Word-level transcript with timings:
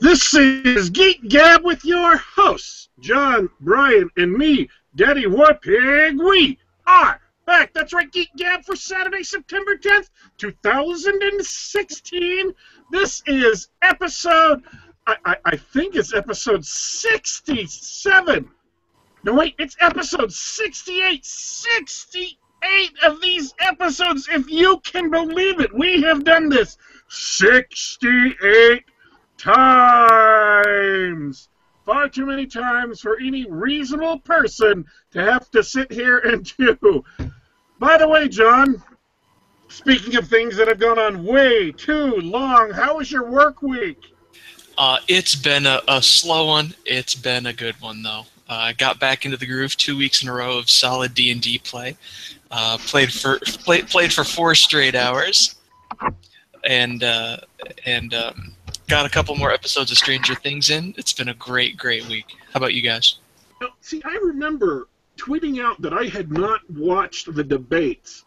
This 0.00 0.32
is 0.32 0.90
Geek 0.90 1.28
Gab 1.28 1.64
with 1.64 1.84
your 1.84 2.18
hosts, 2.18 2.88
John, 3.00 3.50
Brian, 3.60 4.08
and 4.16 4.32
me, 4.32 4.70
Daddy 4.94 5.24
Warpig. 5.24 6.24
We 6.24 6.56
are 6.86 7.20
back. 7.46 7.74
That's 7.74 7.92
right, 7.92 8.08
Geek 8.12 8.28
Gab 8.36 8.64
for 8.64 8.76
Saturday, 8.76 9.24
September 9.24 9.76
10th, 9.76 10.10
2016. 10.36 12.54
This 12.92 13.24
is 13.26 13.70
episode, 13.82 14.62
I, 15.08 15.16
I, 15.24 15.36
I 15.44 15.56
think 15.56 15.96
it's 15.96 16.14
episode 16.14 16.64
67. 16.64 18.48
No, 19.24 19.34
wait, 19.34 19.56
it's 19.58 19.76
episode 19.80 20.32
68. 20.32 21.26
68 21.26 22.92
of 23.02 23.20
these 23.20 23.52
episodes, 23.58 24.28
if 24.30 24.48
you 24.48 24.78
can 24.84 25.10
believe 25.10 25.58
it. 25.58 25.74
We 25.74 26.02
have 26.02 26.22
done 26.22 26.48
this 26.48 26.78
68 27.08 28.84
times. 29.38 30.98
Far 31.86 32.08
too 32.08 32.26
many 32.26 32.46
times 32.46 33.00
for 33.00 33.18
any 33.18 33.46
reasonable 33.50 34.18
person 34.18 34.84
to 35.12 35.22
have 35.22 35.50
to 35.52 35.62
sit 35.62 35.90
here 35.90 36.18
and 36.18 36.52
do. 36.58 37.02
By 37.78 37.96
the 37.96 38.06
way, 38.06 38.28
John, 38.28 38.82
speaking 39.68 40.16
of 40.16 40.28
things 40.28 40.56
that 40.56 40.68
have 40.68 40.78
gone 40.78 40.98
on 40.98 41.24
way 41.24 41.72
too 41.72 42.16
long, 42.16 42.70
how 42.70 42.98
was 42.98 43.10
your 43.10 43.30
work 43.30 43.62
week? 43.62 44.12
Uh, 44.76 44.98
it's 45.08 45.34
been 45.34 45.66
a, 45.66 45.80
a, 45.88 46.02
slow 46.02 46.46
one. 46.46 46.74
It's 46.84 47.14
been 47.14 47.46
a 47.46 47.52
good 47.52 47.80
one 47.80 48.02
though. 48.02 48.26
Uh, 48.48 48.54
I 48.54 48.72
got 48.74 49.00
back 49.00 49.24
into 49.24 49.36
the 49.36 49.46
groove 49.46 49.76
two 49.76 49.96
weeks 49.96 50.22
in 50.22 50.28
a 50.28 50.32
row 50.32 50.56
of 50.56 50.70
solid 50.70 51.14
D 51.14 51.30
and 51.32 51.40
D 51.40 51.58
play. 51.58 51.96
Uh, 52.50 52.78
played 52.78 53.12
for 53.12 53.38
play, 53.40 53.82
played 53.82 54.12
for 54.12 54.24
four 54.24 54.54
straight 54.54 54.94
hours, 54.94 55.56
and 56.64 57.02
uh, 57.02 57.38
and 57.84 58.14
um, 58.14 58.54
got 58.88 59.06
a 59.06 59.08
couple 59.08 59.36
more 59.36 59.52
episodes 59.52 59.90
of 59.90 59.98
Stranger 59.98 60.34
Things 60.34 60.70
in. 60.70 60.94
It's 60.96 61.12
been 61.12 61.28
a 61.28 61.34
great, 61.34 61.76
great 61.76 62.06
week. 62.08 62.36
How 62.52 62.58
about 62.58 62.74
you 62.74 62.82
guys? 62.82 63.16
Now, 63.60 63.68
see, 63.80 64.02
I 64.04 64.18
remember 64.22 64.88
tweeting 65.16 65.62
out 65.62 65.80
that 65.82 65.92
I 65.92 66.04
had 66.04 66.32
not 66.32 66.60
watched 66.70 67.34
the 67.34 67.44
debates 67.44 68.24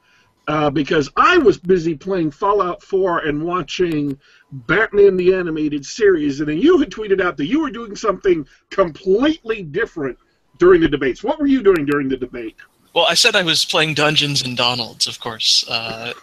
uh, 0.47 0.69
because 0.69 1.09
I 1.15 1.37
was 1.37 1.57
busy 1.57 1.95
playing 1.95 2.31
Fallout 2.31 2.83
4 2.83 3.19
and 3.19 3.43
watching 3.43 4.19
Batman 4.51 5.17
the 5.17 5.33
Animated 5.33 5.85
Series, 5.85 6.39
and 6.39 6.49
then 6.49 6.57
you 6.57 6.77
had 6.79 6.89
tweeted 6.89 7.21
out 7.21 7.37
that 7.37 7.45
you 7.45 7.61
were 7.61 7.71
doing 7.71 7.95
something 7.95 8.47
completely 8.69 9.63
different 9.63 10.17
during 10.57 10.81
the 10.81 10.89
debates. 10.89 11.23
What 11.23 11.39
were 11.39 11.47
you 11.47 11.63
doing 11.63 11.85
during 11.85 12.09
the 12.09 12.17
debate? 12.17 12.55
Well, 12.93 13.05
I 13.07 13.13
said 13.13 13.35
I 13.35 13.43
was 13.43 13.63
playing 13.63 13.93
Dungeons 13.93 14.41
and 14.41 14.57
Donalds, 14.57 15.07
of 15.07 15.19
course. 15.19 15.65
Uh, 15.69 16.13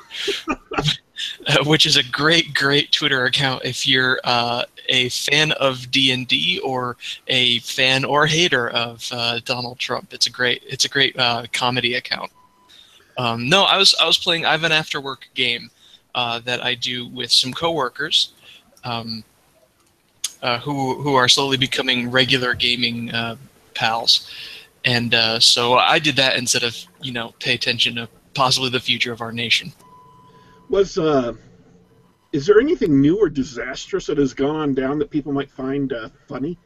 Which 1.65 1.87
is 1.87 1.97
a 1.97 2.03
great, 2.03 2.55
great 2.55 2.93
Twitter 2.93 3.25
account 3.25 3.65
if 3.65 3.87
you're 3.87 4.21
uh, 4.25 4.65
a 4.89 5.09
fan 5.11 5.53
of 5.53 5.91
D 5.91 6.13
and 6.13 6.27
D 6.27 6.61
or 6.65 6.97
a 7.27 7.59
fan 7.61 8.05
or 8.05 8.27
hater 8.27 8.69
of 8.71 9.09
uh, 9.13 9.41
Donald 9.45 9.79
Trump. 9.79 10.13
It's 10.13 10.27
a 10.27 10.31
great, 10.31 10.63
it's 10.67 10.85
a 10.85 10.89
great 10.89 11.19
uh, 11.19 11.47
comedy 11.53 11.95
account. 11.95 12.31
Um, 13.17 13.49
no, 13.49 13.65
I 13.65 13.77
was 13.77 13.95
I 14.01 14.07
was 14.07 14.19
playing. 14.19 14.47
I 14.47 14.53
have 14.53 14.63
an 14.63 14.73
after 14.73 15.01
work 15.01 15.29
game 15.35 15.71
uh, 16.15 16.39
that 16.41 16.65
I 16.65 16.75
do 16.75 17.09
with 17.09 17.33
some 17.33 17.53
coworkers. 17.53 18.33
Um, 18.85 19.25
uh, 20.41 20.61
who 20.61 21.03
who 21.03 21.17
are 21.17 21.29
slowly 21.29 21.57
becoming 21.57 22.13
regular 22.13 22.55
gaming 22.55 23.11
pals, 23.75 24.31
and 24.85 25.13
so 25.43 25.75
I 25.75 25.99
did 25.99 26.15
that 26.15 26.37
instead 26.37 26.63
of 26.63 26.77
you 27.03 27.11
know 27.11 27.35
pay 27.41 27.55
attention 27.55 27.97
to 27.97 28.09
possibly 28.35 28.71
the 28.71 28.79
future 28.79 29.13
of 29.13 29.21
our 29.21 29.33
nation. 29.33 29.73
Was 30.69 30.99
uh, 30.99 31.35
is 32.33 32.47
there 32.47 32.61
anything 32.61 33.01
new 33.01 33.19
or 33.19 33.29
disastrous 33.29 34.07
that 34.07 34.19
has 34.19 34.35
gone 34.35 34.57
on 34.57 34.75
down 34.75 34.99
that 34.99 35.11
people 35.11 35.33
might 35.33 35.51
find 35.51 35.93
uh, 35.93 36.09
funny? 36.29 36.59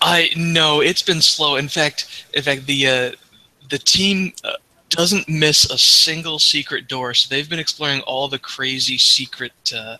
I 0.00 0.30
no, 0.36 0.80
it's 0.80 1.02
been 1.02 1.22
slow. 1.22 1.56
In 1.56 1.68
fact, 1.68 2.26
in 2.34 2.42
fact, 2.42 2.66
the 2.66 2.86
uh, 2.86 3.12
the 3.70 3.78
team 3.78 4.32
uh, 4.44 4.54
doesn't 4.88 5.28
miss 5.28 5.70
a 5.70 5.78
single 5.78 6.38
secret 6.38 6.88
door. 6.88 7.14
So 7.14 7.34
they've 7.34 7.48
been 7.48 7.58
exploring 7.58 8.00
all 8.02 8.28
the 8.28 8.38
crazy 8.38 8.98
secret 8.98 9.52
uh, 9.74 9.96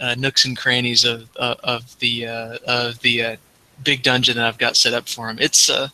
uh, 0.00 0.14
nooks 0.18 0.44
and 0.44 0.56
crannies 0.56 1.04
of 1.04 1.28
uh, 1.36 1.54
of 1.62 1.98
the 2.00 2.26
uh, 2.26 2.58
of 2.66 3.00
the 3.00 3.24
uh, 3.24 3.36
big 3.84 4.02
dungeon 4.02 4.36
that 4.36 4.46
I've 4.46 4.58
got 4.58 4.76
set 4.76 4.94
up 4.94 5.08
for 5.08 5.28
them. 5.28 5.38
It's 5.40 5.70
uh, 5.70 5.88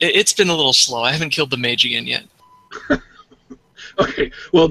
it, 0.00 0.16
it's 0.16 0.32
been 0.32 0.48
a 0.48 0.54
little 0.54 0.72
slow. 0.72 1.02
I 1.02 1.12
haven't 1.12 1.30
killed 1.30 1.50
the 1.50 1.56
mage 1.56 1.84
again 1.84 2.06
yet. 2.06 2.24
Okay, 3.98 4.32
well, 4.52 4.70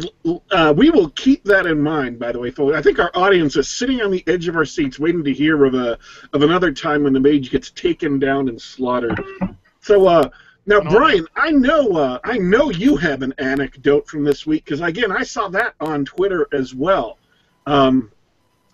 uh, 0.52 0.74
we 0.76 0.90
will 0.90 1.10
keep 1.10 1.44
that 1.46 1.66
in 1.66 1.80
mind. 1.80 2.20
By 2.20 2.32
the 2.32 2.40
way, 2.40 2.52
folks, 2.52 2.76
I 2.76 2.82
think 2.82 3.00
our 3.00 3.12
audience 3.14 3.56
is 3.56 3.70
sitting 3.70 4.02
on 4.02 4.12
the 4.12 4.24
edge 4.28 4.48
of 4.48 4.56
our 4.56 4.66
seats, 4.66 5.00
waiting 5.00 5.24
to 5.24 5.34
hear 5.34 5.64
of 5.66 5.74
a 5.74 5.98
of 6.34 6.42
another 6.42 6.72
time 6.72 7.04
when 7.04 7.14
the 7.14 7.20
mage 7.20 7.50
gets 7.50 7.72
taken 7.72 8.20
down 8.20 8.50
and 8.50 8.62
slaughtered. 8.62 9.20
So, 9.82 10.08
uh, 10.08 10.30
now, 10.66 10.82
Brian, 10.82 11.28
I 11.36 11.52
know 11.52 11.96
uh, 11.96 12.20
I 12.24 12.38
know 12.38 12.70
you 12.70 12.96
have 12.98 13.22
an 13.22 13.34
anecdote 13.38 14.08
from 14.08 14.24
this 14.24 14.46
week 14.46 14.66
because 14.66 14.82
again, 14.82 15.12
I 15.12 15.24
saw 15.24 15.50
that 15.50 15.76
on 15.80 16.06
Twitter 16.06 16.48
as 16.54 16.74
well. 16.74 17.18
Um, 17.66 18.12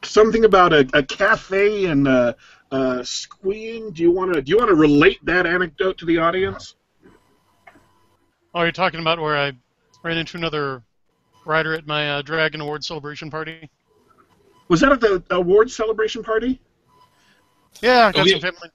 something 0.03 0.45
about 0.45 0.73
a, 0.73 0.87
a 0.93 1.03
cafe 1.03 1.85
and 1.85 2.07
uh, 2.07 2.33
uh, 2.71 3.03
squeeing. 3.03 3.91
Do 3.91 4.03
you 4.03 4.11
want 4.11 4.33
to 4.33 4.41
do 4.41 4.51
you 4.51 4.57
want 4.57 4.69
to 4.69 4.75
relate 4.75 5.23
that 5.25 5.45
anecdote 5.45 5.97
to 5.99 6.05
the 6.05 6.19
audience? 6.19 6.75
Oh, 8.53 8.63
you're 8.63 8.71
talking 8.71 8.99
about 8.99 9.19
where 9.19 9.37
I 9.37 9.53
ran 10.03 10.17
into 10.17 10.37
another 10.37 10.83
rider 11.45 11.73
at 11.73 11.87
my 11.87 12.11
uh, 12.11 12.21
Dragon 12.21 12.61
Award 12.61 12.83
celebration 12.83 13.29
party. 13.29 13.69
Was 14.67 14.81
that 14.81 14.91
at 14.91 15.01
the 15.01 15.23
award 15.31 15.71
celebration 15.71 16.23
party? 16.23 16.59
Yeah, 17.81 18.07
I 18.07 18.11
got 18.11 18.27
oh, 18.27 18.29
some 18.29 18.41
family. 18.41 18.69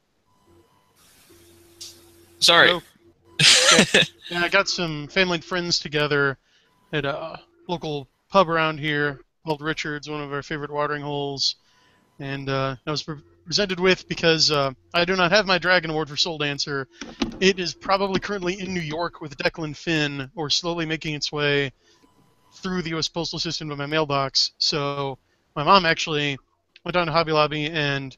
Sorry. 2.41 2.71
okay. 2.71 4.03
yeah, 4.31 4.43
I 4.43 4.49
got 4.49 4.69
some 4.69 5.09
family 5.09 5.37
and 5.37 5.45
friends 5.45 5.79
together 5.79 6.37
at 6.93 7.05
a 7.05 7.41
local 7.69 8.09
pub 8.29 8.49
around 8.49 8.79
here 8.79 9.21
called 9.45 9.61
Richards, 9.61 10.09
one 10.09 10.21
of 10.21 10.33
our 10.33 10.43
favorite 10.43 10.71
watering 10.71 11.03
holes, 11.03 11.56
and 12.19 12.49
uh, 12.49 12.77
I 12.87 12.91
was 12.91 13.06
presented 13.44 13.78
with 13.78 14.06
because 14.09 14.50
uh, 14.50 14.72
I 14.93 15.05
do 15.05 15.16
not 15.16 15.32
have 15.32 15.47
my 15.47 15.59
Dragon 15.59 15.91
Award 15.91 16.09
for 16.09 16.16
Soul 16.16 16.38
Dancer. 16.38 16.88
It 17.41 17.59
is 17.59 17.75
probably 17.75 18.21
currently 18.21 18.59
in 18.59 18.72
New 18.72 18.81
York 18.81 19.21
with 19.21 19.37
Declan 19.37 19.77
Finn, 19.77 20.31
or 20.34 20.50
slowly 20.50 20.87
making 20.87 21.15
its 21.15 21.31
way 21.31 21.72
through 22.62 22.82
the 22.82 22.91
U.S. 22.91 23.09
postal 23.09 23.38
system 23.38 23.69
to 23.69 23.77
my 23.77 23.87
mailbox. 23.87 24.53
So 24.59 25.19
my 25.56 25.65
mom 25.65 25.84
actually 25.84 26.38
went 26.84 26.94
down 26.94 27.06
to 27.06 27.12
Hobby 27.12 27.32
Lobby 27.32 27.66
and 27.66 28.16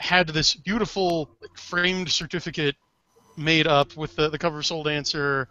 had 0.00 0.28
this 0.28 0.54
beautiful 0.54 1.30
framed 1.56 2.10
certificate 2.10 2.76
made 3.36 3.66
up 3.66 3.96
with 3.96 4.14
the, 4.16 4.28
the 4.28 4.38
cover 4.38 4.58
of 4.58 4.66
Soul 4.66 4.84
Dancer 4.84 5.48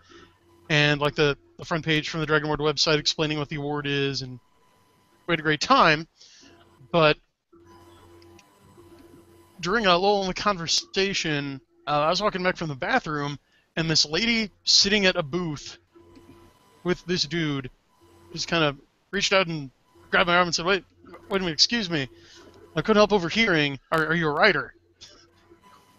and 0.69 1.01
like 1.01 1.15
the, 1.15 1.37
the 1.57 1.65
front 1.65 1.85
page 1.85 2.09
from 2.09 2.21
the 2.21 2.25
Dragon 2.25 2.45
Award 2.47 2.59
website 2.59 2.97
explaining 2.97 3.37
what 3.37 3.49
the 3.49 3.57
award 3.57 3.85
is 3.85 4.21
and 4.21 4.39
we 5.27 5.33
had 5.33 5.39
a 5.39 5.43
great 5.43 5.61
time. 5.61 6.07
But 6.91 7.17
during 9.59 9.85
a 9.85 9.97
lull 9.97 10.21
in 10.21 10.27
the 10.27 10.33
conversation, 10.33 11.61
uh, 11.87 12.01
I 12.01 12.09
was 12.09 12.21
walking 12.21 12.43
back 12.43 12.57
from 12.57 12.69
the 12.69 12.75
bathroom, 12.75 13.37
and 13.75 13.89
this 13.89 14.05
lady 14.05 14.51
sitting 14.63 15.05
at 15.05 15.15
a 15.15 15.23
booth 15.23 15.77
with 16.83 17.03
this 17.05 17.23
dude 17.23 17.69
just 18.31 18.47
kind 18.47 18.63
of 18.63 18.77
reached 19.11 19.33
out 19.33 19.47
and 19.47 19.71
grabbed 20.11 20.27
my 20.27 20.35
arm 20.35 20.47
and 20.47 20.55
said, 20.55 20.65
"Wait, 20.65 20.83
wait 21.29 21.37
a 21.37 21.39
minute, 21.39 21.53
excuse 21.53 21.89
me. 21.89 22.07
I 22.75 22.81
couldn't 22.81 22.97
help 22.97 23.13
overhearing. 23.13 23.79
Are, 23.91 24.07
are 24.07 24.15
you 24.15 24.27
a 24.27 24.31
writer?" 24.31 24.73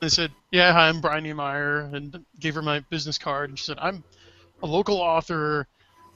I 0.03 0.09
said, 0.09 0.32
"Yeah, 0.50 0.72
hi, 0.72 0.88
I'm 0.88 1.00
Brian 1.00 1.25
Niemeyer," 1.25 1.91
and 1.93 2.25
gave 2.38 2.54
her 2.54 2.62
my 2.62 2.81
business 2.81 3.19
card. 3.19 3.50
And 3.50 3.59
she 3.59 3.64
said, 3.64 3.78
"I'm 3.81 4.04
a 4.62 4.66
local 4.66 4.97
author. 4.97 5.66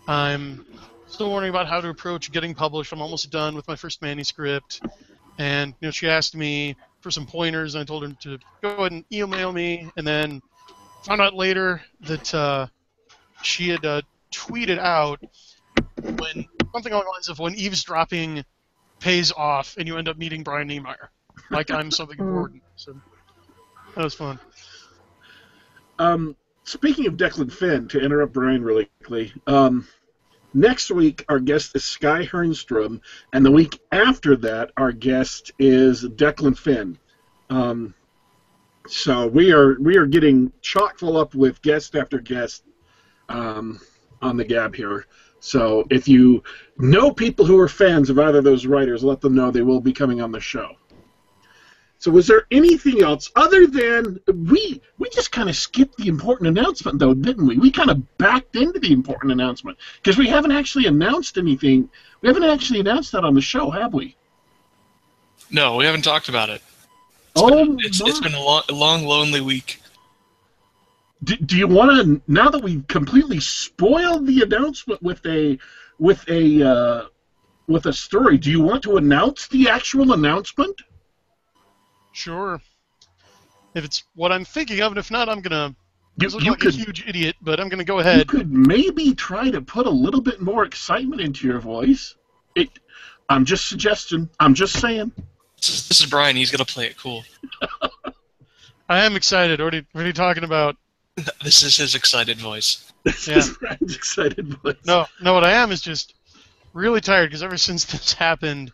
I'm 0.07 0.65
still 1.07 1.31
wondering 1.31 1.51
about 1.51 1.69
how 1.69 1.81
to 1.81 1.89
approach 1.89 2.31
getting 2.33 2.55
published. 2.55 2.93
I'm 2.93 3.01
almost 3.01 3.31
done 3.31 3.55
with 3.55 3.67
my 3.69 3.77
first 3.77 4.03
manuscript." 4.03 4.81
And 5.39 5.75
you 5.81 5.89
know, 5.89 5.93
she 5.93 6.09
asked 6.09 6.35
me 6.35 6.77
for 7.09 7.13
some 7.13 7.25
pointers, 7.25 7.75
and 7.75 7.81
I 7.81 7.85
told 7.87 8.03
her 8.03 8.13
to 8.21 8.39
go 8.61 8.69
ahead 8.69 8.93
and 8.93 9.03
email 9.11 9.51
me, 9.51 9.91
and 9.97 10.07
then 10.07 10.43
found 11.05 11.23
out 11.23 11.33
later 11.33 11.81
that 12.03 12.35
uh, 12.35 12.67
she 13.41 13.71
had 13.71 13.83
uh, 13.87 14.03
tweeted 14.31 14.79
out 14.79 15.19
when 16.03 16.45
something 16.75 16.93
along 16.93 17.05
the 17.05 17.11
lines 17.11 17.31
of 17.31 17.39
when 17.39 17.55
eavesdropping 17.55 18.45
pays 19.01 19.33
off, 19.33 19.75
and 19.79 19.89
you 19.89 19.97
end 19.97 20.07
up 20.07 20.19
meeting 20.19 20.43
Brian 20.43 20.67
Niemeyer, 20.67 21.11
like 21.51 21.71
I'm 21.71 21.91
something 21.91 22.19
important. 22.21 22.63
So 22.77 22.95
that 23.95 24.05
was 24.05 24.13
fun. 24.13 24.39
Um, 25.99 26.37
speaking 26.65 27.07
of 27.07 27.15
Declan 27.15 27.51
Finn, 27.51 27.89
to 27.89 28.01
interrupt 28.01 28.35
Brian 28.35 28.63
really 28.63 28.91
quickly, 29.01 29.33
um, 29.47 29.89
Next 30.55 30.91
week, 30.91 31.25
our 31.29 31.41
guest 31.41 31.77
is 31.77 31.85
Sky 31.85 32.25
Hernstrom, 32.25 33.01
and 33.33 33.45
the 33.45 33.51
week 33.51 33.81
after 33.93 34.35
that, 34.37 34.71
our 34.77 34.93
guest 34.93 35.53
is 35.59 36.05
Declan 36.05 36.57
Finn. 36.57 36.99
Um, 37.51 37.95
so 38.87 39.27
we 39.27 39.53
are 39.53 39.79
we 39.81 39.97
are 39.99 40.07
getting 40.07 40.51
chock 40.63 40.99
full 40.99 41.19
up 41.19 41.35
with 41.35 41.61
guest 41.61 41.95
after 41.95 42.19
guest 42.19 42.65
um, 43.29 43.79
on 44.23 44.39
the 44.39 44.45
Gab 44.45 44.75
here. 44.75 45.07
So 45.41 45.87
if 45.91 46.09
you 46.09 46.43
know 46.79 47.13
people 47.13 47.45
who 47.45 47.61
are 47.61 47.69
fans 47.69 48.09
of 48.09 48.19
either 48.19 48.39
of 48.39 48.45
those 48.45 48.67
writers, 48.67 49.05
let 49.05 49.21
them 49.21 49.35
know 49.35 49.51
they 49.51 49.63
will 49.63 49.81
be 49.81 49.93
coming 49.93 50.23
on 50.23 50.33
the 50.33 50.41
show. 50.41 50.71
So 52.01 52.13
was 52.13 52.29
there 52.29 52.47
anything 52.53 53.03
else 53.03 53.31
other 53.35 53.67
than 53.67 54.21
we 54.29 54.81
we 54.99 55.11
just 55.11 55.33
kind 55.33 55.49
of 55.49 55.57
skipped 55.57 55.97
the 55.97 56.07
important 56.07 56.47
announcement 56.47 57.01
though, 57.01 57.13
didn't 57.13 57.47
we? 57.47 57.59
We 57.59 57.73
kind 57.73 57.91
of 57.91 58.19
backed 58.19 58.55
into 58.55 58.79
the 58.79 58.93
important 58.93 59.33
announcement 59.33 59.79
because 60.01 60.17
we 60.17 60.29
haven't 60.29 60.53
actually 60.53 60.87
announced 60.87 61.39
anything. 61.39 61.91
We 62.21 62.29
haven't 62.29 62.45
actually 62.45 62.81
announced 62.81 63.13
that 63.13 63.25
on 63.25 63.35
the 63.35 63.41
show, 63.41 63.71
have 63.71 63.95
we? 63.95 64.17
No, 65.51 65.77
we 65.77 65.85
haven't 65.85 66.03
talked 66.03 66.29
about 66.29 66.51
it. 66.51 66.63
It's 67.33 67.43
oh, 67.43 67.51
been, 67.51 67.79
it's, 67.81 68.01
it's 68.01 68.21
been 68.21 68.35
a 68.35 68.43
long, 68.43 68.63
long, 68.71 69.05
lonely 69.05 69.41
week. 69.41 69.81
do, 71.25 71.37
do 71.37 71.57
you 71.57 71.67
want 71.67 71.91
to 71.91 72.23
now 72.29 72.49
that 72.49 72.63
we've 72.63 72.87
completely 72.87 73.41
spoiled 73.41 74.27
the 74.27 74.43
announcement 74.43 75.03
with 75.03 75.25
a 75.27 75.59
with 75.99 76.25
a 76.29 76.63
uh, 76.63 77.07
with 77.67 77.87
a 77.87 77.93
story? 77.93 78.39
Do 78.39 78.53
you 78.53 78.61
want 78.61 78.85
to 78.85 78.99
announce 78.99 79.49
the 79.49 79.69
actual 79.69 80.13
announcement? 80.13 80.81
Sure. 82.19 82.61
If 83.75 83.85
it's 83.85 84.03
what 84.17 84.33
I'm 84.33 84.45
thinking 84.45 84.81
of, 84.81 84.91
and 84.91 84.99
if 84.99 85.09
not, 85.11 85.29
I'm 85.29 85.41
gonna 85.41 85.75
You, 86.21 86.29
look 86.31 86.43
you 86.43 86.51
like 86.51 86.59
could 86.61 86.75
a 86.75 86.77
huge 86.79 87.05
idiot. 87.07 87.37
But 87.41 87.61
I'm 87.61 87.69
gonna 87.69 87.85
go 87.85 88.01
ahead. 88.01 88.19
you 88.19 88.25
could 88.25 88.51
maybe 88.53 89.15
try 89.15 89.51
to 89.51 89.61
put 89.61 89.87
a 89.87 89.91
little 89.91 90.21
bit 90.21 90.41
more 90.41 90.65
excitement 90.65 91.21
into 91.21 91.47
your 91.47 91.61
voice. 91.61 92.17
It. 92.57 92.71
I'm 93.29 93.45
just 93.45 93.69
suggesting. 93.69 94.29
I'm 94.41 94.53
just 94.55 94.81
saying. 94.81 95.13
This 95.59 95.69
is, 95.69 95.89
this 95.89 96.01
is 96.01 96.07
Brian. 96.07 96.35
He's 96.35 96.51
gonna 96.51 96.65
play 96.65 96.87
it 96.87 96.97
cool. 96.97 97.23
I 98.89 99.05
am 99.05 99.15
excited. 99.15 99.61
What 99.61 99.75
are 99.75 99.77
you, 99.77 99.85
what 99.93 100.03
are 100.03 100.07
you 100.09 100.13
talking 100.13 100.45
about? 100.45 100.77
This 101.45 101.63
is 101.63 101.77
his 101.77 101.95
excited 101.95 102.39
voice. 102.39 102.93
This 103.05 103.29
Yeah. 103.29 103.39
is 103.39 103.57
Brian's 103.59 103.95
excited 103.95 104.55
voice. 104.63 104.77
No, 104.87 105.07
no. 105.21 105.35
What 105.35 105.45
I 105.45 105.53
am 105.53 105.71
is 105.73 105.81
just 105.81 106.15
really 106.73 107.01
tired 107.01 107.29
because 107.29 107.43
ever 107.45 107.57
since 107.57 107.85
this 107.85 108.13
happened, 108.27 108.73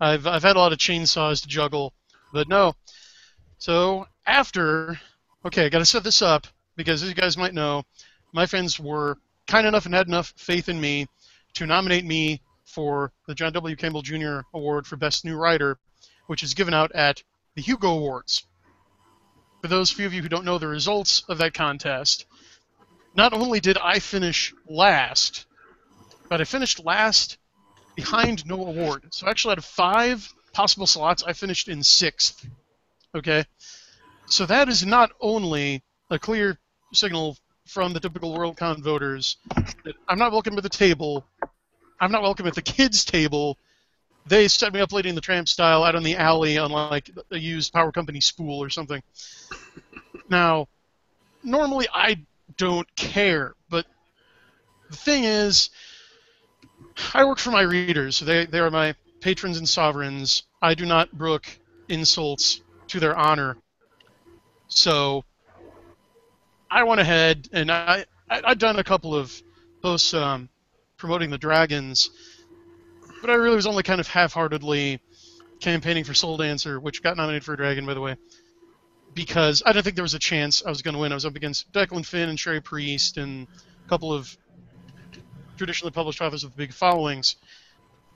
I've 0.00 0.26
I've 0.26 0.42
had 0.42 0.56
a 0.56 0.58
lot 0.58 0.72
of 0.72 0.78
chainsaws 0.78 1.42
to 1.42 1.48
juggle. 1.48 1.92
But 2.32 2.48
no. 2.48 2.74
So 3.58 4.06
after, 4.26 4.98
okay, 5.44 5.66
I 5.66 5.68
got 5.68 5.80
to 5.80 5.84
set 5.84 6.04
this 6.04 6.22
up 6.22 6.46
because 6.76 7.02
as 7.02 7.08
you 7.08 7.14
guys 7.14 7.36
might 7.36 7.54
know, 7.54 7.84
my 8.32 8.46
friends 8.46 8.78
were 8.78 9.18
kind 9.46 9.66
enough 9.66 9.86
and 9.86 9.94
had 9.94 10.06
enough 10.06 10.32
faith 10.36 10.68
in 10.68 10.80
me 10.80 11.06
to 11.54 11.66
nominate 11.66 12.04
me 12.04 12.40
for 12.64 13.12
the 13.26 13.34
John 13.34 13.52
W. 13.52 13.74
Campbell 13.76 14.02
Jr. 14.02 14.40
Award 14.54 14.86
for 14.86 14.96
Best 14.96 15.24
New 15.24 15.36
Writer, 15.36 15.78
which 16.26 16.42
is 16.42 16.54
given 16.54 16.72
out 16.72 16.92
at 16.92 17.22
the 17.56 17.62
Hugo 17.62 17.88
Awards. 17.88 18.44
For 19.60 19.68
those 19.68 19.90
few 19.90 20.06
of 20.06 20.14
you 20.14 20.22
who 20.22 20.28
don't 20.28 20.44
know 20.44 20.58
the 20.58 20.68
results 20.68 21.24
of 21.28 21.38
that 21.38 21.52
contest, 21.52 22.26
not 23.14 23.32
only 23.32 23.60
did 23.60 23.76
I 23.76 23.98
finish 23.98 24.54
last, 24.68 25.46
but 26.28 26.40
I 26.40 26.44
finished 26.44 26.84
last 26.84 27.38
behind 27.96 28.46
no 28.46 28.66
award. 28.66 29.08
So 29.10 29.28
actually, 29.28 29.52
out 29.52 29.58
of 29.58 29.64
five 29.64 30.32
possible 30.60 30.86
slots, 30.86 31.22
I 31.22 31.32
finished 31.32 31.68
in 31.68 31.82
sixth. 31.82 32.46
Okay? 33.14 33.46
So 34.26 34.44
that 34.44 34.68
is 34.68 34.84
not 34.84 35.10
only 35.18 35.82
a 36.10 36.18
clear 36.18 36.58
signal 36.92 37.38
from 37.66 37.94
the 37.94 38.00
typical 38.00 38.36
WorldCon 38.36 38.82
voters 38.82 39.38
that 39.84 39.94
I'm 40.06 40.18
not 40.18 40.32
welcome 40.32 40.58
at 40.58 40.62
the 40.62 40.68
table, 40.68 41.24
I'm 41.98 42.12
not 42.12 42.20
welcome 42.20 42.46
at 42.46 42.54
the 42.54 42.60
kids' 42.60 43.06
table. 43.06 43.56
They 44.26 44.48
set 44.48 44.74
me 44.74 44.80
up 44.80 44.92
Lady 44.92 45.08
in 45.08 45.14
the 45.14 45.22
Tramp 45.22 45.48
style 45.48 45.82
out 45.82 45.94
in 45.94 46.02
the 46.02 46.16
alley 46.16 46.58
on 46.58 46.70
like 46.70 47.10
a 47.30 47.38
used 47.38 47.72
power 47.72 47.90
company 47.90 48.20
spool 48.20 48.62
or 48.62 48.68
something. 48.68 49.02
Now, 50.28 50.68
normally 51.42 51.88
I 51.90 52.26
don't 52.58 52.94
care, 52.96 53.54
but 53.70 53.86
the 54.90 54.96
thing 54.96 55.24
is, 55.24 55.70
I 57.14 57.24
work 57.24 57.38
for 57.38 57.50
my 57.50 57.62
readers. 57.62 58.20
They 58.20 58.44
they 58.44 58.58
are 58.58 58.70
my 58.70 58.94
patrons 59.20 59.58
and 59.58 59.68
sovereigns. 59.68 60.42
I 60.60 60.74
do 60.74 60.86
not 60.86 61.12
brook 61.12 61.46
insults 61.88 62.60
to 62.88 63.00
their 63.00 63.16
honor. 63.16 63.56
So 64.68 65.24
I 66.70 66.84
went 66.84 67.00
ahead 67.00 67.48
and 67.52 67.70
I, 67.70 68.04
I 68.28 68.42
I'd 68.44 68.58
done 68.58 68.78
a 68.78 68.84
couple 68.84 69.14
of 69.14 69.32
posts 69.82 70.14
um, 70.14 70.48
promoting 70.96 71.30
the 71.30 71.38
dragons, 71.38 72.10
but 73.20 73.30
I 73.30 73.34
really 73.34 73.56
was 73.56 73.66
only 73.66 73.82
kind 73.82 74.00
of 74.00 74.06
half-heartedly 74.06 75.00
campaigning 75.60 76.04
for 76.04 76.14
Soul 76.14 76.36
Dancer, 76.36 76.78
which 76.78 77.02
got 77.02 77.16
nominated 77.16 77.44
for 77.44 77.54
a 77.54 77.56
dragon, 77.56 77.86
by 77.86 77.94
the 77.94 78.00
way, 78.00 78.16
because 79.14 79.62
I 79.64 79.72
didn't 79.72 79.84
think 79.84 79.96
there 79.96 80.04
was 80.04 80.14
a 80.14 80.18
chance 80.20 80.62
I 80.64 80.70
was 80.70 80.82
going 80.82 80.94
to 80.94 81.00
win. 81.00 81.12
I 81.12 81.16
was 81.16 81.26
up 81.26 81.36
against 81.36 81.70
Declan 81.72 82.06
Finn 82.06 82.28
and 82.28 82.38
Cherie 82.38 82.60
Priest 82.60 83.16
and 83.16 83.46
a 83.84 83.88
couple 83.88 84.12
of 84.12 84.36
traditionally 85.56 85.92
published 85.92 86.20
authors 86.22 86.44
with 86.44 86.56
big 86.56 86.72
followings. 86.72 87.36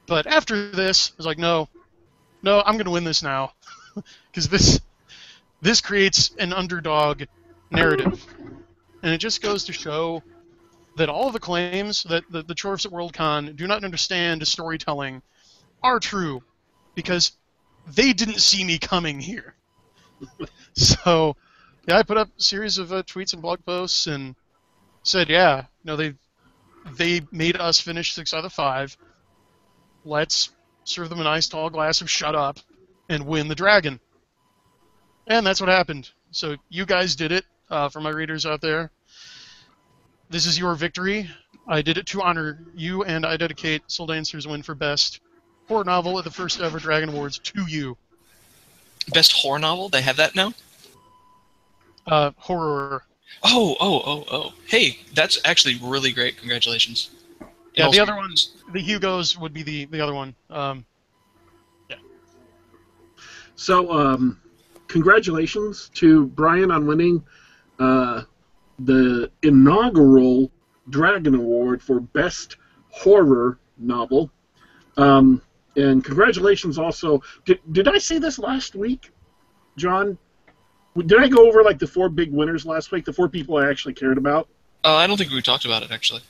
But 0.06 0.26
after 0.26 0.70
this, 0.70 1.10
I 1.10 1.14
was 1.16 1.26
like, 1.26 1.38
no, 1.38 1.68
no, 2.42 2.60
I'm 2.60 2.74
going 2.74 2.84
to 2.84 2.90
win 2.90 3.04
this 3.04 3.22
now, 3.22 3.52
because 4.26 4.48
this 4.48 4.80
this 5.62 5.80
creates 5.80 6.34
an 6.38 6.52
underdog 6.52 7.22
narrative, 7.70 8.22
and 9.02 9.14
it 9.14 9.18
just 9.18 9.40
goes 9.40 9.64
to 9.64 9.72
show 9.72 10.22
that 10.96 11.08
all 11.08 11.28
of 11.28 11.32
the 11.32 11.40
claims 11.40 12.02
that 12.04 12.22
the, 12.30 12.42
the 12.42 12.54
Chorfs 12.54 12.84
at 12.84 12.92
Worldcon 12.92 13.56
do 13.56 13.66
not 13.66 13.82
understand 13.82 14.46
storytelling 14.46 15.22
are 15.82 15.98
true, 15.98 16.42
because 16.94 17.32
they 17.86 18.12
didn't 18.12 18.40
see 18.40 18.62
me 18.62 18.78
coming 18.78 19.20
here. 19.20 19.54
so, 20.74 21.34
yeah, 21.88 21.98
I 21.98 22.02
put 22.02 22.18
up 22.18 22.28
a 22.38 22.42
series 22.42 22.78
of 22.78 22.92
uh, 22.92 23.02
tweets 23.02 23.32
and 23.32 23.42
blog 23.42 23.64
posts 23.64 24.06
and 24.06 24.34
said, 25.02 25.28
yeah, 25.28 25.58
you 25.60 25.64
know, 25.84 25.96
they 25.96 26.14
they 26.96 27.22
made 27.32 27.56
us 27.56 27.80
finish 27.80 28.12
six 28.12 28.34
out 28.34 28.44
of 28.44 28.52
five. 28.52 28.96
Let's 30.04 30.50
serve 30.84 31.08
them 31.08 31.20
a 31.20 31.24
nice 31.24 31.48
tall 31.48 31.70
glass 31.70 32.00
of 32.00 32.10
shut 32.10 32.34
up 32.34 32.58
and 33.08 33.26
win 33.26 33.48
the 33.48 33.54
dragon. 33.54 34.00
And 35.26 35.46
that's 35.46 35.60
what 35.60 35.70
happened. 35.70 36.10
So 36.30 36.56
you 36.68 36.84
guys 36.84 37.16
did 37.16 37.32
it 37.32 37.44
uh, 37.70 37.88
for 37.88 38.00
my 38.00 38.10
readers 38.10 38.44
out 38.44 38.60
there. 38.60 38.90
This 40.30 40.46
is 40.46 40.58
your 40.58 40.74
victory. 40.74 41.30
I 41.66 41.80
did 41.80 41.96
it 41.96 42.06
to 42.06 42.22
honor 42.22 42.58
you, 42.74 43.04
and 43.04 43.24
I 43.24 43.36
dedicate 43.36 43.82
Soul 43.86 44.06
Dancer's 44.06 44.46
win 44.46 44.62
for 44.62 44.74
best 44.74 45.20
horror 45.68 45.84
novel 45.84 46.18
at 46.18 46.24
the 46.24 46.30
first 46.30 46.60
ever 46.60 46.78
Dragon 46.78 47.08
Awards 47.10 47.38
to 47.38 47.64
you. 47.66 47.96
Best 49.12 49.32
horror 49.32 49.58
novel? 49.58 49.88
They 49.88 50.02
have 50.02 50.16
that 50.16 50.34
now? 50.34 50.52
Uh, 52.06 52.32
horror. 52.36 53.04
Oh, 53.42 53.76
oh, 53.80 54.02
oh, 54.04 54.24
oh. 54.30 54.52
Hey, 54.66 54.98
that's 55.14 55.40
actually 55.44 55.78
really 55.82 56.12
great. 56.12 56.36
Congratulations. 56.38 57.10
Yeah, 57.74 57.86
Also- 57.86 57.96
the 57.96 58.02
other 58.02 58.16
ones, 58.16 58.54
the 58.72 58.80
Hugos 58.80 59.38
would 59.38 59.52
be 59.52 59.62
the, 59.62 59.84
the 59.86 60.00
other 60.00 60.14
one. 60.14 60.34
Um, 60.50 60.84
So, 63.56 63.92
um, 63.92 64.40
congratulations 64.88 65.88
to 65.94 66.26
Brian 66.26 66.72
on 66.72 66.86
winning 66.86 67.24
uh, 67.78 68.22
the 68.80 69.30
inaugural 69.42 70.50
Dragon 70.90 71.36
Award 71.36 71.80
for 71.80 72.00
Best 72.00 72.56
Horror 72.90 73.58
Novel. 73.78 74.28
Um, 74.96 75.40
and 75.76 76.04
congratulations 76.04 76.78
also. 76.78 77.22
Did, 77.44 77.60
did 77.72 77.88
I 77.88 77.98
say 77.98 78.18
this 78.18 78.38
last 78.40 78.74
week, 78.74 79.12
John? 79.76 80.18
Did 80.96 81.20
I 81.20 81.28
go 81.28 81.46
over 81.46 81.62
like 81.62 81.78
the 81.78 81.86
four 81.86 82.08
big 82.08 82.32
winners 82.32 82.66
last 82.66 82.90
week? 82.92 83.04
The 83.04 83.12
four 83.12 83.28
people 83.28 83.56
I 83.56 83.68
actually 83.70 83.94
cared 83.94 84.18
about? 84.18 84.48
Uh, 84.84 84.94
I 84.94 85.06
don't 85.06 85.16
think 85.16 85.30
we 85.30 85.42
talked 85.42 85.64
about 85.64 85.82
it 85.82 85.90
actually. 85.92 86.22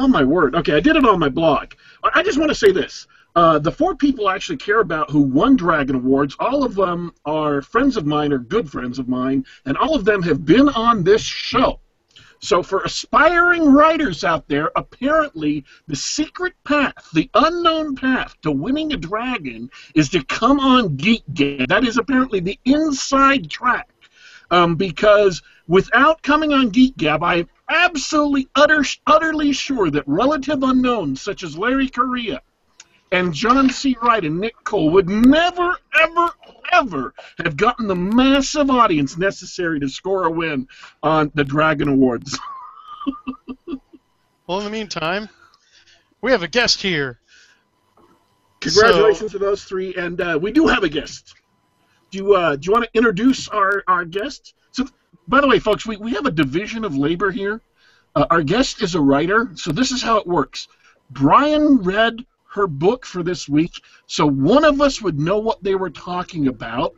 Oh 0.00 0.08
my 0.08 0.24
word! 0.24 0.54
Okay, 0.54 0.72
I 0.72 0.80
did 0.80 0.96
it 0.96 1.04
on 1.04 1.18
my 1.18 1.28
blog. 1.28 1.74
I 2.02 2.22
just 2.22 2.38
want 2.38 2.48
to 2.48 2.54
say 2.54 2.72
this: 2.72 3.06
uh, 3.36 3.58
the 3.58 3.70
four 3.70 3.94
people 3.94 4.28
I 4.28 4.34
actually 4.34 4.56
care 4.56 4.80
about 4.80 5.10
who 5.10 5.20
won 5.20 5.56
Dragon 5.56 5.94
Awards, 5.96 6.34
all 6.40 6.64
of 6.64 6.74
them 6.74 7.12
are 7.26 7.60
friends 7.60 7.98
of 7.98 8.06
mine 8.06 8.32
or 8.32 8.38
good 8.38 8.70
friends 8.70 8.98
of 8.98 9.08
mine, 9.08 9.44
and 9.66 9.76
all 9.76 9.94
of 9.94 10.06
them 10.06 10.22
have 10.22 10.46
been 10.46 10.70
on 10.70 11.04
this 11.04 11.20
show. 11.20 11.80
So 12.38 12.62
for 12.62 12.80
aspiring 12.80 13.70
writers 13.70 14.24
out 14.24 14.48
there, 14.48 14.70
apparently 14.74 15.66
the 15.86 15.96
secret 15.96 16.54
path, 16.64 17.10
the 17.12 17.28
unknown 17.34 17.94
path 17.94 18.40
to 18.40 18.50
winning 18.50 18.94
a 18.94 18.96
dragon 18.96 19.68
is 19.94 20.08
to 20.08 20.24
come 20.24 20.60
on 20.60 20.96
Geek 20.96 21.24
Gab. 21.34 21.68
That 21.68 21.84
is 21.84 21.98
apparently 21.98 22.40
the 22.40 22.58
inside 22.64 23.50
track. 23.50 23.90
Um, 24.50 24.76
because 24.76 25.42
without 25.68 26.22
coming 26.22 26.54
on 26.54 26.70
Geek 26.70 26.96
Gab, 26.96 27.22
I 27.22 27.44
absolutely 27.70 28.48
utter, 28.54 28.84
utterly 29.06 29.52
sure 29.52 29.90
that 29.90 30.04
relative 30.06 30.62
unknowns 30.62 31.22
such 31.22 31.42
as 31.42 31.56
Larry 31.56 31.88
Correia 31.88 32.42
and 33.12 33.32
John 33.32 33.70
C. 33.70 33.96
Wright 34.00 34.24
and 34.24 34.40
Nick 34.40 34.54
Cole 34.64 34.90
would 34.90 35.08
never, 35.08 35.76
ever, 36.00 36.30
ever 36.72 37.14
have 37.42 37.56
gotten 37.56 37.86
the 37.86 37.96
massive 37.96 38.70
audience 38.70 39.16
necessary 39.16 39.80
to 39.80 39.88
score 39.88 40.24
a 40.24 40.30
win 40.30 40.68
on 41.02 41.30
the 41.34 41.44
Dragon 41.44 41.88
Awards. 41.88 42.38
well, 44.46 44.58
in 44.58 44.64
the 44.64 44.70
meantime, 44.70 45.28
we 46.20 46.30
have 46.32 46.42
a 46.42 46.48
guest 46.48 46.82
here. 46.82 47.18
Congratulations 48.60 49.32
to 49.32 49.38
those 49.38 49.64
three, 49.64 49.94
and 49.94 50.20
uh, 50.20 50.38
we 50.40 50.52
do 50.52 50.66
have 50.66 50.84
a 50.84 50.88
guest. 50.88 51.34
Do 52.10 52.18
you 52.18 52.34
uh, 52.34 52.56
do 52.56 52.66
you 52.66 52.72
want 52.72 52.84
to 52.84 52.90
introduce 52.92 53.48
our, 53.48 53.82
our 53.86 54.04
guest? 54.04 54.54
By 55.30 55.40
the 55.40 55.46
way, 55.46 55.60
folks, 55.60 55.86
we, 55.86 55.96
we 55.96 56.10
have 56.14 56.26
a 56.26 56.32
division 56.32 56.84
of 56.84 56.96
labor 56.96 57.30
here. 57.30 57.60
Uh, 58.16 58.26
our 58.30 58.42
guest 58.42 58.82
is 58.82 58.96
a 58.96 59.00
writer, 59.00 59.52
so 59.54 59.70
this 59.70 59.92
is 59.92 60.02
how 60.02 60.16
it 60.16 60.26
works. 60.26 60.66
Brian 61.08 61.78
read 61.82 62.26
her 62.48 62.66
book 62.66 63.06
for 63.06 63.22
this 63.22 63.48
week, 63.48 63.80
so 64.08 64.26
one 64.26 64.64
of 64.64 64.80
us 64.80 65.00
would 65.00 65.20
know 65.20 65.38
what 65.38 65.62
they 65.62 65.76
were 65.76 65.88
talking 65.88 66.48
about. 66.48 66.96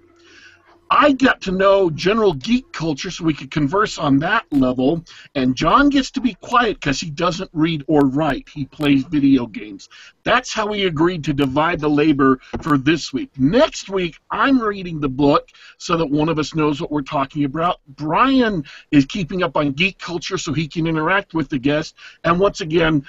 I 0.94 1.12
got 1.12 1.40
to 1.42 1.52
know 1.52 1.88
general 1.88 2.34
geek 2.34 2.70
culture 2.70 3.10
so 3.10 3.24
we 3.24 3.32
could 3.32 3.50
converse 3.50 3.96
on 3.96 4.18
that 4.18 4.44
level. 4.52 5.02
And 5.34 5.56
John 5.56 5.88
gets 5.88 6.10
to 6.10 6.20
be 6.20 6.34
quiet 6.34 6.80
because 6.80 7.00
he 7.00 7.08
doesn't 7.08 7.48
read 7.54 7.82
or 7.88 8.04
write. 8.04 8.50
He 8.50 8.66
plays 8.66 9.02
video 9.04 9.46
games. 9.46 9.88
That's 10.22 10.52
how 10.52 10.66
we 10.66 10.84
agreed 10.84 11.24
to 11.24 11.32
divide 11.32 11.80
the 11.80 11.88
labor 11.88 12.40
for 12.60 12.76
this 12.76 13.10
week. 13.10 13.30
Next 13.38 13.88
week, 13.88 14.18
I'm 14.30 14.60
reading 14.60 15.00
the 15.00 15.08
book 15.08 15.48
so 15.78 15.96
that 15.96 16.10
one 16.10 16.28
of 16.28 16.38
us 16.38 16.54
knows 16.54 16.78
what 16.78 16.92
we're 16.92 17.00
talking 17.00 17.44
about. 17.44 17.80
Brian 17.88 18.62
is 18.90 19.06
keeping 19.06 19.42
up 19.42 19.56
on 19.56 19.72
geek 19.72 19.98
culture 19.98 20.36
so 20.36 20.52
he 20.52 20.68
can 20.68 20.86
interact 20.86 21.32
with 21.32 21.48
the 21.48 21.58
guest. 21.58 21.94
And 22.22 22.38
once 22.38 22.60
again, 22.60 23.06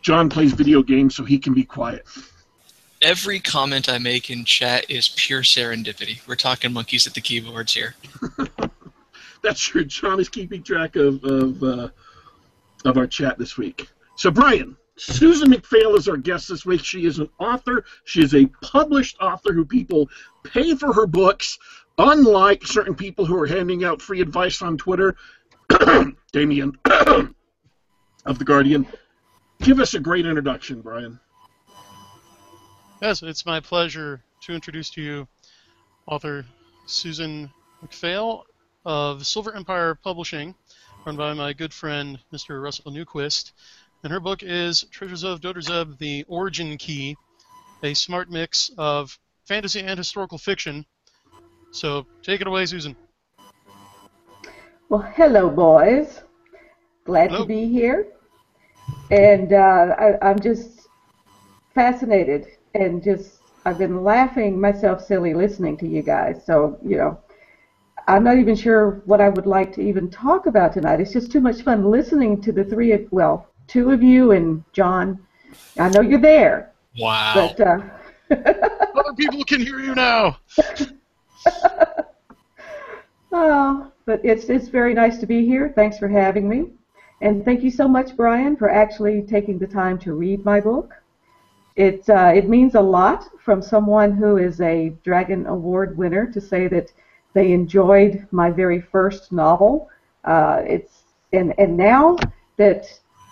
John 0.00 0.28
plays 0.28 0.54
video 0.54 0.82
games 0.82 1.14
so 1.14 1.22
he 1.22 1.38
can 1.38 1.54
be 1.54 1.62
quiet 1.62 2.04
every 3.02 3.40
comment 3.40 3.88
I 3.88 3.98
make 3.98 4.30
in 4.30 4.44
chat 4.44 4.90
is 4.90 5.08
pure 5.08 5.42
serendipity. 5.42 6.26
We're 6.26 6.36
talking 6.36 6.72
monkeys 6.72 7.06
at 7.06 7.14
the 7.14 7.20
keyboards 7.20 7.74
here. 7.74 7.94
That's 9.42 9.60
true. 9.60 9.84
John 9.84 10.18
is 10.20 10.28
keeping 10.28 10.62
track 10.62 10.96
of 10.96 11.22
of, 11.24 11.62
uh, 11.62 11.88
of 12.84 12.96
our 12.96 13.06
chat 13.06 13.38
this 13.38 13.56
week. 13.56 13.88
So, 14.16 14.30
Brian, 14.30 14.76
Susan 14.96 15.52
McPhail 15.52 15.96
is 15.96 16.08
our 16.08 16.16
guest 16.16 16.48
this 16.48 16.64
week. 16.64 16.82
She 16.82 17.04
is 17.04 17.18
an 17.18 17.28
author. 17.38 17.84
She 18.04 18.22
is 18.22 18.34
a 18.34 18.46
published 18.62 19.18
author 19.20 19.52
who 19.52 19.64
people 19.64 20.08
pay 20.42 20.74
for 20.74 20.92
her 20.92 21.06
books, 21.06 21.58
unlike 21.98 22.66
certain 22.66 22.94
people 22.94 23.26
who 23.26 23.38
are 23.38 23.46
handing 23.46 23.84
out 23.84 24.00
free 24.00 24.20
advice 24.20 24.62
on 24.62 24.78
Twitter. 24.78 25.16
Damien 26.32 26.78
of 26.84 28.38
The 28.38 28.44
Guardian. 28.44 28.86
Give 29.60 29.80
us 29.80 29.94
a 29.94 30.00
great 30.00 30.26
introduction, 30.26 30.80
Brian. 30.80 31.20
Yes, 33.02 33.22
it's 33.22 33.44
my 33.44 33.60
pleasure 33.60 34.22
to 34.40 34.54
introduce 34.54 34.88
to 34.90 35.02
you 35.02 35.28
author 36.06 36.46
Susan 36.86 37.50
McPhail 37.84 38.44
of 38.86 39.26
Silver 39.26 39.54
Empire 39.54 39.94
Publishing, 39.94 40.54
run 41.04 41.14
by 41.14 41.34
my 41.34 41.52
good 41.52 41.74
friend 41.74 42.18
Mr. 42.32 42.62
Russell 42.62 42.90
Newquist. 42.90 43.52
And 44.02 44.10
her 44.10 44.18
book 44.18 44.42
is 44.42 44.86
Treasures 44.90 45.24
of 45.24 45.42
Dodorzeb, 45.42 45.98
The 45.98 46.24
Origin 46.26 46.78
Key, 46.78 47.18
a 47.82 47.92
smart 47.92 48.30
mix 48.30 48.70
of 48.78 49.18
fantasy 49.44 49.80
and 49.80 49.98
historical 49.98 50.38
fiction. 50.38 50.86
So 51.72 52.06
take 52.22 52.40
it 52.40 52.46
away, 52.46 52.64
Susan. 52.64 52.96
Well, 54.88 55.02
hello, 55.14 55.50
boys. 55.50 56.22
Glad 57.04 57.28
hello. 57.28 57.42
to 57.42 57.46
be 57.46 57.68
here. 57.68 58.06
And 59.10 59.52
uh, 59.52 59.94
I, 59.98 60.30
I'm 60.30 60.40
just 60.40 60.88
fascinated 61.74 62.55
and 62.80 63.02
just 63.02 63.40
I've 63.64 63.78
been 63.78 64.04
laughing 64.04 64.60
myself 64.60 65.04
silly 65.04 65.34
listening 65.34 65.76
to 65.78 65.88
you 65.88 66.02
guys. 66.02 66.44
So 66.44 66.78
you 66.84 66.96
know, 66.96 67.18
I'm 68.06 68.24
not 68.24 68.38
even 68.38 68.54
sure 68.54 69.02
what 69.04 69.20
I 69.20 69.28
would 69.28 69.46
like 69.46 69.72
to 69.74 69.82
even 69.82 70.10
talk 70.10 70.46
about 70.46 70.72
tonight. 70.72 71.00
It's 71.00 71.12
just 71.12 71.32
too 71.32 71.40
much 71.40 71.62
fun 71.62 71.90
listening 71.90 72.40
to 72.42 72.52
the 72.52 72.64
three 72.64 72.92
of 72.92 73.06
well, 73.10 73.48
two 73.66 73.90
of 73.90 74.02
you 74.02 74.32
and 74.32 74.62
John. 74.72 75.18
I 75.78 75.88
know 75.88 76.00
you're 76.00 76.20
there. 76.20 76.72
Wow. 76.98 77.54
But 77.56 77.60
uh, 77.66 77.80
other 78.30 79.14
people 79.16 79.44
can 79.44 79.60
hear 79.60 79.80
you 79.80 79.94
now. 79.94 80.38
oh, 83.32 83.92
but 84.04 84.24
it's 84.24 84.44
it's 84.44 84.68
very 84.68 84.94
nice 84.94 85.18
to 85.18 85.26
be 85.26 85.44
here. 85.44 85.72
Thanks 85.74 85.98
for 85.98 86.08
having 86.08 86.48
me. 86.48 86.70
And 87.20 87.44
thank 87.44 87.62
you 87.62 87.70
so 87.70 87.88
much, 87.88 88.14
Brian, 88.16 88.56
for 88.56 88.68
actually 88.68 89.22
taking 89.22 89.58
the 89.58 89.66
time 89.66 89.98
to 90.00 90.12
read 90.12 90.44
my 90.44 90.60
book. 90.60 90.92
It, 91.76 92.08
uh, 92.08 92.32
it 92.34 92.48
means 92.48 92.74
a 92.74 92.80
lot 92.80 93.28
from 93.38 93.60
someone 93.60 94.12
who 94.12 94.38
is 94.38 94.62
a 94.62 94.94
Dragon 95.04 95.46
Award 95.46 95.96
winner 95.98 96.26
to 96.32 96.40
say 96.40 96.68
that 96.68 96.90
they 97.34 97.52
enjoyed 97.52 98.26
my 98.30 98.50
very 98.50 98.80
first 98.80 99.30
novel. 99.30 99.90
Uh, 100.24 100.62
it's 100.66 101.02
and 101.34 101.52
and 101.58 101.76
now 101.76 102.16
that 102.56 102.86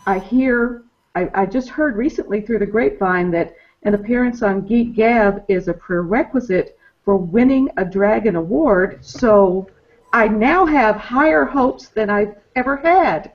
I 0.06 0.18
hear, 0.18 0.82
I, 1.14 1.30
I 1.32 1.46
just 1.46 1.70
heard 1.70 1.96
recently 1.96 2.42
through 2.42 2.58
the 2.58 2.66
grapevine 2.66 3.30
that 3.30 3.56
an 3.84 3.94
appearance 3.94 4.42
on 4.42 4.66
Geek 4.66 4.94
Gab 4.94 5.42
is 5.48 5.68
a 5.68 5.74
prerequisite 5.74 6.78
for 7.02 7.16
winning 7.16 7.70
a 7.78 7.84
Dragon 7.84 8.36
Award. 8.36 8.98
So 9.02 9.70
I 10.12 10.28
now 10.28 10.66
have 10.66 10.96
higher 10.96 11.46
hopes 11.46 11.88
than 11.88 12.10
I've 12.10 12.36
ever 12.56 12.76
had 12.76 13.32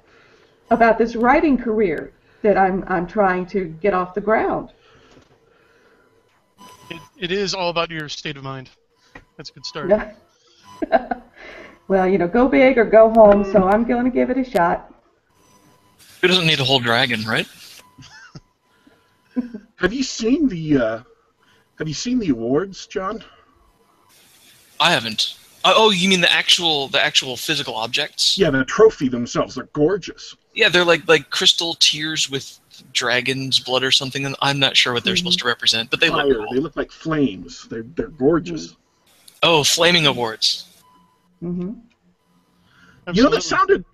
about 0.69 0.99
this 0.99 1.15
writing 1.15 1.57
career 1.57 2.13
that 2.43 2.57
I'm 2.57 2.83
I'm 2.87 3.07
trying 3.07 3.47
to 3.47 3.65
get 3.81 3.95
off 3.95 4.13
the 4.13 4.21
ground 4.21 4.69
it, 6.89 7.01
it 7.17 7.31
is 7.31 7.53
all 7.53 7.69
about 7.69 7.91
your 7.91 8.09
state 8.09 8.37
of 8.37 8.43
mind. 8.43 8.69
That's 9.37 9.49
a 9.49 9.53
good 9.53 9.65
start. 9.65 10.15
well, 11.87 12.07
you 12.07 12.17
know, 12.17 12.27
go 12.27 12.47
big 12.47 12.77
or 12.77 12.85
go 12.85 13.09
home, 13.09 13.43
so 13.51 13.67
I'm 13.67 13.85
going 13.85 14.05
to 14.05 14.11
give 14.11 14.29
it 14.29 14.37
a 14.37 14.43
shot. 14.43 14.93
Who 16.21 16.27
doesn't 16.27 16.45
need 16.45 16.59
a 16.59 16.63
whole 16.63 16.79
dragon, 16.79 17.23
right? 17.23 17.47
have 19.77 19.93
you 19.93 20.03
seen 20.03 20.47
the 20.49 20.77
uh, 20.77 20.99
Have 21.77 21.87
you 21.87 21.93
seen 21.93 22.19
the 22.19 22.29
awards, 22.29 22.87
John? 22.87 23.23
I 24.79 24.91
haven't. 24.91 25.37
Uh, 25.63 25.73
oh, 25.75 25.91
you 25.91 26.07
mean 26.07 26.21
the 26.21 26.31
actual 26.31 26.87
the 26.87 27.03
actual 27.03 27.35
physical 27.35 27.75
objects? 27.75 28.37
Yeah, 28.37 28.49
the 28.49 28.63
trophy 28.65 29.09
themselves. 29.09 29.55
They're 29.55 29.65
gorgeous. 29.73 30.35
Yeah, 30.53 30.69
they're 30.69 30.85
like 30.85 31.07
like 31.07 31.29
crystal 31.29 31.75
tears 31.79 32.29
with 32.29 32.58
dragon's 32.93 33.59
blood 33.59 33.83
or 33.83 33.91
something. 33.91 34.25
And 34.25 34.35
I'm 34.41 34.59
not 34.59 34.77
sure 34.77 34.93
what 34.93 35.03
they're 35.03 35.13
mm-hmm. 35.13 35.19
supposed 35.19 35.39
to 35.39 35.47
represent, 35.47 35.89
but 35.89 35.99
they 35.99 36.09
Fire. 36.09 36.25
look 36.25 36.37
cool. 36.37 36.53
They 36.53 36.59
look 36.59 36.75
like 36.75 36.91
flames. 36.91 37.67
They're 37.67 37.83
they're 37.83 38.07
gorgeous. 38.07 38.75
Oh, 39.43 39.63
flaming 39.63 40.05
awards. 40.05 40.65
Mm-hmm. 41.41 41.73
You 43.13 43.23
know 43.23 43.29
that 43.29 43.43
sounded 43.43 43.85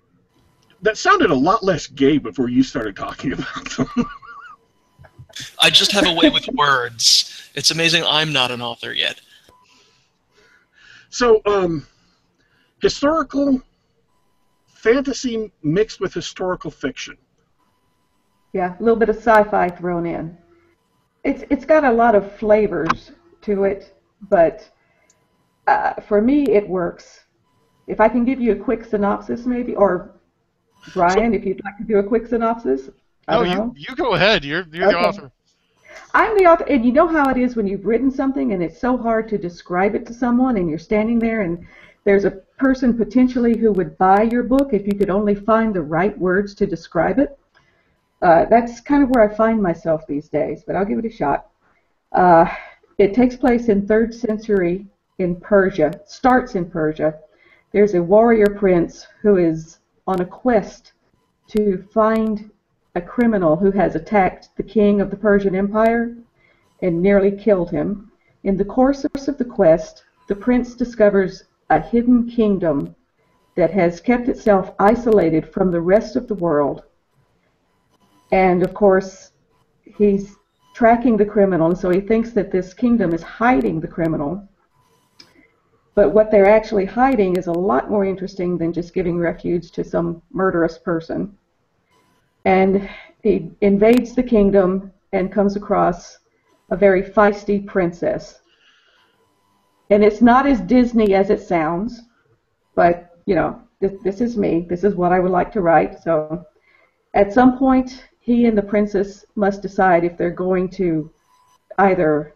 that 0.82 0.98
sounded 0.98 1.30
a 1.30 1.34
lot 1.34 1.62
less 1.62 1.86
gay 1.86 2.18
before 2.18 2.48
you 2.48 2.62
started 2.62 2.96
talking 2.96 3.32
about 3.34 3.70
them. 3.70 3.88
I 5.60 5.70
just 5.70 5.92
have 5.92 6.06
a 6.06 6.12
way 6.12 6.30
with 6.30 6.48
words. 6.48 7.50
It's 7.54 7.70
amazing 7.70 8.04
I'm 8.06 8.32
not 8.32 8.50
an 8.50 8.62
author 8.62 8.92
yet. 8.92 9.20
So, 11.10 11.40
um, 11.46 11.86
historical 12.80 13.62
fantasy 14.66 15.50
mixed 15.62 16.00
with 16.00 16.12
historical 16.12 16.70
fiction. 16.70 17.16
Yeah, 18.52 18.76
a 18.78 18.82
little 18.82 18.98
bit 18.98 19.08
of 19.08 19.16
sci-fi 19.16 19.68
thrown 19.68 20.06
in. 20.06 20.36
It's 21.24 21.44
it's 21.50 21.64
got 21.64 21.84
a 21.84 21.92
lot 21.92 22.14
of 22.14 22.32
flavors 22.38 23.12
to 23.42 23.64
it, 23.64 23.94
but 24.30 24.68
uh, 25.66 25.94
for 26.02 26.20
me 26.20 26.44
it 26.50 26.68
works. 26.68 27.24
If 27.86 28.00
I 28.00 28.08
can 28.08 28.24
give 28.24 28.40
you 28.40 28.52
a 28.52 28.56
quick 28.56 28.84
synopsis, 28.84 29.46
maybe, 29.46 29.74
or 29.74 30.12
Brian, 30.94 31.34
if 31.34 31.44
you'd 31.44 31.62
like 31.64 31.76
to 31.78 31.84
do 31.84 31.98
a 31.98 32.02
quick 32.02 32.26
synopsis. 32.26 32.90
No, 33.28 33.42
you 33.42 33.74
you 33.76 33.94
go 33.96 34.14
ahead. 34.14 34.44
You're 34.44 34.66
you're 34.72 34.88
okay. 34.88 35.00
the 35.00 35.08
author. 35.08 35.32
I'm 36.14 36.36
the 36.38 36.46
author, 36.46 36.64
and 36.64 36.84
you 36.84 36.92
know 36.92 37.08
how 37.08 37.28
it 37.28 37.36
is 37.36 37.56
when 37.56 37.66
you've 37.66 37.84
written 37.84 38.10
something 38.10 38.52
and 38.52 38.62
it's 38.62 38.80
so 38.80 38.96
hard 38.96 39.28
to 39.28 39.38
describe 39.38 39.94
it 39.94 40.06
to 40.06 40.14
someone, 40.14 40.56
and 40.56 40.68
you're 40.70 40.78
standing 40.78 41.18
there 41.18 41.42
and 41.42 41.66
there's 42.06 42.24
a 42.24 42.30
person 42.56 42.96
potentially 42.96 43.58
who 43.58 43.72
would 43.72 43.98
buy 43.98 44.22
your 44.22 44.44
book 44.44 44.72
if 44.72 44.86
you 44.86 44.94
could 44.94 45.10
only 45.10 45.34
find 45.34 45.74
the 45.74 45.82
right 45.82 46.16
words 46.16 46.54
to 46.54 46.64
describe 46.64 47.18
it. 47.18 47.36
Uh, 48.22 48.46
that's 48.46 48.80
kind 48.80 49.02
of 49.02 49.10
where 49.10 49.30
I 49.30 49.34
find 49.34 49.62
myself 49.62 50.06
these 50.06 50.28
days, 50.28 50.64
but 50.66 50.74
I'll 50.74 50.84
give 50.84 50.98
it 50.98 51.04
a 51.04 51.10
shot. 51.10 51.50
Uh, 52.12 52.46
it 52.98 53.12
takes 53.12 53.36
place 53.36 53.68
in 53.68 53.86
third 53.86 54.14
century 54.14 54.86
in 55.18 55.36
Persia, 55.36 56.00
starts 56.06 56.54
in 56.54 56.70
Persia. 56.70 57.18
There's 57.72 57.94
a 57.94 58.02
warrior 58.02 58.46
prince 58.46 59.06
who 59.20 59.36
is 59.36 59.78
on 60.06 60.20
a 60.20 60.24
quest 60.24 60.92
to 61.48 61.84
find 61.92 62.50
a 62.94 63.00
criminal 63.00 63.56
who 63.56 63.70
has 63.72 63.94
attacked 63.94 64.48
the 64.56 64.62
king 64.62 65.00
of 65.02 65.10
the 65.10 65.16
Persian 65.16 65.54
Empire 65.54 66.16
and 66.80 67.02
nearly 67.02 67.30
killed 67.30 67.70
him. 67.70 68.10
In 68.44 68.56
the 68.56 68.64
course 68.64 69.04
of 69.04 69.38
the 69.38 69.44
quest, 69.44 70.04
the 70.28 70.34
prince 70.34 70.74
discovers 70.74 71.44
a 71.68 71.80
hidden 71.80 72.26
kingdom 72.28 72.94
that 73.56 73.70
has 73.72 74.00
kept 74.00 74.28
itself 74.28 74.72
isolated 74.78 75.46
from 75.46 75.70
the 75.70 75.80
rest 75.80 76.16
of 76.16 76.28
the 76.28 76.34
world 76.34 76.84
and 78.32 78.62
of 78.62 78.74
course, 78.74 79.32
he's 79.84 80.36
tracking 80.74 81.16
the 81.16 81.24
criminal, 81.24 81.68
and 81.68 81.78
so 81.78 81.90
he 81.90 82.00
thinks 82.00 82.32
that 82.32 82.50
this 82.50 82.74
kingdom 82.74 83.14
is 83.14 83.22
hiding 83.22 83.80
the 83.80 83.88
criminal. 83.88 84.46
But 85.94 86.10
what 86.10 86.30
they're 86.30 86.50
actually 86.50 86.84
hiding 86.84 87.36
is 87.36 87.46
a 87.46 87.52
lot 87.52 87.90
more 87.90 88.04
interesting 88.04 88.58
than 88.58 88.72
just 88.72 88.92
giving 88.92 89.18
refuge 89.18 89.70
to 89.72 89.82
some 89.82 90.20
murderous 90.30 90.76
person. 90.76 91.36
And 92.44 92.88
he 93.22 93.50
invades 93.62 94.14
the 94.14 94.22
kingdom 94.22 94.92
and 95.12 95.32
comes 95.32 95.56
across 95.56 96.18
a 96.70 96.76
very 96.76 97.02
feisty 97.02 97.66
princess. 97.66 98.40
And 99.88 100.04
it's 100.04 100.20
not 100.20 100.46
as 100.46 100.60
Disney 100.60 101.14
as 101.14 101.30
it 101.30 101.40
sounds, 101.40 102.02
but 102.74 103.18
you 103.24 103.34
know, 103.34 103.62
this, 103.80 103.92
this 104.04 104.20
is 104.20 104.36
me. 104.36 104.66
This 104.68 104.84
is 104.84 104.94
what 104.94 105.12
I 105.12 105.20
would 105.20 105.32
like 105.32 105.52
to 105.52 105.60
write. 105.60 106.02
So 106.02 106.44
at 107.14 107.32
some 107.32 107.58
point, 107.58 108.04
he 108.26 108.46
and 108.46 108.58
the 108.58 108.62
princess 108.62 109.24
must 109.36 109.62
decide 109.62 110.02
if 110.02 110.18
they're 110.18 110.30
going 110.32 110.68
to 110.68 111.08
either 111.78 112.34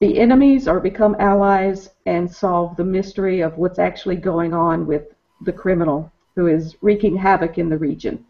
be 0.00 0.18
enemies 0.18 0.66
or 0.66 0.80
become 0.80 1.14
allies 1.18 1.90
and 2.06 2.32
solve 2.32 2.74
the 2.76 2.84
mystery 2.84 3.42
of 3.42 3.58
what's 3.58 3.78
actually 3.78 4.16
going 4.16 4.54
on 4.54 4.86
with 4.86 5.02
the 5.42 5.52
criminal 5.52 6.10
who 6.34 6.46
is 6.46 6.76
wreaking 6.80 7.14
havoc 7.14 7.58
in 7.58 7.68
the 7.68 7.76
region. 7.76 8.24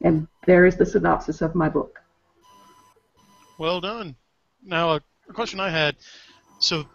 And 0.00 0.26
there 0.46 0.64
is 0.64 0.76
the 0.76 0.86
synopsis 0.86 1.42
of 1.42 1.54
my 1.54 1.68
book. 1.68 2.00
Well 3.58 3.82
done. 3.82 4.16
Now, 4.64 4.94
a, 4.94 5.02
question 5.34 5.60
I 5.60 5.68
had. 5.68 5.96
So, 6.60 6.86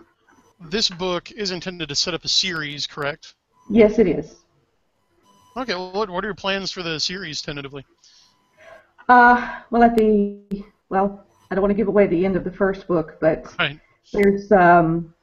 this 0.60 0.90
book 0.90 1.32
is 1.32 1.52
intended 1.52 1.90
to 1.90 1.96
set 1.96 2.16
up 2.16 2.26
a 2.26 2.28
series, 2.28 2.88
correct? 2.88 3.36
Yes, 3.70 4.00
it 4.00 4.08
is. 4.08 4.36
Okay. 5.56 5.76
Well, 5.76 5.92
what, 5.92 6.10
what 6.10 6.24
are 6.24 6.28
your 6.28 6.36
plans 6.36 6.72
for 6.72 6.82
the 6.82 7.00
series 7.00 7.42
tentatively? 7.42 7.86
Uh, 9.08 9.62
well, 9.72 9.84
at 9.84 9.96
the 9.96 10.64
well, 10.90 11.26
I 11.50 11.56
don't 11.56 11.62
want 11.62 11.72
to 11.72 11.76
give 11.78 11.88
away 11.88 12.08
the 12.08 12.26
end 12.26 12.36
of 12.36 12.44
the 12.44 12.52
first 12.52 12.88
book, 12.88 13.18
but 13.22 13.54
Right. 13.58 13.80
there's 14.14 14.52
um, 14.52 15.14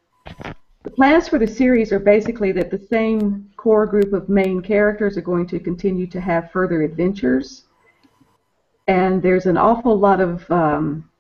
the 0.83 0.91
plans 0.91 1.29
for 1.29 1.39
the 1.39 1.47
series 1.47 1.93
are 1.93 1.99
basically 1.99 2.53
that 2.53 2.71
the 2.71 2.79
same 2.79 3.51
core 3.57 3.87
group 3.87 4.13
of 4.13 4.29
main 4.29 4.63
characters 4.63 5.17
are 5.19 5.23
going 5.23 5.47
to 5.49 5.59
continue 5.59 6.07
to 6.07 6.21
have 6.21 6.51
further 6.51 6.83
adventures, 6.83 7.65
and 8.89 9.23
there's 9.23 9.47
an 9.47 9.59
awful 9.59 9.99
lot 9.99 10.21
of 10.21 10.51
um, 10.51 11.11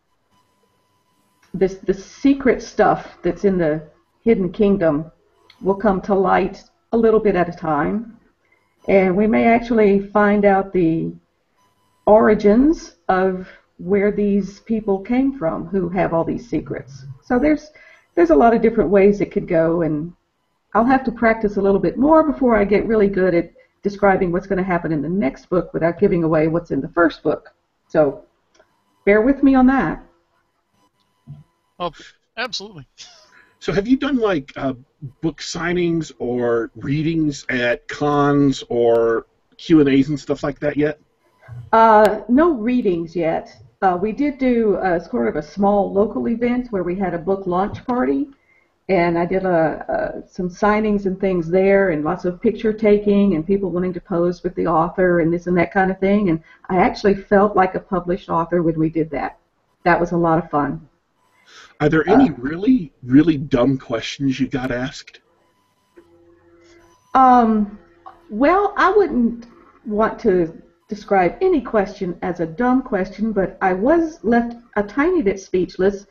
this 1.53 1.75
the 1.77 1.95
secret 1.95 2.63
stuff 2.63 3.19
that's 3.23 3.45
in 3.45 3.59
the 3.59 3.83
hidden 4.23 4.51
kingdom 4.51 5.11
will 5.61 5.75
come 5.75 6.01
to 6.01 6.15
light 6.15 6.63
a 6.93 6.97
little 6.97 7.21
bit 7.21 7.37
at 7.37 7.49
a 7.49 7.53
time, 7.53 8.19
and 8.89 9.15
we 9.15 9.27
may 9.27 9.45
actually 9.47 10.01
find 10.01 10.47
out 10.47 10.73
the 10.73 11.13
origins 12.07 12.97
of 13.09 13.49
where 13.79 14.13
these 14.13 14.61
people 14.61 15.01
came 15.01 15.39
from 15.39 15.67
who 15.67 15.89
have 15.89 16.15
all 16.15 16.25
these 16.25 16.49
secrets. 16.49 17.05
So 17.23 17.39
there's 17.39 17.71
there's 18.15 18.31
a 18.31 18.37
lot 18.37 18.55
of 18.55 18.63
different 18.63 18.91
ways 18.91 19.21
it 19.21 19.33
could 19.33 19.49
go 19.49 19.83
and 19.83 20.13
I'll 20.75 20.85
have 20.85 21.05
to 21.05 21.13
practice 21.13 21.57
a 21.57 21.63
little 21.63 21.81
bit 21.81 21.97
more 21.97 22.31
before 22.31 22.57
I 22.57 22.65
get 22.65 22.87
really 22.87 23.09
good 23.09 23.35
at 23.35 23.53
describing 23.83 24.33
what's 24.33 24.47
going 24.47 24.59
to 24.59 24.65
happen 24.65 24.93
in 24.93 25.03
the 25.03 25.09
next 25.09 25.49
book 25.49 25.73
without 25.73 26.01
giving 26.01 26.25
away 26.25 26.49
what's 26.49 26.71
in 26.71 26.81
the 26.81 26.89
first 26.89 27.23
book. 27.23 27.55
So 27.89 28.25
bear 29.05 29.21
with 29.21 29.43
me 29.43 29.55
on 29.55 29.67
that. 29.69 30.03
Oh, 31.79 31.93
absolutely. 32.37 32.87
So 33.61 33.73
have 33.73 33.87
you 33.87 33.97
done 33.97 34.19
like 34.19 34.53
uh, 34.57 34.75
book 35.23 35.41
signings 35.41 36.13
or 36.19 36.71
readings 36.75 37.47
at 37.49 37.87
cons 37.89 38.65
or 38.69 39.27
Q 39.57 39.81
and 39.81 39.89
A's 39.89 40.09
and 40.09 40.19
stuff 40.19 40.43
like 40.43 40.59
that 40.61 40.77
yet? 40.77 41.01
Uh, 41.73 42.21
no 42.29 42.53
readings 42.53 43.17
yet. 43.17 43.57
Uh, 43.83 43.99
we 44.01 44.13
did 44.13 44.39
do 44.39 44.79
a, 44.83 45.01
sort 45.01 45.29
of 45.29 45.37
a 45.37 45.43
small 45.43 45.93
local 45.93 46.29
event 46.29 46.69
where 46.71 46.83
we 46.83 46.97
had 46.97 47.15
a 47.15 47.19
book 47.19 47.47
launch 47.47 47.85
party, 47.85 48.29
and 48.89 49.19
I 49.19 49.27
did 49.27 49.45
a, 49.45 50.23
a, 50.25 50.29
some 50.29 50.49
signings 50.49 51.07
and 51.07 51.21
things 51.21 51.51
there, 51.51 51.91
and 51.91 52.05
lots 52.05 52.25
of 52.25 52.41
picture 52.41 52.73
taking, 52.73 53.35
and 53.35 53.47
people 53.47 53.71
wanting 53.71 53.93
to 53.93 54.01
pose 54.01 54.43
with 54.43 54.55
the 54.55 54.67
author, 54.67 55.21
and 55.21 55.33
this 55.33 55.47
and 55.47 55.57
that 55.59 55.73
kind 55.73 55.91
of 55.91 55.99
thing. 55.99 56.31
And 56.31 56.43
I 56.69 56.79
actually 56.79 57.15
felt 57.15 57.57
like 57.57 57.75
a 57.75 57.81
published 57.81 58.29
author 58.29 58.63
when 58.63 58.79
we 58.79 58.89
did 58.89 59.11
that. 59.11 59.39
That 59.85 60.01
was 60.01 60.13
a 60.13 60.17
lot 60.17 60.43
of 60.43 60.51
fun. 60.51 60.89
Are 61.81 61.89
there 61.89 62.09
any 62.09 62.31
really, 62.31 62.93
really 63.03 63.37
dumb 63.37 63.77
questions 63.79 64.41
you 64.41 64.49
got 64.49 64.71
asked? 64.71 65.21
Um, 67.15 67.79
well, 68.31 68.73
I 68.77 68.91
wouldn't 68.91 69.47
want 69.85 70.19
to 70.21 70.63
describe 70.95 71.37
any 71.41 71.61
question 71.61 72.17
as 72.23 72.41
a 72.41 72.47
dumb 72.47 72.83
question, 72.83 73.33
but 73.33 73.59
I 73.61 73.73
was 73.73 74.23
left 74.23 74.57
a 74.77 74.83
tiny 74.83 75.23
bit 75.23 75.41
speechless 75.41 76.07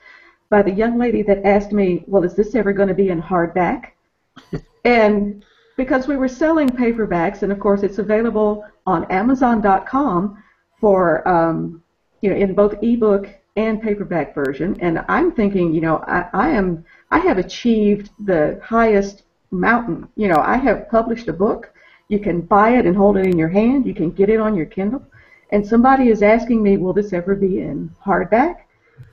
by 0.49 0.61
the 0.61 0.71
young 0.71 0.97
lady 0.97 1.21
that 1.23 1.45
asked 1.45 1.71
me, 1.71 2.03
"Well, 2.07 2.23
is 2.23 2.35
this 2.35 2.55
ever 2.55 2.73
going 2.73 2.89
to 2.89 2.93
be 2.93 3.09
in 3.09 3.21
hardback?" 3.21 3.91
and 4.85 5.43
because 5.77 6.08
we 6.08 6.17
were 6.17 6.27
selling 6.27 6.69
paperbacks, 6.69 7.43
and 7.43 7.51
of 7.51 7.60
course 7.60 7.84
it's 7.84 7.99
available 7.99 8.65
on 8.86 9.05
Amazon.com 9.05 10.43
for 10.79 11.27
um, 11.27 11.81
you 12.21 12.29
know 12.29 12.36
in 12.36 12.53
both 12.53 12.75
ebook 12.84 13.27
and 13.55 13.81
paperback 13.81 14.36
version, 14.36 14.77
and 14.79 15.03
I'm 15.08 15.31
thinking, 15.31 15.73
you 15.73 15.81
know, 15.81 16.03
I, 16.08 16.25
I 16.34 16.49
am 16.49 16.84
I 17.12 17.19
have 17.19 17.38
achieved 17.38 18.10
the 18.25 18.60
highest 18.63 19.23
mountain. 19.51 20.08
You 20.15 20.27
know, 20.27 20.41
I 20.43 20.58
have 20.58 20.89
published 20.89 21.27
a 21.27 21.34
book. 21.34 21.72
You 22.13 22.19
can 22.19 22.41
buy 22.41 22.78
it 22.78 22.86
and 22.86 22.95
hold 22.95 23.17
it 23.17 23.26
in 23.26 23.39
your 23.39 23.49
hand. 23.49 23.88
You 23.88 23.95
can 23.95 24.12
get 24.12 24.30
it 24.30 24.39
on 24.39 24.56
your 24.56 24.67
Kindle. 24.67 25.04
And 25.49 25.65
somebody 25.65 26.10
is 26.10 26.21
asking 26.21 26.62
me, 26.62 26.78
will 26.78 26.93
this 26.93 27.12
ever 27.12 27.34
be 27.34 27.62
in 27.62 27.89
hardback? 28.06 28.58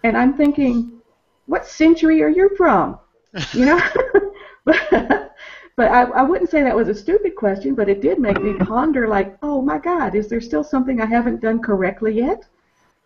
And 0.04 0.18
I'm 0.18 0.34
thinking, 0.36 1.00
what 1.46 1.66
century 1.66 2.22
are 2.22 2.28
you 2.28 2.50
from? 2.58 2.98
You 3.54 3.64
know? 3.64 3.80
but 4.66 5.30
I, 5.78 6.02
I 6.02 6.22
wouldn't 6.22 6.50
say 6.50 6.62
that 6.62 6.76
was 6.76 6.88
a 6.88 6.94
stupid 6.94 7.36
question, 7.36 7.74
but 7.74 7.88
it 7.88 8.02
did 8.02 8.18
make 8.18 8.42
me 8.42 8.52
ponder, 8.52 9.08
like, 9.08 9.38
oh 9.40 9.62
my 9.62 9.78
God, 9.78 10.14
is 10.14 10.28
there 10.28 10.42
still 10.42 10.62
something 10.62 11.00
I 11.00 11.06
haven't 11.06 11.40
done 11.40 11.62
correctly 11.62 12.12
yet? 12.12 12.44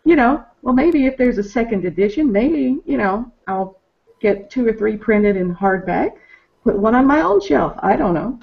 You 0.05 0.17
know, 0.17 0.45
well, 0.63 0.75
maybe 0.75 1.07
if 1.07 1.17
there's 1.17 1.39
a 1.39 1.51
second 1.59 1.85
edition, 1.85 2.33
maybe, 2.33 2.81
you 2.85 2.97
know, 2.97 3.31
I'll 3.47 3.79
get 4.19 4.51
two 4.51 4.67
or 4.67 4.73
three 4.73 4.97
printed 4.97 5.37
in 5.37 5.55
hardback, 5.55 6.15
put 6.65 6.77
one 6.77 6.97
on 6.97 7.07
my 7.07 7.21
own 7.21 7.41
shelf. 7.41 7.75
I 7.79 7.95
don't 7.95 8.15
know. 8.15 8.41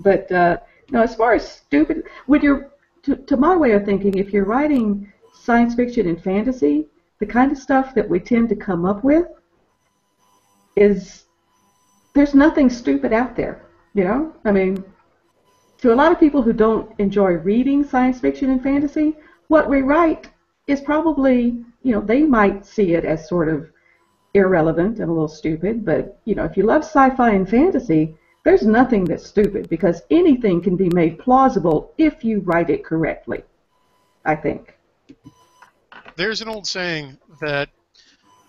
But 0.00 0.30
uh, 0.30 0.58
no, 0.90 1.02
as 1.02 1.14
far 1.14 1.34
as 1.34 1.48
stupid, 1.48 2.04
when 2.26 2.42
you're 2.42 2.72
to, 3.02 3.16
to 3.16 3.36
my 3.36 3.56
way 3.56 3.72
of 3.72 3.84
thinking, 3.84 4.14
if 4.18 4.32
you're 4.32 4.44
writing 4.44 5.12
science 5.32 5.74
fiction 5.74 6.08
and 6.08 6.22
fantasy, 6.22 6.88
the 7.20 7.26
kind 7.26 7.52
of 7.52 7.58
stuff 7.58 7.94
that 7.94 8.08
we 8.08 8.18
tend 8.18 8.48
to 8.48 8.56
come 8.56 8.84
up 8.84 9.04
with 9.04 9.26
is 10.76 11.24
there's 12.14 12.34
nothing 12.34 12.68
stupid 12.68 13.12
out 13.12 13.36
there. 13.36 13.62
You 13.94 14.04
know, 14.04 14.32
I 14.44 14.52
mean, 14.52 14.84
to 15.78 15.92
a 15.92 15.94
lot 15.94 16.12
of 16.12 16.20
people 16.20 16.42
who 16.42 16.52
don't 16.52 16.98
enjoy 16.98 17.32
reading 17.32 17.84
science 17.84 18.20
fiction 18.20 18.50
and 18.50 18.62
fantasy, 18.62 19.16
what 19.48 19.70
we 19.70 19.82
write 19.82 20.28
is 20.66 20.80
probably, 20.80 21.64
you 21.82 21.92
know, 21.92 22.00
they 22.00 22.22
might 22.22 22.66
see 22.66 22.94
it 22.94 23.04
as 23.04 23.28
sort 23.28 23.48
of 23.48 23.70
irrelevant 24.34 24.98
and 24.98 25.08
a 25.08 25.12
little 25.12 25.28
stupid, 25.28 25.84
but 25.84 26.18
you 26.24 26.34
know, 26.34 26.44
if 26.44 26.56
you 26.56 26.64
love 26.64 26.82
sci-fi 26.82 27.30
and 27.30 27.48
fantasy, 27.48 28.16
there's 28.46 28.62
nothing 28.64 29.04
that's 29.04 29.26
stupid 29.26 29.68
because 29.68 30.02
anything 30.08 30.62
can 30.62 30.76
be 30.76 30.88
made 30.90 31.18
plausible 31.18 31.92
if 31.98 32.22
you 32.22 32.38
write 32.42 32.70
it 32.70 32.84
correctly. 32.84 33.42
I 34.24 34.36
think. 34.36 34.78
There's 36.14 36.42
an 36.42 36.48
old 36.48 36.64
saying 36.64 37.18
that 37.40 37.68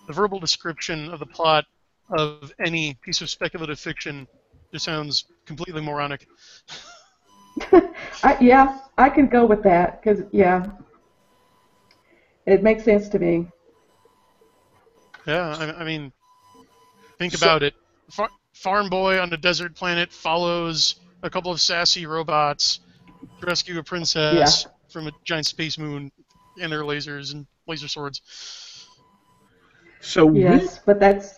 the 0.06 0.12
verbal 0.12 0.38
description 0.38 1.08
of 1.10 1.18
the 1.18 1.26
plot 1.26 1.64
of 2.10 2.52
any 2.64 2.94
piece 3.02 3.20
of 3.22 3.28
speculative 3.28 3.80
fiction 3.80 4.28
just 4.72 4.84
sounds 4.84 5.24
completely 5.46 5.82
moronic. 5.82 6.28
I, 8.22 8.36
yeah, 8.40 8.78
I 8.96 9.10
can 9.10 9.26
go 9.26 9.46
with 9.46 9.64
that 9.64 10.00
because 10.00 10.22
yeah, 10.30 10.64
it 12.46 12.62
makes 12.62 12.84
sense 12.84 13.08
to 13.08 13.18
me. 13.18 13.48
Yeah, 15.26 15.56
I, 15.58 15.80
I 15.80 15.84
mean, 15.84 16.12
think 17.18 17.32
So- 17.34 17.44
about 17.44 17.64
it. 17.64 17.74
Far, 18.12 18.30
farm 18.58 18.90
boy 18.90 19.20
on 19.20 19.32
a 19.32 19.36
desert 19.36 19.74
planet 19.76 20.12
follows 20.12 20.96
a 21.22 21.30
couple 21.30 21.52
of 21.52 21.60
sassy 21.60 22.06
robots 22.06 22.80
to 23.40 23.46
rescue 23.46 23.78
a 23.78 23.82
princess 23.84 24.66
from 24.88 25.06
a 25.06 25.12
giant 25.24 25.46
space 25.46 25.78
moon 25.78 26.10
and 26.60 26.72
their 26.72 26.82
lasers 26.82 27.32
and 27.32 27.46
laser 27.68 27.86
swords. 27.86 28.20
So 30.00 30.26
we- 30.26 30.42
Yes, 30.42 30.80
but 30.84 30.98
that's. 30.98 31.34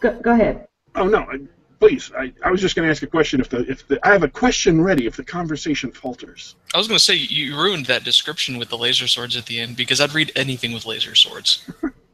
Go, 0.00 0.20
go 0.20 0.32
ahead. 0.32 0.68
oh 0.94 1.08
no, 1.08 1.20
I- 1.20 1.38
please. 1.80 2.12
I, 2.16 2.32
I 2.44 2.50
was 2.50 2.60
just 2.60 2.76
going 2.76 2.86
to 2.86 2.90
ask 2.90 3.02
a 3.02 3.06
question. 3.06 3.40
If 3.40 3.48
the 3.48 3.60
if 3.70 3.88
the 3.88 3.98
I 4.06 4.12
have 4.12 4.22
a 4.24 4.28
question 4.28 4.82
ready, 4.82 5.06
if 5.06 5.16
the 5.16 5.24
conversation 5.24 5.90
falters. 5.90 6.54
I 6.74 6.78
was 6.78 6.86
going 6.86 6.98
to 6.98 7.04
say 7.04 7.14
you 7.14 7.56
ruined 7.56 7.86
that 7.86 8.04
description 8.04 8.58
with 8.58 8.68
the 8.68 8.76
laser 8.78 9.06
swords 9.06 9.36
at 9.38 9.46
the 9.46 9.58
end 9.58 9.76
because 9.76 10.00
I'd 10.02 10.12
read 10.14 10.32
anything 10.36 10.72
with 10.74 10.84
laser 10.84 11.14
swords. 11.14 11.64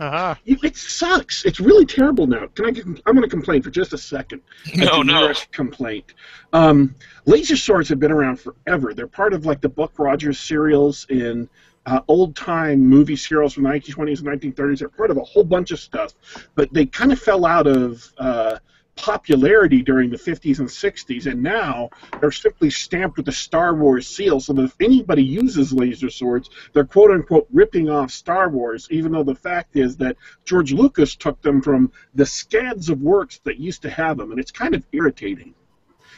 Aha. 0.00 0.38
You- 0.44 0.58
It 0.62 0.76
sucks. 0.76 1.44
It's 1.44 1.60
really 1.60 1.86
terrible 1.86 2.26
now. 2.26 2.46
Can 2.54 2.66
I? 2.66 2.70
get- 2.70 2.86
I'm 2.86 3.14
going 3.14 3.22
to 3.22 3.28
complain 3.28 3.62
for 3.62 3.70
just 3.70 3.92
a 3.92 3.98
second. 3.98 4.40
A 4.74 4.78
No, 4.78 5.02
no. 5.02 5.32
Complaint. 5.52 6.14
Um, 6.52 6.94
laser 7.26 7.56
swords 7.56 7.88
have 7.90 8.00
been 8.00 8.12
around 8.12 8.36
forever. 8.40 8.92
They're 8.94 9.06
part 9.06 9.34
of 9.34 9.46
like 9.46 9.60
the 9.60 9.68
Buck 9.68 9.98
Rogers 9.98 10.38
serials 10.40 11.06
in 11.10 11.48
uh, 11.86 12.00
old 12.08 12.34
time 12.34 12.80
movie 12.80 13.16
serials 13.16 13.52
from 13.52 13.64
the 13.64 13.68
1920s 13.70 14.18
and 14.26 14.40
1930s. 14.56 14.78
They're 14.78 14.88
part 14.88 15.10
of 15.10 15.16
a 15.18 15.22
whole 15.24 15.44
bunch 15.44 15.70
of 15.70 15.78
stuff, 15.78 16.14
but 16.54 16.72
they 16.72 16.86
kind 16.86 17.12
of 17.12 17.18
fell 17.20 17.44
out 17.44 17.66
of 17.66 18.10
uh, 18.18 18.58
popularity 18.96 19.82
during 19.82 20.10
the 20.10 20.16
50s 20.16 20.58
and 20.58 20.68
60s, 20.68 21.26
and 21.26 21.42
now 21.42 21.90
they're 22.20 22.30
simply 22.30 22.70
stamped 22.70 23.16
with 23.16 23.26
the 23.26 23.32
Star 23.32 23.74
Wars 23.74 24.06
seal. 24.06 24.40
So 24.40 24.52
that 24.52 24.62
if 24.62 24.76
anybody 24.80 25.22
uses 25.22 25.72
laser 25.72 26.10
swords, 26.10 26.50
they're 26.72 26.84
quote 26.84 27.10
unquote 27.10 27.48
ripping 27.52 27.90
off 27.90 28.10
Star 28.10 28.48
Wars, 28.48 28.88
even 28.90 29.12
though 29.12 29.24
the 29.24 29.34
fact 29.34 29.76
is 29.76 29.96
that 29.98 30.16
George 30.44 30.72
Lucas 30.72 31.16
took 31.16 31.40
them 31.42 31.60
from 31.62 31.92
the 32.14 32.26
scads 32.26 32.88
of 32.88 33.00
works 33.02 33.40
that 33.44 33.58
used 33.58 33.82
to 33.82 33.90
have 33.90 34.16
them, 34.16 34.30
and 34.30 34.40
it's 34.40 34.52
kind 34.52 34.74
of 34.74 34.84
irritating. 34.92 35.54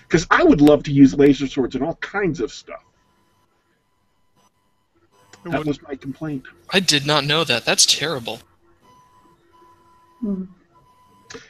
Because 0.02 0.26
I 0.30 0.44
would 0.44 0.60
love 0.60 0.84
to 0.84 0.92
use 0.92 1.14
laser 1.14 1.46
swords 1.46 1.74
in 1.74 1.82
all 1.82 1.96
kinds 1.96 2.40
of 2.40 2.52
stuff. 2.52 2.82
That 5.44 5.64
was 5.64 5.80
my 5.82 5.94
complaint. 5.94 6.44
I 6.70 6.80
did 6.80 7.06
not 7.06 7.24
know 7.24 7.44
that. 7.44 7.64
That's 7.64 7.86
terrible. 7.86 8.40
Hmm. 10.20 10.44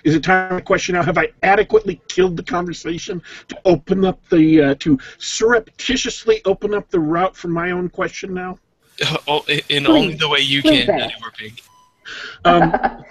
Is 0.04 0.14
it 0.14 0.22
time 0.24 0.56
to 0.56 0.62
question 0.62 0.94
now? 0.94 1.02
Have 1.02 1.18
I 1.18 1.28
adequately 1.42 2.00
killed 2.08 2.36
the 2.36 2.42
conversation 2.42 3.22
to 3.48 3.58
open 3.64 4.04
up 4.04 4.26
the 4.30 4.62
uh, 4.62 4.74
to 4.80 4.98
surreptitiously 5.18 6.40
open 6.44 6.74
up 6.74 6.88
the 6.90 7.00
route 7.00 7.36
for 7.36 7.48
my 7.48 7.70
own 7.70 7.88
question 7.88 8.34
now? 8.34 8.58
Oh, 9.28 9.44
in- 9.48 9.60
in 9.68 9.84
Please, 9.84 9.88
only 9.88 10.14
the 10.14 10.28
way 10.28 10.40
you 10.40 10.62
can, 10.62 10.74
ask. 10.74 10.86
Daddy 10.86 11.14
Warpig. 11.22 11.62
Um, 12.44 13.04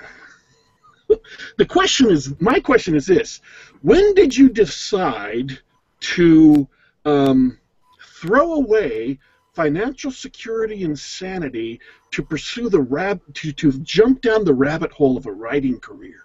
the 1.58 1.66
question 1.66 2.10
is, 2.10 2.34
my 2.42 2.60
question 2.60 2.96
is 2.96 3.06
this: 3.06 3.42
When 3.82 4.16
did 4.16 4.36
you 4.36 4.50
decide 4.50 5.60
to 6.02 6.68
um, 7.06 7.60
throw 8.02 8.54
away 8.54 9.20
financial 9.54 10.12
security 10.12 10.84
and 10.84 10.98
sanity 11.00 11.80
to 12.12 12.22
pursue 12.24 12.70
the 12.70 12.82
rab 12.82 13.22
to 13.36 13.52
to 13.54 13.72
jump 13.80 14.22
down 14.22 14.44
the 14.44 14.54
rabbit 14.54 14.92
hole 14.92 15.18
of 15.18 15.26
a 15.28 15.32
writing 15.32 15.80
career, 15.80 16.25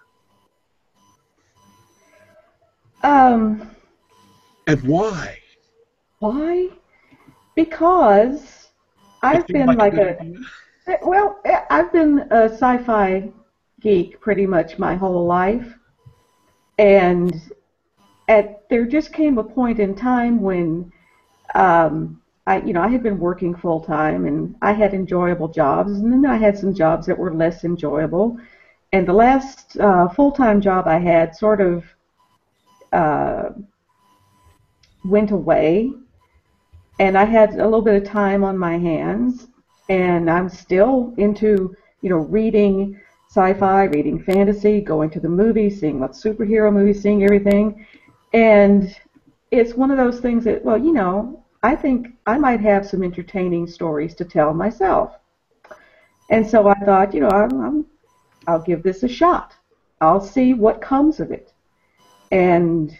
um, 3.03 3.69
and 4.67 4.81
why? 4.83 5.37
why? 6.19 6.69
Because 7.55 8.69
I've 9.23 9.47
been 9.47 9.75
like 9.75 9.93
like 9.93 9.93
a 9.93 10.97
Well, 11.03 11.41
I've 11.69 11.91
been 11.91 12.19
a 12.31 12.49
sci-fi 12.49 13.31
geek 13.79 14.19
pretty 14.21 14.45
much 14.45 14.77
my 14.77 14.95
whole 14.95 15.25
life, 15.25 15.77
and 16.77 17.33
at 18.27 18.69
there 18.69 18.85
just 18.85 19.11
came 19.13 19.37
a 19.37 19.43
point 19.43 19.79
in 19.79 19.95
time 19.95 20.41
when 20.41 20.91
um, 21.55 22.21
I, 22.47 22.61
you 22.61 22.73
know, 22.73 22.81
I 22.81 22.87
had 22.87 23.03
been 23.03 23.19
working 23.19 23.55
full 23.55 23.81
time 23.81 24.25
and 24.25 24.55
I 24.61 24.73
had 24.73 24.93
enjoyable 24.93 25.47
jobs, 25.47 25.91
and 25.91 26.11
then 26.11 26.25
I 26.25 26.37
had 26.37 26.57
some 26.57 26.73
jobs 26.73 27.05
that 27.07 27.17
were 27.17 27.33
less 27.33 27.63
enjoyable, 27.63 28.37
and 28.93 29.07
the 29.07 29.13
last 29.13 29.77
uh, 29.79 30.07
full 30.09 30.31
time 30.31 30.61
job 30.61 30.87
I 30.87 30.99
had 30.99 31.35
sort 31.35 31.61
of 31.61 31.83
uh, 32.91 33.49
went 35.03 35.31
away, 35.31 35.91
and 36.99 37.17
I 37.17 37.25
had 37.25 37.51
a 37.53 37.63
little 37.63 37.81
bit 37.81 38.01
of 38.01 38.07
time 38.07 38.43
on 38.43 38.57
my 38.57 38.77
hands, 38.77 39.47
and 39.89 40.29
I'm 40.29 40.49
still 40.49 41.13
into 41.17 41.75
you 42.01 42.09
know 42.09 42.17
reading 42.17 42.99
sci-fi, 43.29 43.85
reading 43.85 44.21
fantasy, 44.21 44.81
going 44.81 45.09
to 45.11 45.19
the 45.19 45.29
movies, 45.29 45.79
seeing 45.79 45.99
what 45.99 46.11
superhero 46.11 46.71
movies, 46.71 47.01
seeing 47.01 47.23
everything, 47.23 47.85
and 48.33 48.95
it's 49.51 49.73
one 49.73 49.91
of 49.91 49.97
those 49.97 50.19
things 50.19 50.43
that 50.45 50.63
well 50.63 50.77
you 50.77 50.93
know 50.93 51.43
I 51.63 51.75
think 51.75 52.09
I 52.25 52.37
might 52.37 52.61
have 52.61 52.87
some 52.87 53.03
entertaining 53.03 53.67
stories 53.67 54.15
to 54.15 54.25
tell 54.25 54.53
myself, 54.53 55.15
and 56.29 56.47
so 56.47 56.67
I 56.67 56.75
thought 56.85 57.13
you 57.13 57.21
know 57.21 57.29
I'm, 57.29 57.61
I'm 57.61 57.85
I'll 58.47 58.61
give 58.61 58.83
this 58.83 59.03
a 59.03 59.07
shot. 59.07 59.55
I'll 60.01 60.21
see 60.21 60.53
what 60.53 60.81
comes 60.81 61.19
of 61.19 61.31
it, 61.31 61.50
and 62.31 62.97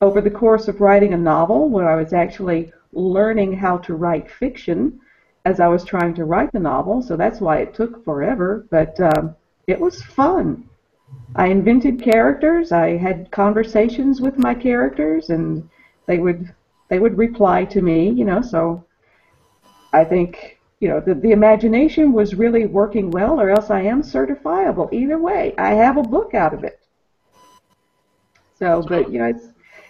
over 0.00 0.20
the 0.20 0.30
course 0.30 0.68
of 0.68 0.80
writing 0.80 1.12
a 1.12 1.18
novel 1.18 1.68
where 1.68 1.88
I 1.88 1.96
was 1.96 2.12
actually 2.12 2.72
learning 2.92 3.52
how 3.52 3.78
to 3.78 3.94
write 3.94 4.30
fiction 4.30 5.00
as 5.44 5.60
I 5.60 5.68
was 5.68 5.84
trying 5.84 6.14
to 6.14 6.24
write 6.24 6.52
the 6.52 6.60
novel, 6.60 7.02
so 7.02 7.16
that's 7.16 7.40
why 7.40 7.58
it 7.58 7.74
took 7.74 8.04
forever, 8.04 8.66
but 8.70 8.98
um, 9.00 9.34
it 9.66 9.80
was 9.80 10.02
fun. 10.02 10.68
I 11.34 11.46
invented 11.46 12.02
characters, 12.02 12.72
I 12.72 12.96
had 12.96 13.30
conversations 13.30 14.20
with 14.20 14.38
my 14.38 14.54
characters, 14.54 15.30
and 15.30 15.68
they 16.06 16.18
would 16.18 16.52
they 16.88 16.98
would 16.98 17.16
reply 17.16 17.64
to 17.66 17.80
me, 17.80 18.10
you 18.10 18.24
know, 18.24 18.42
so 18.42 18.84
I 19.92 20.04
think 20.04 20.58
you 20.80 20.88
know 20.88 21.00
the, 21.00 21.14
the 21.14 21.30
imagination 21.30 22.12
was 22.12 22.34
really 22.34 22.66
working 22.66 23.10
well 23.10 23.40
or 23.40 23.50
else 23.50 23.70
I 23.70 23.82
am 23.82 24.02
certifiable. 24.02 24.92
Either 24.92 25.18
way, 25.18 25.54
I 25.56 25.74
have 25.74 25.96
a 25.96 26.02
book 26.02 26.34
out 26.34 26.52
of 26.52 26.64
it. 26.64 26.79
So, 28.60 28.82
but 28.88 29.12
you 29.12 29.20
know, 29.20 29.26
it's 29.26 29.48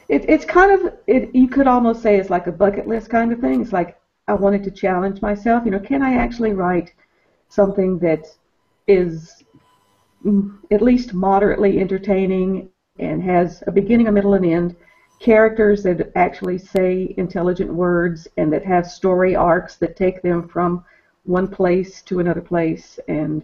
it, 0.09 0.27
it's 0.29 0.47
kind 0.47 0.73
of 0.73 0.95
it. 1.07 1.31
You 1.35 1.49
could 1.49 1.69
almost 1.69 2.03
say 2.03 2.19
it's 2.19 2.31
like 2.31 2.49
a 2.49 2.53
bucket 2.53 2.89
list 2.89 3.11
kind 3.11 3.33
of 3.33 3.41
thing. 3.41 3.63
It's 3.63 3.73
like 3.73 3.97
I 4.29 4.35
wanted 4.35 4.65
to 4.65 4.71
challenge 4.71 5.23
myself. 5.23 5.65
You 5.67 5.73
know, 5.73 5.81
can 5.81 6.03
I 6.03 6.15
actually 6.15 6.55
write 6.55 6.93
something 7.49 7.99
that 8.01 8.27
is 8.89 9.43
mm, 10.25 10.51
at 10.73 10.83
least 10.83 11.15
moderately 11.15 11.81
entertaining 11.81 12.69
and 12.69 12.93
has 12.93 13.33
a 13.39 13.43
beginning, 13.43 13.81
a 13.81 13.85
middle, 13.85 14.09
and 14.09 14.19
end, 14.19 14.51
characters 14.97 15.61
that 15.61 15.91
actually 15.97 16.41
say 16.43 17.03
intelligent 17.17 17.73
words 17.73 18.27
and 18.37 18.53
that 18.53 18.63
have 18.65 18.87
story 18.87 19.35
arcs 19.35 19.77
that 19.77 19.97
take 19.97 20.23
them 20.23 20.43
from 20.43 20.83
one 21.25 21.47
place 21.49 22.03
to 22.03 22.19
another 22.21 22.41
place 22.41 22.99
and 23.09 23.43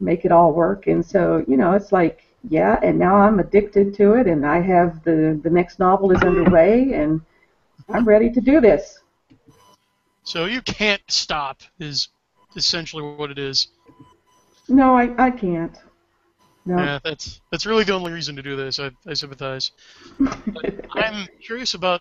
make 0.00 0.24
it 0.24 0.32
all 0.32 0.52
work. 0.52 0.86
And 0.86 1.04
so, 1.04 1.44
you 1.46 1.56
know, 1.56 1.72
it's 1.72 1.92
like, 1.92 2.23
yeah, 2.48 2.78
and 2.82 2.98
now 2.98 3.16
I'm 3.16 3.40
addicted 3.40 3.94
to 3.94 4.14
it, 4.14 4.26
and 4.26 4.44
I 4.46 4.60
have 4.60 5.02
the 5.04 5.40
the 5.42 5.50
next 5.50 5.78
novel 5.78 6.12
is 6.12 6.22
underway, 6.22 6.92
and 6.92 7.20
I'm 7.88 8.04
ready 8.04 8.30
to 8.30 8.40
do 8.40 8.60
this. 8.60 9.00
So 10.24 10.44
you 10.44 10.62
can't 10.62 11.02
stop 11.08 11.62
is 11.78 12.08
essentially 12.56 13.02
what 13.02 13.30
it 13.30 13.38
is. 13.38 13.68
No, 14.68 14.96
I, 14.96 15.14
I 15.18 15.30
can't. 15.30 15.76
No. 16.66 16.78
Yeah, 16.78 16.98
that's 17.04 17.40
that's 17.50 17.66
really 17.66 17.84
the 17.84 17.92
only 17.92 18.12
reason 18.12 18.36
to 18.36 18.42
do 18.42 18.56
this. 18.56 18.78
I, 18.78 18.90
I 19.06 19.14
sympathize. 19.14 19.72
I'm 20.94 21.28
curious 21.42 21.74
about 21.74 22.00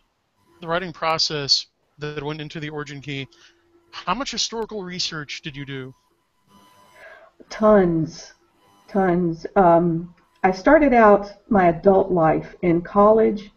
the 0.61 0.67
writing 0.67 0.93
process 0.93 1.67
that 1.99 2.23
went 2.23 2.39
into 2.39 2.59
the 2.59 2.69
Origin 2.69 3.01
Key. 3.01 3.27
How 3.91 4.13
much 4.13 4.31
historical 4.31 4.83
research 4.83 5.41
did 5.41 5.55
you 5.55 5.65
do? 5.65 5.93
Tons, 7.49 8.33
tons. 8.87 9.45
Um, 9.55 10.15
I 10.45 10.51
started 10.51 10.93
out 10.93 11.31
my 11.47 11.69
adult 11.69 12.11
life 12.11 12.53
in 12.61 12.81
college 12.81 13.51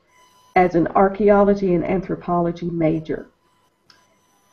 as 0.54 0.76
an 0.76 0.86
archaeology 0.88 1.74
and 1.74 1.84
anthropology 1.84 2.70
major. 2.70 3.26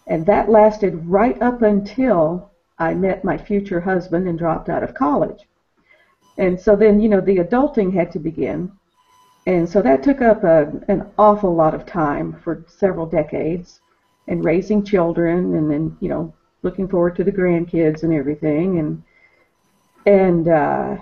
And 0.07 0.25
that 0.25 0.49
lasted 0.49 1.05
right 1.05 1.39
up 1.43 1.61
until 1.61 2.49
I 2.79 2.95
met 2.95 3.23
my 3.23 3.37
future 3.37 3.79
husband 3.79 4.27
and 4.27 4.39
dropped 4.39 4.67
out 4.67 4.81
of 4.81 4.95
college. 4.95 5.47
And 6.39 6.59
so 6.59 6.75
then, 6.75 6.99
you 6.99 7.07
know, 7.07 7.21
the 7.21 7.37
adulting 7.37 7.93
had 7.93 8.11
to 8.13 8.19
begin. 8.19 8.71
And 9.45 9.69
so 9.69 9.83
that 9.83 10.01
took 10.01 10.21
up 10.21 10.43
a, 10.43 10.71
an 10.87 11.05
awful 11.19 11.53
lot 11.53 11.75
of 11.75 11.85
time 11.85 12.33
for 12.43 12.65
several 12.67 13.05
decades 13.05 13.79
and 14.27 14.43
raising 14.43 14.83
children 14.83 15.53
and 15.53 15.69
then, 15.69 15.97
you 15.99 16.09
know, 16.09 16.33
looking 16.63 16.87
forward 16.87 17.15
to 17.17 17.23
the 17.23 17.31
grandkids 17.31 18.01
and 18.01 18.11
everything. 18.11 18.79
And, 18.79 19.03
and, 20.07 20.47
uh, 20.47 20.97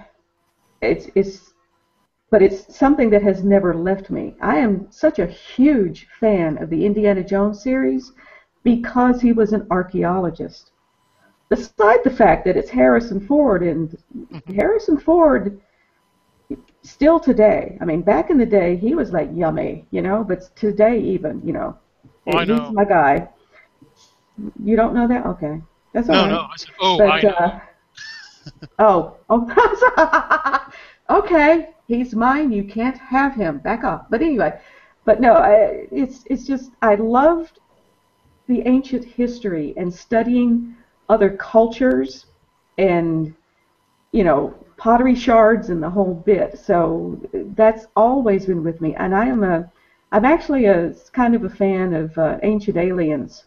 it's, 0.82 1.08
it's, 1.15 1.54
but 2.32 2.41
it's 2.41 2.76
something 2.76 3.10
that 3.12 3.24
has 3.24 3.44
never 3.44 3.74
left 3.76 4.10
me. 4.10 4.36
I 4.41 4.58
am 4.58 4.88
such 4.91 5.20
a 5.20 5.26
huge 5.28 6.08
fan 6.20 6.58
of 6.62 6.70
the 6.70 6.86
Indiana 6.86 7.24
Jones 7.24 7.62
series 7.63 8.13
because 8.63 9.22
he 9.22 9.34
was 9.34 9.54
an 9.54 9.67
archaeologist. 9.72 10.72
Beside 11.50 12.04
the 12.04 12.10
fact 12.12 12.46
that 12.46 12.58
it's 12.58 12.70
Harrison 12.70 13.20
Ford, 13.20 13.63
and 13.63 13.96
Harrison 14.48 14.98
Ford, 14.98 15.60
still 16.84 17.20
today, 17.20 17.78
I 17.82 17.86
mean, 17.86 18.02
back 18.02 18.30
in 18.30 18.38
the 18.38 18.46
day, 18.46 18.76
he 18.76 18.96
was 18.96 19.12
like 19.13 19.30
yummy, 19.34 19.86
you 19.91 20.02
know, 20.02 20.24
but 20.24 20.50
today, 20.56 21.00
even, 21.00 21.41
you 21.46 21.54
know, 21.54 21.78
Oh, 22.26 22.38
I 22.38 22.46
he's 22.46 22.70
my 22.70 22.86
guy. 22.86 23.30
You 24.63 24.76
don't 24.76 24.94
know 24.94 25.08
that? 25.08 25.26
Okay. 25.26 25.62
That's 25.94 26.10
all 26.10 26.17
No, 26.17 26.22
right. 26.22 26.41
no. 26.41 26.48
I 26.52 26.58
said, 26.58 26.70
oh, 26.80 26.98
But, 26.98 27.08
I 27.08 27.24
know. 27.24 27.36
uh, 27.39 27.60
oh, 28.80 29.15
oh, 29.30 30.71
okay, 31.10 31.69
he's 31.88 32.15
mine. 32.15 32.51
You 32.51 32.63
can't 32.63 32.97
have 32.97 33.36
him. 33.36 33.60
Back 33.60 33.84
off. 33.84 34.06
But 34.10 34.21
anyway, 34.21 34.60
but 35.06 35.21
no, 35.21 35.34
I, 35.34 35.88
it's 35.91 36.23
it's 36.27 36.45
just 36.45 36.71
I 36.82 36.95
loved 36.95 37.60
the 38.47 38.62
ancient 38.67 39.06
history 39.06 39.73
and 39.77 39.93
studying 39.93 40.75
other 41.10 41.30
cultures 41.38 42.25
and 42.77 43.34
you 44.12 44.23
know 44.23 44.56
pottery 44.77 45.15
shards 45.15 45.69
and 45.69 45.82
the 45.82 45.89
whole 45.89 46.13
bit. 46.13 46.58
So 46.58 47.19
that's 47.56 47.88
always 47.95 48.45
been 48.45 48.63
with 48.63 48.82
me, 48.82 48.95
and 48.95 49.15
I 49.15 49.25
am 49.27 49.43
a 49.43 49.71
I'm 50.12 50.25
actually 50.25 50.65
a 50.65 50.93
kind 51.13 51.36
of 51.36 51.43
a 51.43 51.49
fan 51.49 51.93
of 51.93 52.17
uh, 52.17 52.38
Ancient 52.43 52.77
Aliens 52.77 53.45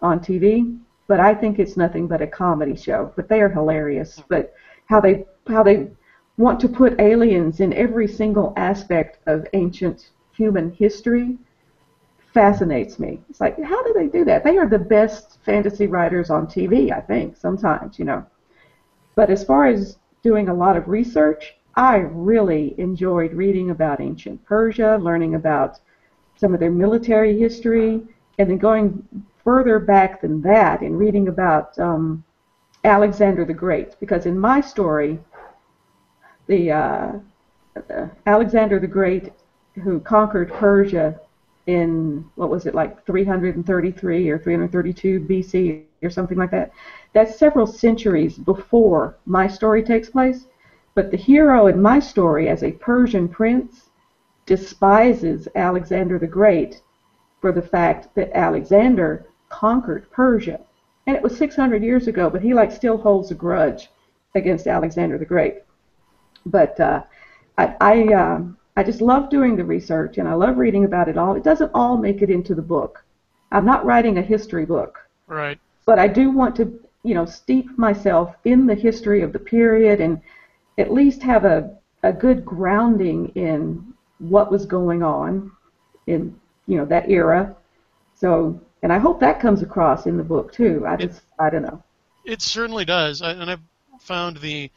on 0.00 0.20
TV 0.20 0.78
but 1.08 1.20
I 1.20 1.34
think 1.34 1.58
it's 1.58 1.76
nothing 1.76 2.06
but 2.06 2.22
a 2.22 2.26
comedy 2.26 2.76
show. 2.76 3.12
But 3.16 3.28
they 3.28 3.40
are 3.40 3.48
hilarious. 3.48 4.16
Mm-hmm. 4.16 4.26
But 4.28 4.54
how 4.86 5.00
they 5.00 5.24
how 5.48 5.62
they 5.62 5.88
want 6.36 6.60
to 6.60 6.68
put 6.68 7.00
aliens 7.00 7.60
in 7.60 7.72
every 7.72 8.08
single 8.08 8.52
aspect 8.56 9.18
of 9.26 9.46
ancient 9.52 10.10
human 10.32 10.70
history 10.72 11.38
fascinates 12.34 12.98
me. 12.98 13.20
It's 13.30 13.40
like 13.40 13.60
how 13.62 13.82
do 13.84 13.92
they 13.94 14.08
do 14.08 14.24
that? 14.24 14.44
They 14.44 14.58
are 14.58 14.68
the 14.68 14.78
best 14.78 15.38
fantasy 15.44 15.86
writers 15.86 16.30
on 16.30 16.46
TV, 16.46 16.92
I 16.92 17.00
think, 17.00 17.36
sometimes, 17.36 17.98
you 17.98 18.04
know. 18.04 18.26
But 19.14 19.30
as 19.30 19.44
far 19.44 19.66
as 19.66 19.98
doing 20.22 20.48
a 20.48 20.54
lot 20.54 20.76
of 20.76 20.88
research, 20.88 21.56
I 21.76 21.96
really 21.96 22.74
enjoyed 22.78 23.32
reading 23.32 23.70
about 23.70 24.00
ancient 24.00 24.44
Persia, 24.44 24.98
learning 25.00 25.34
about 25.34 25.78
some 26.36 26.52
of 26.52 26.60
their 26.60 26.70
military 26.70 27.38
history, 27.38 28.02
and 28.38 28.50
then 28.50 28.58
going 28.58 29.02
further 29.46 29.78
back 29.78 30.20
than 30.20 30.42
that 30.42 30.82
in 30.82 30.96
reading 30.96 31.28
about 31.28 31.78
um, 31.78 32.24
Alexander 32.82 33.44
the 33.44 33.54
Great. 33.54 33.94
Because 34.00 34.26
in 34.26 34.36
my 34.36 34.60
story, 34.60 35.20
the 36.48 36.72
uh, 36.72 37.12
uh, 37.76 38.08
Alexander 38.26 38.80
the 38.80 38.88
Great, 38.88 39.32
who 39.84 40.00
conquered 40.00 40.52
Persia 40.52 41.20
in 41.66 42.28
what 42.34 42.50
was 42.50 42.66
it 42.66 42.74
like 42.74 43.06
333 43.06 44.30
or 44.30 44.38
332 44.38 45.20
BC 45.20 45.84
or 46.02 46.10
something 46.10 46.38
like 46.38 46.50
that. 46.50 46.72
That's 47.12 47.38
several 47.38 47.68
centuries 47.68 48.36
before 48.36 49.16
my 49.26 49.46
story 49.46 49.82
takes 49.84 50.10
place. 50.10 50.46
But 50.96 51.12
the 51.12 51.16
hero 51.16 51.68
in 51.68 51.80
my 51.80 52.00
story, 52.00 52.48
as 52.48 52.64
a 52.64 52.72
Persian 52.72 53.28
prince, 53.28 53.90
despises 54.44 55.46
Alexander 55.54 56.18
the 56.18 56.26
Great 56.26 56.82
for 57.40 57.52
the 57.52 57.62
fact 57.62 58.12
that 58.16 58.36
Alexander 58.36 59.24
conquered 59.56 60.10
Persia. 60.10 60.60
And 61.06 61.16
it 61.16 61.22
was 61.22 61.36
600 61.36 61.82
years 61.82 62.08
ago, 62.08 62.28
but 62.28 62.42
he 62.42 62.52
like 62.52 62.70
still 62.70 62.98
holds 62.98 63.30
a 63.30 63.34
grudge 63.34 63.88
against 64.34 64.66
Alexander 64.66 65.16
the 65.18 65.24
Great. 65.24 65.62
But 66.44 66.78
uh, 66.78 67.02
I, 67.56 67.74
I, 67.80 68.12
um, 68.12 68.58
I 68.76 68.82
just 68.82 69.00
love 69.00 69.30
doing 69.30 69.56
the 69.56 69.64
research 69.64 70.18
and 70.18 70.28
I 70.28 70.34
love 70.34 70.58
reading 70.58 70.84
about 70.84 71.08
it 71.08 71.16
all. 71.16 71.34
It 71.34 71.44
doesn't 71.44 71.70
all 71.72 71.96
make 71.96 72.22
it 72.22 72.30
into 72.30 72.54
the 72.54 72.62
book. 72.62 73.02
I'm 73.50 73.64
not 73.64 73.86
writing 73.86 74.18
a 74.18 74.22
history 74.22 74.66
book. 74.66 74.98
Right. 75.26 75.58
But 75.86 75.98
I 75.98 76.08
do 76.08 76.30
want 76.30 76.54
to, 76.56 76.78
you 77.02 77.14
know, 77.14 77.24
steep 77.24 77.78
myself 77.78 78.34
in 78.44 78.66
the 78.66 78.74
history 78.74 79.22
of 79.22 79.32
the 79.32 79.38
period 79.38 80.00
and 80.00 80.20
at 80.76 80.92
least 80.92 81.22
have 81.22 81.44
a, 81.44 81.74
a 82.02 82.12
good 82.12 82.44
grounding 82.44 83.28
in 83.28 83.94
what 84.18 84.50
was 84.50 84.66
going 84.66 85.02
on 85.02 85.50
in, 86.06 86.38
you 86.66 86.76
know, 86.76 86.84
that 86.84 87.08
era. 87.08 87.56
So, 88.14 88.60
and 88.82 88.92
I 88.92 88.98
hope 88.98 89.20
that 89.20 89.40
comes 89.40 89.62
across 89.62 90.06
in 90.06 90.16
the 90.16 90.24
book 90.24 90.52
too. 90.52 90.84
I 90.86 90.96
just, 90.96 91.22
I 91.38 91.50
don't 91.50 91.62
know. 91.62 91.82
It 92.24 92.42
certainly 92.42 92.84
does, 92.84 93.22
I, 93.22 93.32
and 93.32 93.50
I've 93.50 93.60
found 94.00 94.38
the 94.38 94.70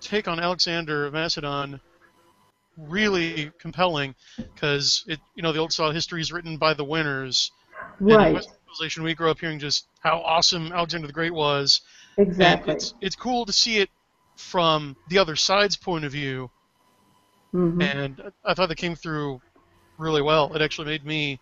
take 0.00 0.28
on 0.28 0.40
Alexander 0.40 1.06
of 1.06 1.12
Macedon 1.12 1.80
really 2.76 3.50
compelling 3.58 4.14
because 4.36 5.04
it, 5.06 5.20
you 5.34 5.42
know, 5.42 5.52
the 5.52 5.58
old 5.58 5.72
style 5.72 5.90
history 5.90 6.20
is 6.20 6.32
written 6.32 6.56
by 6.56 6.74
the 6.74 6.84
winners. 6.84 7.50
In 8.00 8.06
Right. 8.06 8.34
Western 8.34 8.54
civilization, 8.66 9.02
we 9.02 9.14
grow 9.14 9.30
up 9.30 9.38
hearing 9.40 9.58
just 9.58 9.86
how 10.00 10.18
awesome 10.20 10.72
Alexander 10.72 11.06
the 11.06 11.12
Great 11.12 11.32
was, 11.34 11.80
Exactly. 12.18 12.72
and 12.72 12.76
it's 12.76 12.94
it's 13.00 13.16
cool 13.16 13.44
to 13.46 13.52
see 13.52 13.78
it 13.78 13.90
from 14.36 14.96
the 15.08 15.18
other 15.18 15.36
side's 15.36 15.76
point 15.76 16.04
of 16.04 16.12
view. 16.12 16.50
Mm-hmm. 17.54 17.82
and 17.82 18.22
I 18.44 18.54
thought 18.54 18.68
that 18.68 18.76
came 18.76 18.94
through 18.94 19.40
really 19.98 20.22
well. 20.22 20.54
It 20.54 20.62
actually 20.62 20.86
made 20.86 21.04
me 21.04 21.40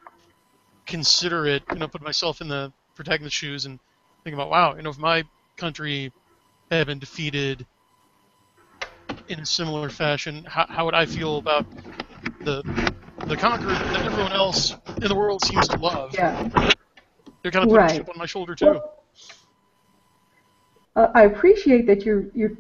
consider 0.89 1.47
it, 1.47 1.63
you 1.73 1.79
know, 1.79 1.87
put 1.87 2.03
myself 2.03 2.41
in 2.41 2.49
the 2.49 2.73
protagonist's 2.97 3.39
shoes 3.39 3.67
and 3.67 3.79
think 4.25 4.35
about, 4.35 4.51
wow, 4.51 4.75
you 4.75 4.83
know, 4.83 4.91
if 4.91 4.99
my 4.99 5.23
country 5.57 6.13
had 6.71 6.87
been 6.87 6.99
defeated 6.99 7.65
in 9.29 9.41
a 9.41 9.47
similar 9.47 9.89
fashion, 9.91 10.45
how, 10.45 10.67
how 10.69 10.85
would 10.85 10.95
I 10.95 11.07
feel 11.07 11.39
about 11.39 11.67
the 12.45 12.63
the 13.27 13.37
conqueror 13.37 13.75
that 13.75 14.07
everyone 14.07 14.33
else 14.33 14.75
in 15.03 15.09
the 15.09 15.15
world 15.15 15.45
seems 15.45 15.69
to 15.69 15.79
love? 15.79 16.15
Yeah. 16.15 16.49
They're 17.43 17.53
kind 17.53 17.65
of 17.65 17.71
putting 17.71 17.77
Right. 17.77 17.95
a 17.95 17.99
chip 17.99 18.09
on 18.09 18.19
my 18.19 18.27
shoulder 18.27 18.55
too. 18.55 18.81
Uh, 20.97 21.09
I 21.15 21.25
appreciate 21.25 21.87
that 21.87 22.05
you're 22.05 22.27
you're 22.35 22.53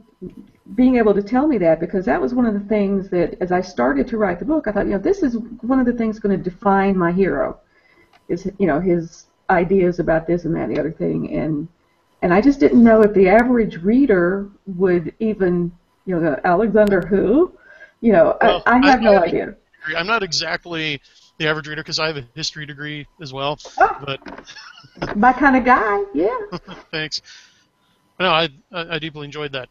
being 0.74 0.96
able 0.96 1.14
to 1.14 1.22
tell 1.22 1.46
me 1.46 1.58
that 1.58 1.80
because 1.80 2.04
that 2.04 2.20
was 2.20 2.34
one 2.34 2.44
of 2.44 2.54
the 2.54 2.68
things 2.68 3.08
that 3.10 3.40
as 3.40 3.50
I 3.50 3.62
started 3.62 4.06
to 4.08 4.18
write 4.18 4.38
the 4.38 4.44
book, 4.44 4.68
I 4.68 4.72
thought, 4.72 4.86
you 4.86 4.92
know, 4.92 4.98
this 4.98 5.22
is 5.22 5.38
one 5.62 5.80
of 5.80 5.86
the 5.86 5.92
things 5.92 6.18
going 6.18 6.36
to 6.36 6.50
define 6.50 6.96
my 6.96 7.10
hero, 7.10 7.58
is 8.28 8.50
you 8.58 8.66
know 8.66 8.80
his 8.80 9.26
ideas 9.50 9.98
about 9.98 10.26
this 10.26 10.44
and 10.44 10.54
that 10.56 10.64
and 10.64 10.76
the 10.76 10.80
other 10.80 10.92
thing, 10.92 11.34
and 11.36 11.68
and 12.22 12.34
I 12.34 12.40
just 12.40 12.60
didn't 12.60 12.82
know 12.82 13.02
if 13.02 13.14
the 13.14 13.28
average 13.28 13.76
reader 13.82 14.48
would 14.66 15.14
even, 15.20 15.70
you 16.04 16.18
know, 16.18 16.36
Alexander 16.44 17.00
who, 17.00 17.52
you 18.00 18.10
know, 18.12 18.36
Well, 18.42 18.62
I, 18.66 18.72
I 18.72 18.78
I- 18.80 18.90
have 18.90 19.00
no 19.02 19.12
I- 19.14 19.22
idea. 19.22 19.54
I'm 19.96 20.06
not 20.08 20.22
exactly 20.24 21.00
the 21.38 21.46
average 21.46 21.68
reader 21.68 21.82
because 21.82 21.98
I 22.00 22.08
have 22.08 22.16
a 22.16 22.24
history 22.34 22.66
degree 22.66 23.06
as 23.22 23.32
well, 23.32 23.58
Oh. 23.78 24.02
but 24.04 25.16
My 25.16 25.32
kind 25.32 25.56
of 25.56 25.64
guy, 25.64 26.02
yeah. 26.12 26.36
thanks. 26.90 27.22
No, 28.18 28.30
I, 28.30 28.48
I 28.72 28.96
I 28.96 28.98
deeply 28.98 29.24
enjoyed 29.24 29.52
that. 29.52 29.68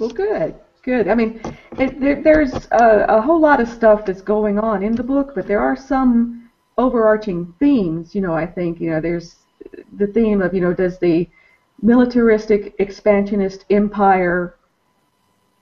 Well, 0.00 0.10
good, 0.10 0.56
good. 0.84 1.08
I 1.08 1.14
mean, 1.14 1.40
it, 1.78 1.98
there, 1.98 2.22
there's 2.22 2.68
a, 2.70 3.06
a 3.08 3.20
whole 3.20 3.40
lot 3.40 3.60
of 3.60 3.68
stuff 3.68 4.04
that's 4.04 4.20
going 4.20 4.58
on 4.58 4.82
in 4.82 4.94
the 4.94 5.02
book, 5.02 5.32
but 5.34 5.46
there 5.46 5.60
are 5.60 5.76
some 5.76 6.50
overarching 6.78 7.54
themes. 7.58 8.14
You 8.14 8.20
know, 8.20 8.34
I 8.34 8.46
think 8.46 8.80
you 8.80 8.90
know 8.90 9.00
there's 9.00 9.36
the 9.96 10.06
theme 10.06 10.42
of 10.42 10.54
you 10.54 10.60
know 10.60 10.74
does 10.74 10.98
the 10.98 11.28
militaristic 11.82 12.74
expansionist 12.78 13.64
empire 13.70 14.56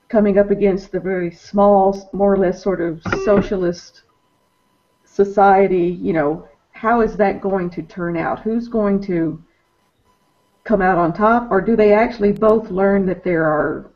coming 0.08 0.38
up 0.38 0.50
against 0.50 0.92
the 0.92 1.00
very 1.00 1.30
small, 1.30 2.10
more 2.12 2.34
or 2.34 2.38
less 2.38 2.62
sort 2.62 2.80
of 2.80 3.00
socialist 3.24 4.02
society. 5.04 5.86
You 5.86 6.12
know, 6.12 6.48
how 6.72 7.00
is 7.00 7.16
that 7.16 7.40
going 7.40 7.70
to 7.70 7.82
turn 7.82 8.16
out? 8.16 8.40
Who's 8.40 8.68
going 8.68 9.00
to 9.04 9.42
come 10.64 10.82
out 10.82 10.98
on 10.98 11.12
top, 11.12 11.50
or 11.50 11.60
do 11.60 11.74
they 11.76 11.92
actually 11.92 12.32
both 12.32 12.70
learn 12.70 13.06
that 13.06 13.24
there 13.24 13.44
are 13.44 13.91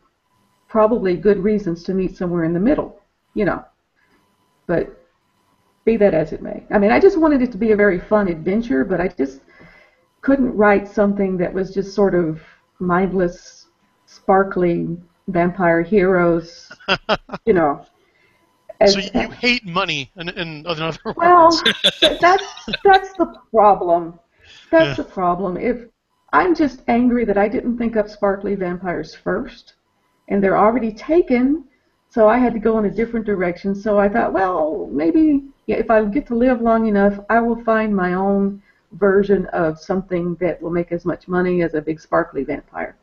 probably 0.68 1.16
good 1.16 1.38
reasons 1.38 1.84
to 1.84 1.94
meet 1.94 2.16
somewhere 2.16 2.44
in 2.44 2.54
the 2.54 2.60
middle, 2.60 3.00
you 3.34 3.44
know. 3.44 3.64
But 4.66 4.98
be 5.84 5.96
that 5.98 6.14
as 6.14 6.32
it 6.32 6.42
may. 6.42 6.64
I 6.70 6.78
mean, 6.78 6.90
I 6.92 7.00
just 7.00 7.18
wanted 7.18 7.42
it 7.42 7.52
to 7.52 7.58
be 7.58 7.72
a 7.72 7.76
very 7.76 8.00
fun 8.00 8.28
adventure, 8.28 8.84
but 8.84 9.00
I 9.00 9.08
just 9.08 9.42
couldn't 10.22 10.56
write 10.56 10.88
something 10.88 11.36
that 11.38 11.52
was 11.52 11.72
just 11.74 11.94
sort 11.94 12.14
of 12.14 12.40
mindless, 12.80 13.68
sparkly 14.06 14.96
vampire 15.28 15.82
heroes, 15.82 16.72
you 17.46 17.54
know. 17.54 17.86
As- 18.80 18.94
So 18.94 19.00
you, 19.00 19.10
you 19.14 19.30
hate 19.30 19.64
money, 19.66 20.10
in, 20.16 20.28
in 20.30 20.66
other 20.66 20.96
words. 21.16 21.16
well, 21.16 21.50
that's 22.20 22.54
that's 22.84 23.14
the 23.14 23.26
problem. 23.52 24.18
That's 24.70 24.90
Yeah. 24.90 24.96
the 24.96 25.04
problem. 25.04 25.56
If 25.56 25.88
I'm 26.32 26.54
just 26.54 26.82
angry 26.88 27.24
that 27.24 27.38
I 27.38 27.48
didn't 27.48 27.78
think 27.78 27.96
up 27.96 28.08
sparkly 28.08 28.54
vampires 28.56 29.14
first, 29.14 29.75
and 30.28 30.42
they're 30.42 30.58
already 30.58 30.92
taken, 30.92 31.64
so 32.08 32.28
I 32.28 32.38
had 32.38 32.52
to 32.54 32.58
go 32.58 32.78
in 32.78 32.86
a 32.86 32.90
different 32.90 33.26
direction. 33.26 33.74
So 33.74 33.98
I 33.98 34.08
thought, 34.08 34.32
well, 34.32 34.88
maybe 34.92 35.44
yeah, 35.66 35.76
if 35.76 35.90
I 35.90 36.04
get 36.04 36.26
to 36.28 36.34
live 36.34 36.60
long 36.60 36.86
enough, 36.86 37.18
I 37.28 37.40
will 37.40 37.62
find 37.64 37.94
my 37.94 38.14
own 38.14 38.62
version 38.92 39.46
of 39.46 39.78
something 39.78 40.36
that 40.36 40.60
will 40.62 40.70
make 40.70 40.92
as 40.92 41.04
much 41.04 41.28
money 41.28 41.62
as 41.62 41.74
a 41.74 41.80
big 41.80 42.00
sparkly 42.00 42.44
vampire. 42.44 42.96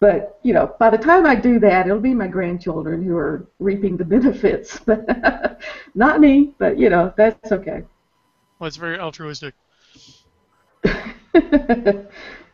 But 0.00 0.38
you 0.42 0.52
know, 0.52 0.74
by 0.78 0.90
the 0.90 0.98
time 0.98 1.24
I 1.24 1.34
do 1.34 1.58
that, 1.60 1.86
it'll 1.86 2.00
be 2.00 2.14
my 2.14 2.26
grandchildren 2.26 3.02
who 3.02 3.16
are 3.16 3.46
reaping 3.58 3.96
the 3.96 4.04
benefits, 4.16 4.78
but 4.78 5.06
not 5.94 6.20
me. 6.20 6.52
But 6.58 6.78
you 6.78 6.90
know, 6.90 7.12
that's 7.16 7.52
okay. 7.52 7.84
Well, 8.58 8.68
it's 8.68 8.76
very 8.76 8.98
altruistic. 8.98 9.54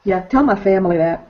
yeah, 0.04 0.20
tell 0.28 0.44
my 0.44 0.62
family 0.62 0.96
that. 0.98 1.29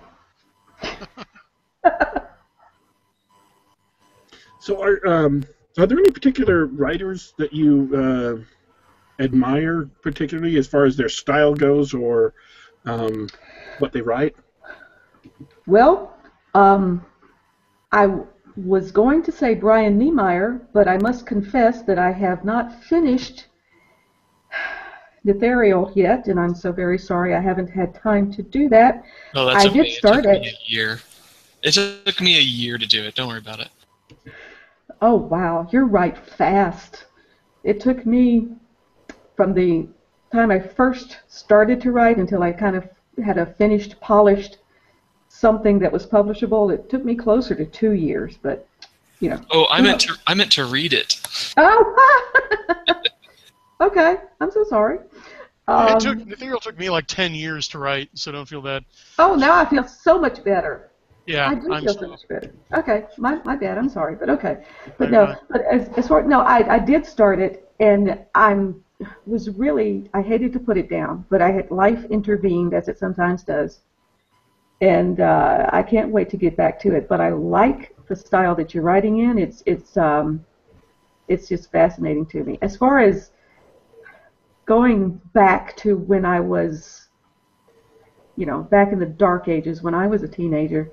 So, 4.71 4.81
are 4.81 5.05
um, 5.05 5.43
are 5.79 5.87
there 5.87 5.99
any 5.99 6.13
particular 6.13 6.67
writers 6.67 7.35
that 7.39 7.53
you 7.53 7.91
uh, 7.93 9.21
admire, 9.21 9.91
particularly 10.01 10.59
as 10.59 10.69
far 10.69 10.85
as 10.85 10.97
their 10.97 11.09
style 11.09 11.55
goes, 11.55 11.93
or 11.93 12.35
um, 12.87 13.29
what 13.81 13.93
they 13.93 14.01
write? 14.01 14.37
Well, 15.67 16.17
um, 16.55 17.05
I 17.91 18.03
w- 18.07 18.29
was 18.55 18.93
going 18.93 19.25
to 19.25 19.33
say 19.33 19.57
Brian 19.57 19.99
Niemeyer, 19.99 20.61
but 20.73 20.87
I 20.87 20.99
must 20.99 21.27
confess 21.27 21.83
that 21.83 21.99
I 21.99 22.13
have 22.13 22.45
not 22.45 22.85
finished 22.85 23.47
Nethereal 25.27 25.91
yet, 25.97 26.29
and 26.29 26.39
I'm 26.39 26.55
so 26.55 26.71
very 26.71 26.97
sorry 26.97 27.35
I 27.35 27.41
haven't 27.41 27.71
had 27.71 27.93
time 27.93 28.33
to 28.35 28.43
do 28.45 28.69
that. 28.69 29.03
No, 29.35 29.47
that's 29.47 29.65
I 29.65 29.69
okay. 29.69 29.83
did 29.83 29.93
start 29.95 30.27
it. 30.27 30.29
Took 30.29 30.37
it. 30.37 30.43
me 30.43 30.49
a 30.49 30.71
year. 30.73 31.01
It 31.65 31.73
took 31.73 32.21
me 32.21 32.39
a 32.39 32.41
year 32.41 32.79
to 32.79 32.87
do 32.87 33.03
it. 33.03 33.17
Don't 33.17 33.27
worry 33.27 33.39
about 33.39 33.59
it. 33.59 33.69
Oh, 35.03 35.15
wow, 35.17 35.67
you're 35.73 35.87
right 35.87 36.17
fast. 36.17 37.07
It 37.65 37.81
took 37.81 38.05
me 38.05 38.49
from 39.37 39.55
the 39.55 39.89
time 40.33 40.51
I 40.51 40.61
first 40.61 41.19
started 41.29 41.81
to 41.83 41.91
write 41.93 42.19
until 42.19 42.43
I 42.43 42.53
kind 42.53 42.77
of 42.77 42.89
had 43.25 43.39
a 43.39 43.47
finished, 43.47 43.99
polished 44.01 44.59
something 45.29 45.79
that 45.79 45.93
was 45.93 46.07
publishable. 46.07 46.73
It 46.73 46.89
took 46.91 47.05
me 47.05 47.15
closer 47.15 47.55
to 47.55 47.65
two 47.67 47.93
years, 47.93 48.39
but 48.43 48.67
you 49.21 49.31
know. 49.31 49.41
Oh, 49.51 49.67
I 49.71 49.79
No. 49.79 49.89
meant 49.89 50.01
to. 50.03 50.17
I 50.27 50.35
meant 50.35 50.53
to 50.53 50.65
read 50.67 50.93
it. 50.93 51.21
Oh, 51.57 52.27
okay. 53.81 54.17
I'm 54.41 54.51
so 54.51 54.65
sorry. 54.65 54.99
Um, 55.69 55.89
it 55.97 56.01
took 56.01 56.19
Ethereal 56.29 56.61
took 56.61 56.79
me 56.79 56.91
like 56.91 57.07
ten 57.07 57.35
years 57.35 57.69
to 57.69 57.79
write, 57.79 58.11
so 58.15 58.33
don't 58.33 58.47
feel 58.49 58.61
bad. 58.63 58.85
oh, 59.19 59.35
now 59.35 59.55
I 59.57 59.65
feel 59.65 59.87
so 59.87 60.19
much 60.21 60.43
better. 60.45 60.90
Yeah, 61.31 61.51
I 61.51 61.55
do 61.55 61.73
I'm 61.73 61.83
feel 61.83 61.93
slow. 61.93 62.03
so 62.03 62.09
much 62.09 62.29
better. 62.29 62.51
Okay, 62.75 63.05
my, 63.17 63.41
my 63.45 63.57
bad. 63.57 63.79
I'm 63.79 63.89
sorry, 63.89 64.17
but 64.17 64.29
okay. 64.31 64.65
But 64.99 65.11
no, 65.11 65.37
but 65.51 65.63
as, 65.63 65.89
as 65.97 66.09
far 66.09 66.23
no, 66.23 66.41
I 66.41 66.75
I 66.77 66.79
did 66.79 67.07
start 67.07 67.39
it, 67.39 67.71
and 67.79 68.19
I'm 68.35 68.83
was 69.27 69.49
really 69.51 70.11
I 70.13 70.23
hated 70.23 70.53
to 70.55 70.61
put 70.61 70.77
it 70.77 70.89
down, 70.91 71.25
but 71.31 71.41
I 71.41 71.51
had 71.53 71.71
life 71.71 72.05
intervened 72.11 72.75
as 72.75 72.89
it 72.89 72.99
sometimes 72.99 73.43
does, 73.45 73.81
and 74.81 75.21
uh, 75.21 75.69
I 75.73 75.83
can't 75.83 76.11
wait 76.11 76.29
to 76.31 76.37
get 76.37 76.57
back 76.57 76.81
to 76.81 76.95
it. 76.95 77.09
But 77.09 77.21
I 77.21 77.31
like 77.31 77.95
the 78.09 78.17
style 78.17 78.55
that 78.57 78.75
you're 78.75 78.83
writing 78.83 79.19
in. 79.19 79.39
It's 79.39 79.63
it's 79.67 79.97
um, 79.97 80.45
it's 81.29 81.49
just 81.49 81.71
fascinating 81.71 82.27
to 82.27 82.43
me. 82.43 82.59
As 82.61 82.77
far 82.77 82.99
as 82.99 83.31
going 84.67 85.21
back 85.33 85.77
to 85.77 85.97
when 85.97 86.25
I 86.25 86.41
was, 86.41 87.09
you 88.37 88.47
know, 88.47 88.63
back 88.63 88.93
in 88.93 88.99
the 88.99 89.07
dark 89.07 89.49
ages 89.49 89.83
when 89.83 89.95
I 89.95 90.07
was 90.07 90.23
a 90.23 90.29
teenager, 90.29 90.91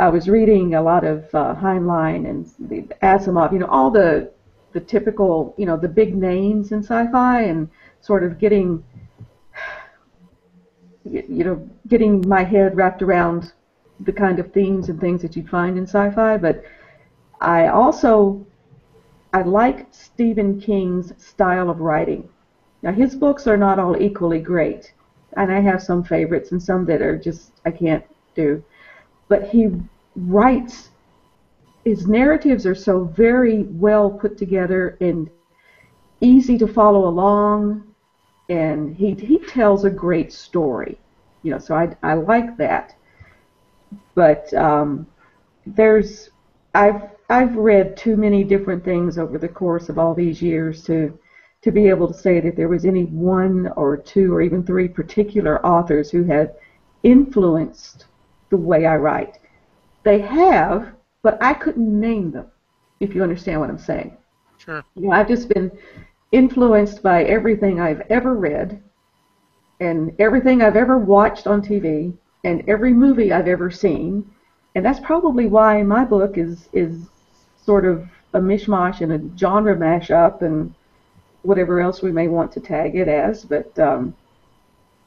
I 0.00 0.08
was 0.08 0.28
reading 0.28 0.74
a 0.74 0.82
lot 0.82 1.04
of 1.04 1.24
uh, 1.34 1.56
Heinlein 1.56 2.28
and 2.28 2.46
the 2.70 2.82
Asimov, 3.02 3.52
you 3.52 3.58
know, 3.58 3.66
all 3.66 3.90
the 3.90 4.30
the 4.72 4.80
typical, 4.80 5.54
you 5.56 5.66
know, 5.66 5.76
the 5.76 5.88
big 5.88 6.14
names 6.14 6.72
in 6.72 6.80
sci-fi, 6.80 7.42
and 7.42 7.68
sort 8.00 8.22
of 8.22 8.38
getting, 8.38 8.84
you 11.04 11.42
know, 11.44 11.68
getting 11.88 12.26
my 12.28 12.44
head 12.44 12.76
wrapped 12.76 13.02
around 13.02 13.52
the 14.00 14.12
kind 14.12 14.38
of 14.38 14.52
themes 14.52 14.88
and 14.88 15.00
things 15.00 15.22
that 15.22 15.34
you'd 15.34 15.48
find 15.48 15.76
in 15.76 15.84
sci-fi. 15.84 16.36
But 16.36 16.62
I 17.40 17.68
also 17.68 18.46
I 19.32 19.42
like 19.42 19.88
Stephen 19.90 20.60
King's 20.60 21.12
style 21.22 21.70
of 21.70 21.80
writing. 21.80 22.28
Now 22.82 22.92
his 22.92 23.16
books 23.16 23.48
are 23.48 23.56
not 23.56 23.80
all 23.80 24.00
equally 24.00 24.38
great, 24.40 24.92
and 25.36 25.50
I 25.50 25.60
have 25.60 25.82
some 25.82 26.04
favorites 26.04 26.52
and 26.52 26.62
some 26.62 26.84
that 26.86 27.02
are 27.02 27.18
just 27.18 27.52
I 27.64 27.72
can't 27.72 28.04
do. 28.36 28.62
But 29.28 29.48
he 29.48 29.70
writes 30.16 30.90
his 31.84 32.06
narratives 32.06 32.66
are 32.66 32.74
so 32.74 33.04
very 33.04 33.62
well 33.64 34.10
put 34.10 34.36
together 34.36 34.96
and 35.00 35.30
easy 36.20 36.58
to 36.58 36.66
follow 36.66 37.08
along 37.08 37.82
and 38.48 38.94
he 38.96 39.14
he 39.14 39.38
tells 39.38 39.84
a 39.84 39.90
great 39.90 40.32
story 40.32 40.98
you 41.42 41.50
know 41.50 41.58
so 41.58 41.74
i 41.74 41.94
i 42.02 42.14
like 42.14 42.56
that. 42.56 42.94
But 44.14 44.52
um, 44.54 45.06
there's 45.66 46.30
i've 46.74 47.02
i've 47.30 47.56
read 47.56 47.96
too 47.96 48.16
many 48.16 48.44
different 48.44 48.84
things 48.84 49.18
over 49.18 49.38
the 49.38 49.48
course 49.48 49.88
of 49.88 49.98
all 49.98 50.14
these 50.14 50.42
years 50.42 50.82
to 50.84 51.18
to 51.62 51.70
be 51.70 51.88
able 51.88 52.08
to 52.08 52.14
say 52.14 52.40
that 52.40 52.56
there 52.56 52.68
was 52.68 52.84
any 52.84 53.04
one 53.04 53.68
or 53.76 53.96
two 53.96 54.32
or 54.34 54.42
even 54.42 54.62
three 54.62 54.88
particular 54.88 55.64
authors 55.64 56.10
who 56.10 56.24
had 56.24 56.54
influenced 57.02 58.06
the 58.50 58.56
way 58.56 58.86
i 58.86 58.96
write 58.96 59.38
they 60.04 60.20
have 60.20 60.92
but 61.22 61.42
I 61.42 61.54
couldn't 61.54 62.00
name 62.00 62.30
them, 62.30 62.46
if 63.00 63.14
you 63.14 63.22
understand 63.22 63.60
what 63.60 63.70
I'm 63.70 63.78
saying. 63.78 64.16
Sure. 64.58 64.84
You 64.94 65.08
know, 65.08 65.12
I've 65.12 65.28
just 65.28 65.48
been 65.48 65.70
influenced 66.32 67.02
by 67.02 67.24
everything 67.24 67.80
I've 67.80 68.02
ever 68.10 68.34
read, 68.34 68.82
and 69.80 70.14
everything 70.18 70.62
I've 70.62 70.76
ever 70.76 70.98
watched 70.98 71.46
on 71.46 71.62
TV, 71.62 72.12
and 72.44 72.68
every 72.68 72.92
movie 72.92 73.32
I've 73.32 73.48
ever 73.48 73.70
seen, 73.70 74.28
and 74.74 74.84
that's 74.84 75.00
probably 75.00 75.46
why 75.46 75.82
my 75.82 76.04
book 76.04 76.38
is 76.38 76.68
is 76.72 77.08
sort 77.62 77.84
of 77.84 78.08
a 78.34 78.40
mishmash 78.40 79.00
and 79.00 79.12
a 79.12 79.38
genre 79.38 79.76
mashup 79.76 80.42
and 80.42 80.74
whatever 81.42 81.80
else 81.80 82.02
we 82.02 82.12
may 82.12 82.28
want 82.28 82.52
to 82.52 82.60
tag 82.60 82.94
it 82.96 83.08
as. 83.08 83.44
But 83.44 83.76
um, 83.78 84.14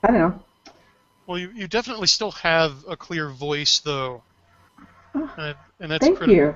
I 0.04 0.08
don't 0.08 0.20
know. 0.20 0.44
Well, 1.32 1.40
you, 1.40 1.50
you 1.56 1.70
definitely 1.70 2.08
still 2.08 2.32
have 2.32 2.84
a 2.90 2.98
clear 2.98 3.30
voice, 3.30 3.80
though. 3.80 4.26
Uh, 5.38 5.54
and 5.80 5.90
that's 5.90 6.04
Thank 6.04 6.18
critical. 6.18 6.38
you. 6.38 6.54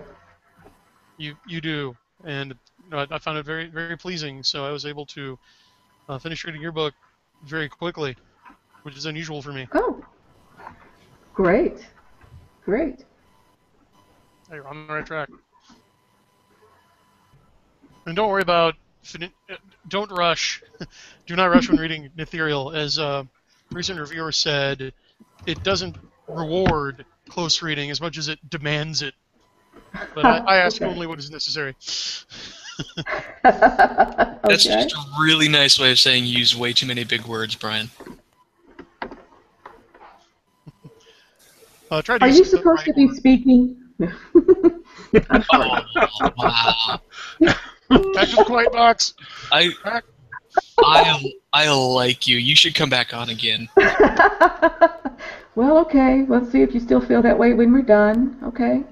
You 1.17 1.35
you 1.45 1.61
do, 1.61 1.95
and 2.25 2.59
you 2.83 2.89
know, 2.89 2.97
I, 2.99 3.07
I 3.09 3.19
found 3.19 3.37
it 3.37 3.45
very 3.45 3.67
very 3.67 3.97
pleasing. 3.97 4.43
So 4.43 4.65
I 4.65 4.71
was 4.71 4.85
able 4.85 5.05
to 5.07 5.39
uh, 6.09 6.19
finish 6.19 6.43
reading 6.43 6.61
your 6.61 6.73
book 6.73 6.93
very 7.43 7.69
quickly, 7.69 8.17
which 8.83 8.97
is 8.97 9.05
unusual 9.05 9.41
for 9.41 9.53
me. 9.53 9.69
Oh, 9.73 10.03
great, 11.33 11.87
great. 12.65 13.05
Hey, 14.49 14.55
You're 14.55 14.67
on 14.67 14.87
the 14.87 14.93
right 14.93 15.05
track. 15.05 15.29
And 18.05 18.15
don't 18.15 18.29
worry 18.29 18.41
about 18.41 18.75
uh, 19.21 19.55
don't 19.87 20.11
rush. 20.11 20.61
do 21.27 21.35
not 21.35 21.45
rush 21.47 21.69
when 21.69 21.77
reading 21.77 22.11
Nethereal, 22.17 22.71
as 22.75 22.97
a 22.97 23.27
recent 23.75 23.99
reviewer 23.99 24.31
said. 24.31 24.93
It 25.45 25.63
doesn't 25.63 25.95
reward 26.27 27.05
close 27.29 27.61
reading 27.61 27.91
as 27.91 28.01
much 28.01 28.17
as 28.17 28.29
it 28.29 28.39
demands 28.49 29.01
it. 29.01 29.13
But 30.13 30.25
I, 30.25 30.37
I 30.37 30.57
ask 30.57 30.81
Okay. 30.81 30.91
only 30.91 31.05
what 31.07 31.19
is 31.19 31.29
necessary. 31.29 31.75
That's 33.43 34.65
okay. 34.65 34.83
just 34.83 34.93
a 34.93 35.21
really 35.21 35.47
nice 35.47 35.79
way 35.79 35.91
of 35.91 35.99
saying 35.99 36.25
you 36.25 36.37
use 36.39 36.55
way 36.55 36.73
too 36.73 36.85
many 36.87 37.03
big 37.03 37.25
words, 37.25 37.55
Brian. 37.55 37.89
Uh, 41.91 42.01
try 42.01 42.17
to 42.17 42.25
Are 42.25 42.29
you 42.29 42.43
supposed 42.43 42.65
right 42.65 42.85
to 42.85 42.93
be 42.93 43.07
word. 43.07 43.15
speaking? 43.17 43.81
Oh, 45.49 45.79
wow. 46.37 46.99
Back 47.39 48.29
to 48.29 48.35
the 48.35 48.43
quiet 48.45 48.71
box. 48.73 49.13
I, 49.51 49.69
I, 50.79 51.31
I 51.53 51.69
like 51.71 52.27
you. 52.27 52.37
You 52.37 52.55
should 52.55 52.75
come 52.75 52.89
back 52.89 53.13
on 53.13 53.29
again. 53.29 53.69
well, 55.55 55.77
okay. 55.79 56.25
Let's 56.27 56.51
see 56.51 56.61
if 56.61 56.73
you 56.73 56.79
still 56.79 57.01
feel 57.01 57.21
that 57.21 57.37
way 57.37 57.53
when 57.53 57.71
we're 57.71 57.81
done. 57.81 58.37
Okay. 58.43 58.83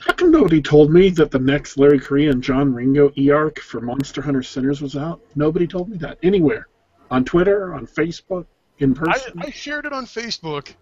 How 0.00 0.12
come 0.14 0.30
nobody 0.30 0.60
told 0.60 0.92
me 0.92 1.10
that 1.10 1.30
the 1.30 1.38
next 1.38 1.76
Larry 1.76 1.98
Correia 1.98 2.30
and 2.30 2.42
John 2.42 2.74
Ringo 2.74 3.12
e-arc 3.16 3.60
for 3.60 3.80
Monster 3.80 4.22
Hunter 4.22 4.42
Sinners 4.42 4.80
was 4.80 4.96
out? 4.96 5.20
Nobody 5.34 5.66
told 5.66 5.88
me 5.88 5.96
that 5.98 6.18
anywhere. 6.22 6.68
On 7.10 7.24
Twitter, 7.24 7.74
on 7.74 7.86
Facebook, 7.86 8.46
in 8.78 8.94
person. 8.94 9.34
I 9.38 9.50
shared 9.50 9.86
it 9.86 9.92
on 9.92 10.06
Facebook. 10.06 10.74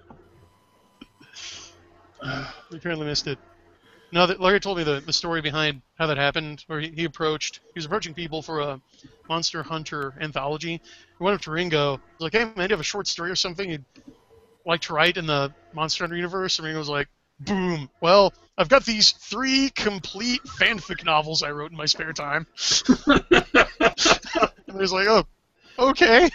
We 2.71 2.77
apparently 2.77 3.07
missed 3.07 3.27
it. 3.27 3.39
No, 4.13 4.25
Larry 4.25 4.59
told 4.59 4.79
me 4.79 4.85
the, 4.85 5.01
the 5.01 5.13
story 5.13 5.41
behind 5.41 5.83
how 5.97 6.07
that 6.09 6.17
happened, 6.17 6.65
where 6.67 6.81
he, 6.81 6.91
he 6.91 7.05
approached, 7.05 7.61
he 7.75 7.79
was 7.79 7.85
approaching 7.85 8.13
people 8.13 8.43
for 8.43 8.61
a 8.61 8.81
Monster 9.29 9.63
Hunter 9.63 10.15
anthology. 10.21 10.81
He 11.19 11.25
went 11.25 11.37
up 11.37 11.43
to 11.43 11.53
Ringo, 11.53 11.93
was 11.93 12.01
like, 12.19 12.33
hey 12.33 12.45
man, 12.45 12.55
do 12.57 12.63
you 12.63 12.69
have 12.71 12.81
a 12.81 12.85
short 12.85 13.07
story 13.07 13.31
or 13.31 13.37
something 13.37 13.71
you'd 13.71 13.85
like 14.67 14.81
to 14.83 14.95
write 14.95 15.17
in 15.17 15.27
the 15.27 15.55
Monster 15.73 16.05
Hunter 16.05 16.17
universe? 16.17 16.59
And 16.59 16.67
Ringo 16.67 16.81
was 16.81 16.89
like, 16.89 17.07
boom, 17.39 17.89
well, 18.01 18.33
I've 18.59 18.69
got 18.69 18.85
these 18.85 19.13
three 19.13 19.71
complete 19.71 20.43
fanfic 20.43 21.05
novels 21.05 21.45
I 21.45 21.53
wrote 21.53 21.71
in 21.71 21.77
my 21.77 21.87
spare 21.87 22.13
time. 22.13 22.47
and 23.07 23.25
he 24.67 24.73
was 24.73 24.93
like, 24.93 25.07
oh, 25.07 25.25
okay. 25.79 26.29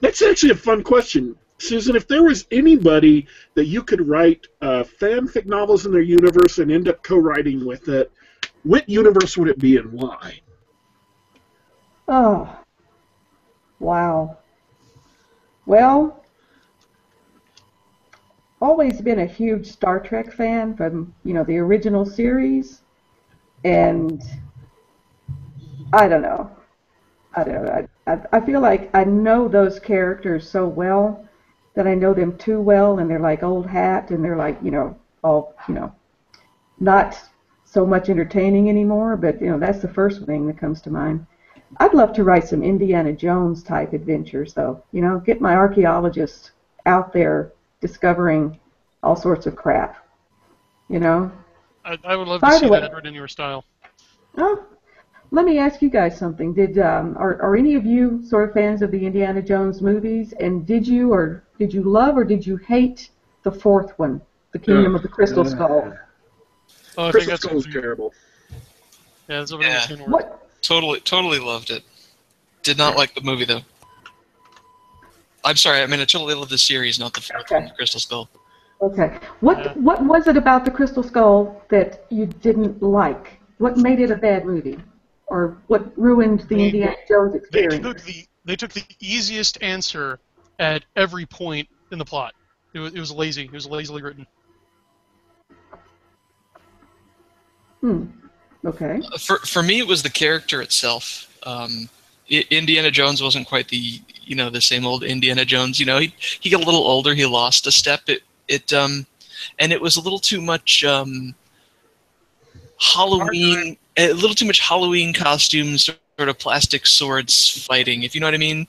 That's 0.00 0.22
actually 0.22 0.50
a 0.50 0.56
fun 0.56 0.82
question. 0.82 1.36
Susan, 1.58 1.96
if 1.96 2.08
there 2.08 2.22
was 2.22 2.46
anybody 2.50 3.26
that 3.54 3.66
you 3.66 3.82
could 3.82 4.06
write 4.08 4.46
uh, 4.60 4.84
fanfic 5.00 5.46
novels 5.46 5.86
in 5.86 5.92
their 5.92 6.02
universe 6.02 6.58
and 6.58 6.70
end 6.70 6.88
up 6.88 7.02
co-writing 7.02 7.64
with 7.64 7.88
it, 7.88 8.10
what 8.64 8.88
universe 8.88 9.36
would 9.36 9.48
it 9.48 9.58
be 9.58 9.76
and 9.76 9.92
why? 9.92 10.40
Oh. 12.08 12.58
Wow. 13.78 14.38
Well, 15.66 16.24
always 18.60 19.00
been 19.00 19.20
a 19.20 19.26
huge 19.26 19.66
Star 19.66 20.00
Trek 20.00 20.32
fan 20.32 20.76
from, 20.76 21.14
you 21.24 21.34
know, 21.34 21.44
the 21.44 21.58
original 21.58 22.04
series. 22.04 22.82
And 23.64 24.22
I 25.92 26.08
don't 26.08 26.22
know. 26.22 26.50
I 27.34 27.44
don't 27.44 27.64
know. 27.64 27.86
I, 28.06 28.12
I, 28.12 28.20
I 28.32 28.40
feel 28.40 28.60
like 28.60 28.90
I 28.94 29.04
know 29.04 29.48
those 29.48 29.78
characters 29.78 30.48
so 30.48 30.66
well 30.66 31.26
that 31.74 31.86
I 31.86 31.94
know 31.94 32.14
them 32.14 32.36
too 32.38 32.60
well, 32.60 32.98
and 32.98 33.10
they're 33.10 33.20
like 33.20 33.42
old 33.42 33.66
hat, 33.66 34.10
and 34.10 34.24
they're 34.24 34.36
like, 34.36 34.58
you 34.62 34.70
know, 34.70 34.96
all, 35.22 35.54
you 35.68 35.74
know, 35.74 35.92
not 36.78 37.20
so 37.64 37.84
much 37.84 38.08
entertaining 38.08 38.68
anymore, 38.68 39.16
but, 39.16 39.40
you 39.40 39.48
know, 39.48 39.58
that's 39.58 39.80
the 39.80 39.88
first 39.88 40.24
thing 40.24 40.46
that 40.46 40.58
comes 40.58 40.80
to 40.82 40.90
mind. 40.90 41.26
I'd 41.78 41.94
love 41.94 42.12
to 42.12 42.22
write 42.24 42.46
some 42.46 42.62
Indiana 42.62 43.12
Jones 43.12 43.64
type 43.64 43.92
adventures, 43.92 44.54
though. 44.54 44.84
You 44.92 45.02
know, 45.02 45.18
get 45.18 45.40
my 45.40 45.56
archaeologist 45.56 46.52
out 46.86 47.12
there 47.12 47.52
discovering 47.80 48.60
all 49.02 49.16
sorts 49.16 49.46
of 49.46 49.56
crap. 49.56 49.96
You 50.88 51.00
know? 51.00 51.32
I, 51.84 51.98
I 52.04 52.14
would 52.14 52.28
love 52.28 52.40
By 52.40 52.52
to 52.52 52.58
see 52.60 52.66
way- 52.66 52.80
that 52.80 52.92
written 52.92 53.08
in 53.08 53.14
your 53.14 53.26
style. 53.28 53.64
Oh, 54.36 54.64
let 55.34 55.44
me 55.44 55.58
ask 55.58 55.82
you 55.82 55.90
guys 55.90 56.16
something. 56.16 56.54
Did 56.54 56.78
um, 56.78 57.16
are, 57.18 57.42
are 57.42 57.56
any 57.56 57.74
of 57.74 57.84
you 57.84 58.22
sort 58.24 58.48
of 58.48 58.54
fans 58.54 58.82
of 58.82 58.90
the 58.92 59.04
Indiana 59.04 59.42
Jones 59.42 59.82
movies? 59.82 60.32
And 60.38 60.64
did 60.64 60.86
you 60.86 61.12
or 61.12 61.42
did 61.58 61.74
you 61.74 61.82
love 61.82 62.16
or 62.16 62.24
did 62.24 62.46
you 62.46 62.56
hate 62.56 63.10
the 63.42 63.50
fourth 63.50 63.98
one, 63.98 64.20
The 64.52 64.58
Kingdom 64.58 64.94
of 64.94 65.02
the 65.02 65.08
Crystal 65.08 65.44
Uh, 65.44 65.50
Skull? 65.50 65.92
Oh, 66.96 67.08
I 67.08 67.12
think 67.12 67.26
Crystal 67.26 67.30
that's 67.32 67.42
Skull's 67.42 67.66
terrible. 67.72 68.14
yeah, 69.28 69.40
that's 69.40 69.52
over 69.52 69.62
Yeah. 69.62 69.86
the 69.86 69.96
What? 70.04 70.40
Totally, 70.62 71.00
totally 71.00 71.40
loved 71.40 71.70
it. 71.70 71.82
Did 72.62 72.78
not 72.78 72.96
like 72.96 73.14
the 73.14 73.20
movie 73.20 73.44
though. 73.44 73.60
I'm 75.44 75.56
sorry. 75.56 75.82
I 75.82 75.86
mean, 75.86 76.00
I 76.00 76.06
totally 76.06 76.34
love 76.34 76.48
the 76.48 76.56
series, 76.56 76.98
not 76.98 77.12
the 77.12 77.20
fourth 77.20 77.50
Okay. 77.50 77.64
one, 77.64 77.72
Crystal 77.76 78.00
Skull. 78.00 78.30
Okay. 78.80 79.18
What 79.40 79.58
Yeah. 79.58 79.72
what 79.74 80.02
was 80.04 80.26
it 80.26 80.36
about 80.36 80.64
the 80.64 80.70
Crystal 80.70 81.02
Skull 81.02 81.62
that 81.68 82.06
you 82.10 82.26
didn't 82.26 82.82
like? 82.82 83.40
What 83.58 83.76
made 83.76 84.00
it 84.00 84.10
a 84.10 84.16
bad 84.16 84.46
movie? 84.46 84.78
Or 85.26 85.58
what 85.68 85.96
ruined 85.98 86.40
the 86.48 86.54
They- 86.56 86.64
Indiana 86.66 86.96
Jones 87.08 87.34
experience. 87.34 87.72
They 87.74 87.78
experience? 87.90 88.02
took 88.02 88.14
the 88.14 88.26
they 88.46 88.56
took 88.56 88.72
the 88.72 88.84
easiest 89.00 89.62
answer 89.62 90.20
at 90.58 90.84
every 90.96 91.24
point 91.26 91.68
in 91.92 91.98
the 91.98 92.04
plot. 92.04 92.34
It 92.74 92.78
was, 92.80 92.94
it 92.94 93.00
was 93.00 93.10
lazy. 93.10 93.44
It 93.44 93.52
was 93.52 93.66
lazily 93.66 94.02
written. 94.02 94.26
Hmm. 97.80 98.04
Okay. 98.64 99.00
For 99.18 99.38
for 99.40 99.62
me, 99.62 99.78
it 99.78 99.86
was 99.86 100.02
the 100.02 100.10
character 100.10 100.62
itself. 100.62 101.28
Um, 101.44 101.88
I- 102.30 102.44
Indiana 102.50 102.90
Jones 102.90 103.22
wasn't 103.22 103.46
quite 103.46 103.68
the 103.68 104.00
you 104.22 104.34
know 104.34 104.48
the 104.50 104.60
same 104.60 104.86
old 104.86 105.04
Indiana 105.04 105.44
Jones. 105.44 105.78
You 105.78 105.86
know, 105.86 105.98
he 105.98 106.14
he 106.18 106.50
got 106.50 106.62
a 106.62 106.64
little 106.64 106.84
older. 106.86 107.14
He 107.14 107.26
lost 107.26 107.66
a 107.66 107.72
step. 107.72 108.02
It 108.08 108.22
it 108.48 108.72
um, 108.72 109.06
and 109.58 109.72
it 109.72 109.80
was 109.80 109.96
a 109.96 110.00
little 110.00 110.18
too 110.18 110.40
much 110.40 110.82
um, 110.84 111.34
Halloween. 112.80 113.76
A 113.96 114.12
little 114.12 114.34
too 114.34 114.46
much 114.46 114.60
Halloween 114.60 115.12
costumes, 115.12 115.84
sort 116.18 116.28
of 116.28 116.38
plastic 116.38 116.86
swords 116.86 117.64
fighting. 117.66 118.02
If 118.02 118.14
you 118.14 118.20
know 118.20 118.26
what 118.26 118.34
I 118.34 118.38
mean. 118.38 118.66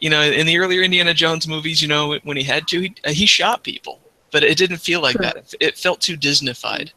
You 0.00 0.10
know, 0.10 0.20
in 0.22 0.44
the 0.46 0.58
earlier 0.58 0.82
Indiana 0.82 1.14
Jones 1.14 1.46
movies, 1.48 1.80
you 1.80 1.88
know, 1.88 2.18
when 2.24 2.36
he 2.36 2.42
had 2.42 2.66
to, 2.68 2.80
he, 2.80 2.94
he 3.06 3.26
shot 3.26 3.62
people, 3.62 4.00
but 4.32 4.42
it 4.42 4.58
didn't 4.58 4.78
feel 4.78 5.00
like 5.00 5.12
Sure. 5.12 5.22
that. 5.22 5.54
It, 5.60 5.78
felt 5.78 6.00
too 6.00 6.16
Disneyfied. 6.16 6.90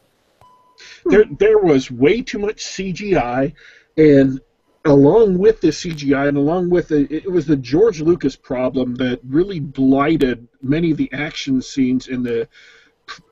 there 1.06 1.24
there 1.38 1.58
was 1.58 1.90
way 1.90 2.20
too 2.20 2.38
much 2.38 2.56
CGI, 2.58 3.54
and 3.96 4.40
along 4.84 5.38
with 5.38 5.60
the 5.60 5.68
CGI 5.68 6.28
and 6.28 6.36
along 6.36 6.70
with 6.70 6.90
it, 6.90 7.10
it 7.10 7.30
was 7.30 7.46
the 7.46 7.56
George 7.56 8.00
Lucas 8.00 8.36
problem 8.36 8.94
that 8.96 9.20
really 9.26 9.60
blighted 9.60 10.46
many 10.60 10.90
of 10.90 10.96
the 10.96 11.10
action 11.12 11.62
scenes 11.62 12.08
in 12.08 12.22
the 12.22 12.48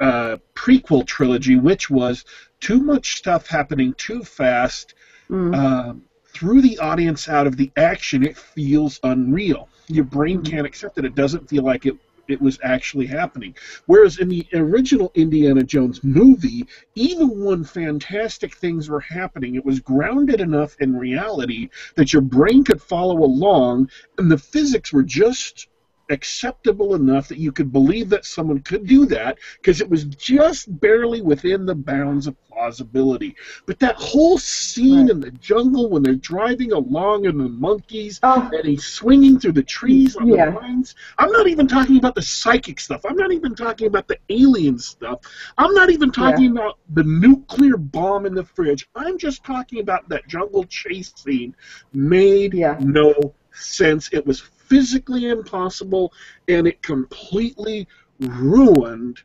uh, 0.00 0.36
prequel 0.54 1.06
trilogy, 1.06 1.56
which 1.56 1.90
was 1.90 2.24
too 2.60 2.80
much 2.80 3.16
stuff 3.16 3.46
happening 3.48 3.94
too 3.94 4.22
fast. 4.22 4.94
Mm. 5.30 5.54
Um, 5.54 6.02
threw 6.32 6.60
the 6.60 6.78
audience 6.78 7.28
out 7.28 7.46
of 7.46 7.56
the 7.56 7.70
action. 7.76 8.22
It 8.24 8.36
feels 8.36 9.00
unreal. 9.02 9.68
Your 9.88 10.04
brain 10.04 10.40
Mhm. 10.40 10.50
can't 10.50 10.66
accept 10.66 10.98
it. 10.98 11.04
It 11.04 11.14
doesn't 11.14 11.48
feel 11.48 11.62
like 11.62 11.86
it 11.86 11.96
it 12.28 12.42
was 12.42 12.58
actually 12.64 13.06
happening. 13.06 13.54
Whereas 13.86 14.18
in 14.18 14.28
the 14.28 14.44
original 14.52 15.12
Indiana 15.14 15.62
Jones 15.62 16.02
movie, 16.02 16.66
even 16.96 17.44
when 17.44 17.62
fantastic 17.62 18.56
things 18.56 18.88
were 18.88 18.98
happening, 18.98 19.54
it 19.54 19.64
was 19.64 19.78
grounded 19.78 20.40
enough 20.40 20.76
in 20.80 20.96
reality 20.96 21.68
that 21.94 22.12
your 22.12 22.22
brain 22.22 22.64
could 22.64 22.82
follow 22.82 23.22
along, 23.22 23.90
and 24.18 24.28
the 24.28 24.38
physics 24.38 24.92
were 24.92 25.04
just 25.04 25.68
acceptable 26.10 26.94
enough 26.94 27.28
that 27.28 27.38
you 27.38 27.52
could 27.52 27.72
believe 27.72 28.08
that 28.10 28.24
someone 28.24 28.60
could 28.60 28.86
do 28.86 29.06
that 29.06 29.38
because 29.60 29.80
it 29.80 29.88
was 29.88 30.04
just 30.04 30.80
barely 30.80 31.20
within 31.20 31.66
the 31.66 31.74
bounds 31.74 32.26
of 32.26 32.36
plausibility. 32.48 33.36
But 33.66 33.78
that 33.80 33.96
whole 33.96 34.38
scene 34.38 35.02
Right. 35.06 35.10
in 35.10 35.20
the 35.20 35.30
jungle 35.32 35.90
when 35.90 36.02
they're 36.02 36.14
driving 36.14 36.72
along 36.72 37.26
and 37.26 37.38
the 37.38 37.48
monkeys 37.48 38.18
Oh, 38.22 38.48
and 38.52 38.64
he's 38.64 38.84
swinging 38.84 39.38
through 39.38 39.52
the 39.52 39.62
trees 39.62 40.16
on 40.16 40.28
Yeah. 40.28 40.46
the 40.46 40.52
vines. 40.52 40.94
I'm 41.18 41.30
not 41.32 41.48
even 41.48 41.66
talking 41.66 41.98
about 41.98 42.14
the 42.14 42.22
psychic 42.22 42.80
stuff. 42.80 43.04
I'm 43.08 43.16
not 43.16 43.32
even 43.32 43.54
talking 43.54 43.86
about 43.86 44.08
the 44.08 44.18
alien 44.28 44.78
stuff. 44.78 45.20
I'm 45.58 45.74
not 45.74 45.90
even 45.90 46.10
talking 46.10 46.52
about 46.52 46.78
the 46.94 47.04
nuclear 47.04 47.76
bomb 47.76 48.26
in 48.26 48.34
the 48.34 48.44
fridge. 48.44 48.88
I'm 48.94 49.18
just 49.18 49.44
talking 49.44 49.80
about 49.80 50.08
that 50.08 50.26
jungle 50.28 50.64
chase 50.64 51.12
scene 51.16 51.54
made 51.92 52.54
Yeah. 52.54 52.76
no 52.80 53.34
sense. 53.56 54.08
It 54.12 54.26
was 54.26 54.40
physically 54.40 55.28
impossible 55.28 56.12
and 56.48 56.66
it 56.66 56.82
completely 56.82 57.86
ruined 58.20 59.20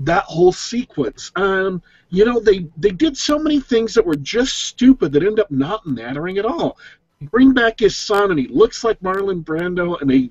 that 0.00 0.24
whole 0.24 0.52
sequence. 0.52 1.32
Um, 1.36 1.82
you 2.10 2.24
know, 2.24 2.40
they 2.40 2.66
they 2.76 2.90
did 2.90 3.16
so 3.16 3.38
many 3.38 3.60
things 3.60 3.94
that 3.94 4.04
were 4.04 4.16
just 4.16 4.62
stupid 4.62 5.12
that 5.12 5.22
end 5.22 5.40
up 5.40 5.50
not 5.50 5.86
mattering 5.86 6.38
at 6.38 6.44
all. 6.44 6.78
Bring 7.30 7.54
back 7.54 7.80
his 7.80 7.96
son, 7.96 8.30
and 8.30 8.38
he 8.38 8.46
looks 8.48 8.84
like 8.84 9.00
Marlon 9.00 9.42
Brando, 9.42 10.00
and 10.00 10.10
they 10.10 10.30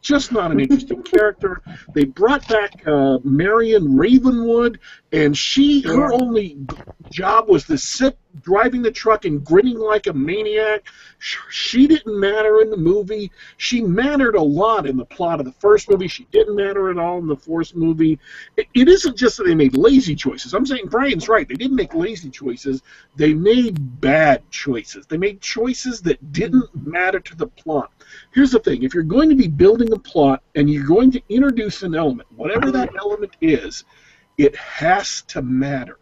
just 0.00 0.32
not 0.32 0.50
an 0.50 0.60
interesting 0.60 1.02
character. 1.14 1.62
They 1.94 2.04
brought 2.04 2.46
back 2.48 2.86
uh, 2.86 3.18
Marion 3.24 3.96
Ravenwood, 3.96 4.80
and 5.12 5.36
she 5.36 5.82
her 5.82 6.12
only 6.12 6.58
job 7.10 7.48
was 7.48 7.64
to 7.64 7.78
sit 7.78 8.18
driving 8.40 8.82
the 8.82 8.90
truck 8.90 9.24
and 9.24 9.44
grinning 9.44 9.78
like 9.78 10.06
a 10.06 10.12
maniac. 10.12 10.84
She 11.50 11.86
didn't 11.86 12.18
matter 12.18 12.60
in 12.60 12.70
the 12.70 12.76
movie. 12.76 13.30
She 13.58 13.82
mattered 13.82 14.34
a 14.34 14.42
lot 14.42 14.86
in 14.86 14.96
the 14.96 15.04
plot 15.04 15.38
of 15.38 15.46
the 15.46 15.52
first 15.52 15.90
movie. 15.90 16.08
She 16.08 16.24
didn't 16.32 16.56
matter 16.56 16.90
at 16.90 16.98
all 16.98 17.18
in 17.18 17.26
the 17.26 17.36
fourth 17.36 17.74
movie. 17.74 18.18
It, 18.56 18.66
it 18.74 18.88
isn't 18.88 19.16
just 19.16 19.36
that 19.36 19.44
they 19.44 19.54
made 19.54 19.76
lazy 19.76 20.14
choices. 20.16 20.54
I'm 20.54 20.66
saying 20.66 20.88
Brian's 20.88 21.28
right. 21.28 21.46
They 21.46 21.54
didn't 21.54 21.76
make 21.76 21.94
lazy 21.94 22.30
choices. 22.30 22.82
They 23.16 23.34
made 23.34 24.00
bad 24.00 24.50
choices. 24.50 25.06
They 25.06 25.18
made 25.18 25.40
choices 25.40 26.00
that 26.02 26.32
didn't 26.32 26.74
matter 26.74 27.20
to 27.20 27.36
the 27.36 27.46
plot. 27.46 27.92
Here's 28.32 28.50
the 28.50 28.58
thing: 28.58 28.82
if 28.82 28.94
you're 28.94 29.02
going 29.02 29.28
to 29.28 29.36
be 29.36 29.48
building 29.48 29.92
a 29.92 29.98
plot 29.98 30.42
and 30.54 30.68
you're 30.70 30.86
going 30.86 31.10
to 31.12 31.22
introduce 31.28 31.82
an 31.82 31.94
element, 31.94 32.28
whatever 32.32 32.70
that 32.70 32.90
element 32.98 33.36
is, 33.40 33.84
it 34.38 34.56
has 34.56 35.22
to 35.28 35.42
matter. 35.42 35.98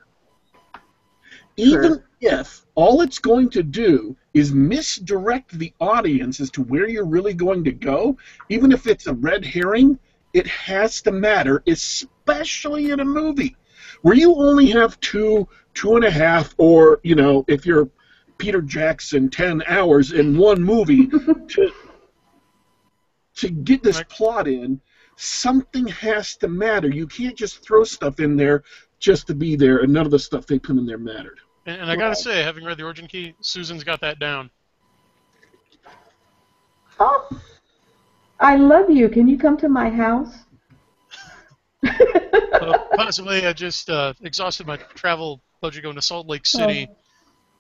Even 1.56 1.82
Sure. 1.82 2.04
if 2.20 2.64
all 2.74 3.02
it's 3.02 3.18
going 3.18 3.50
to 3.50 3.62
do 3.62 4.16
is 4.32 4.52
misdirect 4.52 5.58
the 5.58 5.72
audience 5.80 6.40
as 6.40 6.50
to 6.52 6.62
where 6.62 6.88
you're 6.88 7.04
really 7.06 7.34
going 7.34 7.64
to 7.64 7.72
go, 7.72 8.16
even 8.48 8.72
if 8.72 8.86
it's 8.86 9.06
a 9.06 9.14
red 9.14 9.44
herring, 9.44 9.98
it 10.32 10.46
has 10.46 11.02
to 11.02 11.11
matter, 11.12 11.62
especially 11.66 12.90
in 12.92 13.00
a 13.00 13.04
movie 13.04 13.56
where 14.02 14.14
you 14.14 14.34
only 14.34 14.70
have 14.70 14.98
two, 15.00 15.46
two 15.74 15.96
and 15.96 16.04
a 16.04 16.11
half, 16.11 16.54
or, 16.56 17.00
you 17.02 17.14
know, 17.14 17.44
if 17.48 17.66
you're 17.66 17.88
Peter 18.38 18.62
Jackson, 18.62 19.28
10 19.28 19.62
hours 19.66 20.12
in 20.12 20.38
one 20.38 20.62
movie 20.62 21.06
to, 21.48 21.72
to 23.41 23.51
get 23.51 23.82
this 23.82 24.03
plot 24.09 24.47
in. 24.49 24.80
Something 25.16 25.86
has 25.88 26.36
to 26.36 26.49
matter. 26.49 26.88
You 26.88 27.07
can't 27.07 27.36
just 27.36 27.62
throw 27.64 27.84
stuff 27.84 28.20
in 28.20 28.36
there 28.36 28.62
just 29.01 29.26
to 29.26 29.34
be 29.34 29.55
there, 29.57 29.78
and 29.78 29.93
none 29.93 30.07
of 30.07 30.11
the 30.12 30.18
stuff 30.18 30.47
they 30.47 30.59
put 30.59 30.76
in 30.76 30.86
there 30.86 30.99
mattered. 30.99 31.38
And, 31.66 31.82
and 31.82 31.91
I 31.91 31.95
gotta 31.97 32.09
Right. 32.09 32.16
say, 32.16 32.43
having 32.43 32.64
read 32.64 32.78
the 32.78 32.84
Origin 32.84 33.07
Key, 33.07 33.34
Susan's 33.41 33.84
got 33.84 34.01
that 34.01 34.18
down. 34.18 34.51
oh, 36.99 37.28
I 38.38 38.57
love 38.57 38.91
you. 38.91 39.09
Can 39.09 39.28
you 39.28 39.36
come 39.38 39.57
to 39.59 39.68
my 39.68 39.91
house? 39.91 40.34
Uh, 42.53 42.76
possibly, 42.95 43.47
I 43.47 43.55
just 43.55 43.88
uh, 43.88 44.12
exhausted 44.20 44.66
my 44.66 44.76
travel 44.76 45.41
budget 45.62 45.82
going 45.82 45.95
to 45.95 46.03
Salt 46.03 46.26
Lake 46.26 46.45
City, 46.45 46.91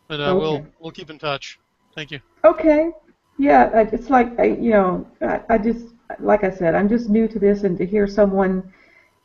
but 0.08 0.20
uh, 0.20 0.34
we'll 0.36 0.66
we'll 0.78 0.90
keep 0.90 1.08
in 1.08 1.18
touch. 1.18 1.58
Thank 1.94 2.10
you. 2.10 2.20
Okay. 2.44 2.90
Yeah, 3.38 3.70
it's 3.92 4.10
like 4.10 4.38
I, 4.38 4.44
you 4.44 4.70
know, 4.70 5.06
I, 5.22 5.40
I 5.48 5.58
just 5.58 5.86
like 6.18 6.44
I 6.44 6.50
said, 6.50 6.74
I'm 6.74 6.88
just 6.88 7.08
new 7.08 7.28
to 7.28 7.38
this, 7.38 7.62
and 7.62 7.78
to 7.78 7.86
hear 7.86 8.06
someone 8.06 8.72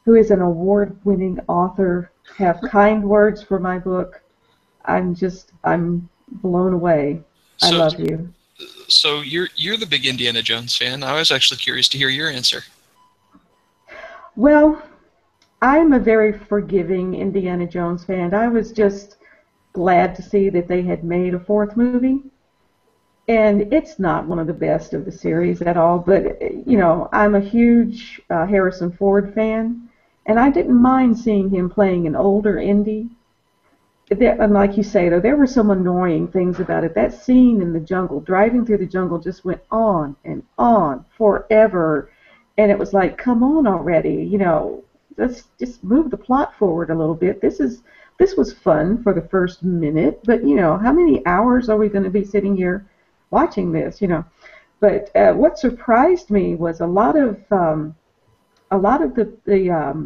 who 0.05 0.15
is 0.15 0.31
an 0.31 0.41
award-winning 0.41 1.39
author 1.47 2.11
have 2.37 2.61
kind 2.61 3.03
words 3.03 3.41
for 3.41 3.59
my 3.59 3.79
book, 3.79 4.21
I'm 4.85 5.15
just 5.15 5.51
I'm 5.63 6.07
blown 6.27 6.73
away. 6.73 7.21
I 7.61 7.71
love 7.71 7.99
you. 7.99 8.33
So 8.87 9.21
you're 9.21 9.49
you're 9.55 9.77
the 9.77 9.85
big 9.85 10.05
Indiana 10.05 10.41
Jones 10.41 10.75
fan. 10.77 11.03
I 11.03 11.13
was 11.13 11.31
actually 11.31 11.57
curious 11.57 11.89
to 11.89 11.97
hear 11.97 12.09
your 12.09 12.29
answer. 12.29 12.63
Well, 14.35 14.81
I'm 15.61 15.93
a 15.93 15.99
very 15.99 16.37
forgiving 16.37 17.15
Indiana 17.15 17.65
Jones 17.65 18.03
fan. 18.03 18.33
I 18.33 18.47
was 18.47 18.71
just 18.71 19.17
glad 19.73 20.15
to 20.15 20.21
see 20.21 20.49
that 20.49 20.67
they 20.67 20.83
had 20.83 21.03
made 21.03 21.33
a 21.33 21.39
fourth 21.39 21.75
movie. 21.75 22.21
And 23.27 23.73
it's 23.73 23.97
not 23.97 24.27
one 24.27 24.39
of 24.39 24.47
the 24.47 24.53
best 24.53 24.93
of 24.93 25.05
the 25.05 25.11
series 25.11 25.61
at 25.61 25.77
all, 25.77 25.97
but 25.99 26.41
you 26.41 26.77
know, 26.77 27.09
I'm 27.11 27.35
a 27.35 27.39
huge 27.39 28.21
uh, 28.29 28.45
Harrison 28.45 28.91
Ford 28.91 29.33
fan, 29.33 29.89
and 30.27 30.39
I 30.39 30.49
didn't 30.51 30.79
mind 30.79 31.17
seeing 31.17 31.49
him 31.49 31.69
playing 31.69 32.05
an 32.05 32.15
older 32.15 32.59
Indy. 32.59 33.09
There, 34.09 34.39
and 34.39 34.53
like 34.53 34.77
you 34.77 34.83
say, 34.83 35.09
though, 35.09 35.19
there 35.19 35.35
were 35.35 35.47
some 35.47 35.71
annoying 35.71 36.27
things 36.27 36.59
about 36.59 36.83
it. 36.83 36.93
That 36.93 37.13
scene 37.13 37.61
in 37.61 37.73
the 37.73 37.79
jungle, 37.79 38.19
driving 38.19 38.63
through 38.63 38.77
the 38.77 38.85
jungle, 38.85 39.17
just 39.17 39.43
went 39.43 39.61
on 39.71 40.15
and 40.23 40.43
on 40.59 41.05
forever 41.17 42.09
and 42.57 42.71
it 42.71 42.79
was 42.79 42.93
like, 42.93 43.17
come 43.17 43.43
on 43.43 43.67
already, 43.67 44.23
you 44.23 44.37
know, 44.37 44.83
let's 45.17 45.43
just 45.59 45.83
move 45.83 46.09
the 46.09 46.17
plot 46.17 46.53
forward 46.57 46.89
a 46.89 46.95
little 46.95 47.15
bit. 47.15 47.41
This 47.41 47.59
is 47.59 47.81
this 48.17 48.35
was 48.37 48.53
fun 48.53 49.03
for 49.03 49.13
the 49.13 49.27
first 49.27 49.61
minute, 49.61 50.21
but 50.23 50.45
you 50.45 50.55
know, 50.55 50.77
how 50.77 50.93
many 50.93 51.25
hours 51.25 51.67
are 51.67 51.77
we 51.77 51.89
going 51.89 52.05
to 52.05 52.09
be 52.09 52.23
sitting 52.23 52.55
here 52.55 52.85
watching 53.39 53.71
this, 53.71 54.01
you 54.01 54.07
know? 54.07 54.23
But 54.79 55.03
uh, 55.15 55.33
what 55.33 55.59
surprised 55.59 56.29
me 56.29 56.45
was 56.55 56.79
a 56.79 56.87
lot 56.99 57.15
of 57.25 57.31
um, 57.51 57.95
a 58.71 58.77
lot 58.87 58.99
of 59.05 59.09
the 59.17 59.25
the 59.45 59.61
um, 59.81 59.99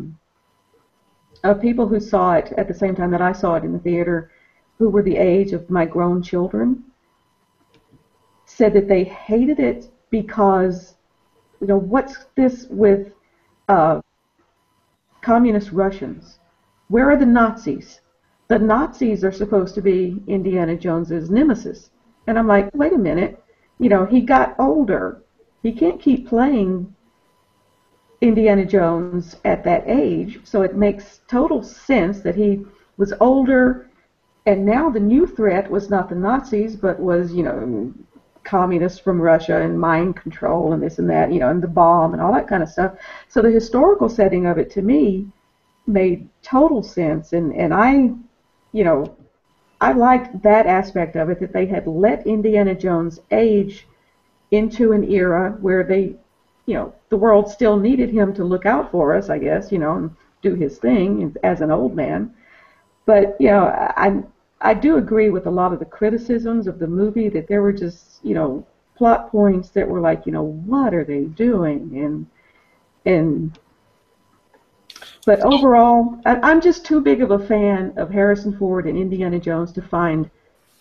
uh, 1.43 1.53
people 1.67 1.88
who 1.88 1.99
saw 1.99 2.27
it 2.34 2.47
at 2.61 2.67
the 2.67 2.80
same 2.84 2.95
time 2.95 3.11
that 3.11 3.27
I 3.32 3.34
saw 3.41 3.55
it 3.55 3.63
in 3.63 3.73
the 3.73 3.86
theater, 3.89 4.17
who 4.77 4.89
were 4.89 5.03
the 5.03 5.17
age 5.34 5.51
of 5.53 5.69
my 5.69 5.86
grown 5.86 6.21
children, 6.32 6.84
said 8.45 8.73
that 8.73 8.88
they 8.88 9.03
hated 9.03 9.59
it 9.59 9.82
because 10.09 10.95
you 11.61 11.67
know, 11.67 11.82
what's 11.93 12.15
this 12.36 12.55
with 12.69 13.03
uh, 13.67 14.01
communist 15.21 15.71
Russians? 15.71 16.39
Where 16.88 17.09
are 17.11 17.17
the 17.17 17.34
Nazis? 17.39 17.99
the 18.49 18.59
Nazis 18.59 19.23
are 19.23 19.32
supposed 19.32 19.75
to 19.75 19.82
be 19.82 20.21
Indiana 20.27 20.75
Jones's 20.75 21.30
nemesis. 21.30 21.91
And 22.30 22.38
I'm 22.38 22.45
like, 22.45 22.69
wait 22.75 22.93
a 22.93 22.97
minute, 22.97 23.43
you 23.80 23.89
know, 23.89 24.05
he 24.05 24.21
got 24.21 24.55
older. 24.59 25.23
He 25.63 25.71
can't 25.71 25.99
keep 25.99 26.27
playing 26.27 26.93
Indiana 28.21 28.65
Jones 28.67 29.38
at 29.45 29.63
that 29.63 29.86
age, 29.88 30.39
so 30.43 30.61
it 30.61 30.75
makes 30.75 31.21
total 31.27 31.63
sense 31.63 32.19
that 32.19 32.36
he 32.36 32.63
was 32.97 33.15
older, 33.19 33.89
and 34.45 34.63
now 34.63 34.91
the 34.91 34.99
new 34.99 35.25
threat 35.25 35.71
was 35.71 35.89
not 35.89 36.07
the 36.07 36.13
Nazis, 36.13 36.75
but 36.75 36.99
was, 36.99 37.34
you 37.34 37.41
know, 37.41 37.91
communists 38.43 38.99
from 38.99 39.19
Russia 39.19 39.59
and 39.63 39.80
mind 39.80 40.15
control 40.15 40.73
and 40.73 40.84
this 40.84 40.99
and 40.99 41.09
that, 41.09 41.34
you 41.34 41.39
know, 41.39 41.49
and 41.49 41.63
the 41.63 41.67
bomb 41.67 42.13
and 42.13 42.21
all 42.21 42.32
that 42.32 42.47
kind 42.47 42.61
of 42.61 42.69
stuff. 42.69 42.93
So 43.27 43.41
the 43.41 43.49
historical 43.49 44.07
setting 44.07 44.45
of 44.45 44.59
it 44.59 44.69
to 44.71 44.84
me 44.84 45.27
made 45.88 46.30
total 46.43 46.84
sense, 46.84 47.34
and 47.34 47.55
and 47.55 47.73
I, 47.73 48.11
you 48.71 48.84
know, 48.84 49.15
I 49.82 49.93
liked 49.93 50.41
that 50.43 50.65
aspect 50.65 51.15
of 51.15 51.30
it 51.30 51.39
that 51.39 51.53
they 51.53 51.65
had 51.65 51.88
let 51.88 52.27
Indiana 52.27 52.75
Jones 52.75 53.19
age 53.32 53.88
into 54.51 54.91
an 54.91 55.03
era 55.09 55.57
where 55.61 55.84
they, 55.84 56.15
you 56.65 56.73
know, 56.75 56.93
the 57.09 57.17
world 57.17 57.49
still 57.49 57.77
needed 57.77 58.09
him 58.09 58.34
to 58.34 58.43
look 58.43 58.65
out 58.65 58.91
for 58.91 59.15
us, 59.15 59.30
I 59.30 59.38
guess, 59.39 59.71
you 59.71 59.80
know, 59.80 59.95
and 59.95 60.11
do 60.41 60.53
his 60.55 60.77
thing 60.77 61.36
as 61.43 61.61
an 61.61 61.71
old 61.71 61.95
man. 61.95 62.34
But 63.05 63.36
you 63.39 63.47
know, 63.49 63.65
I 63.67 64.23
I 64.61 64.73
do 64.73 64.97
agree 64.97 65.30
with 65.30 65.47
a 65.47 65.51
lot 65.51 65.73
of 65.73 65.80
the 65.80 65.86
criticisms 65.86 66.67
of 66.67 66.80
the 66.80 66.88
movie 66.88 67.30
that 67.30 67.47
there 67.47 67.61
were 67.61 67.73
just, 67.73 68.23
you 68.23 68.34
know, 68.36 68.65
plot 68.95 69.32
points 69.32 69.69
that 69.71 69.88
were 69.88 70.01
like, 70.01 70.25
you 70.25 70.32
know, 70.32 70.43
what 70.43 70.93
are 70.93 71.03
they 71.05 71.23
doing? 71.25 71.91
And 71.97 72.25
and 73.05 73.57
but 75.30 75.41
overall, 75.41 76.19
I'm 76.25 76.59
just 76.59 76.88
too 76.88 77.01
big 77.01 77.21
of 77.21 77.30
a 77.30 77.38
fan 77.38 77.93
of 77.97 78.09
Harrison 78.09 78.57
Ford 78.57 78.88
and 78.88 78.97
Indiana 78.97 79.39
Jones 79.39 79.71
to 79.73 79.82
find 79.84 80.27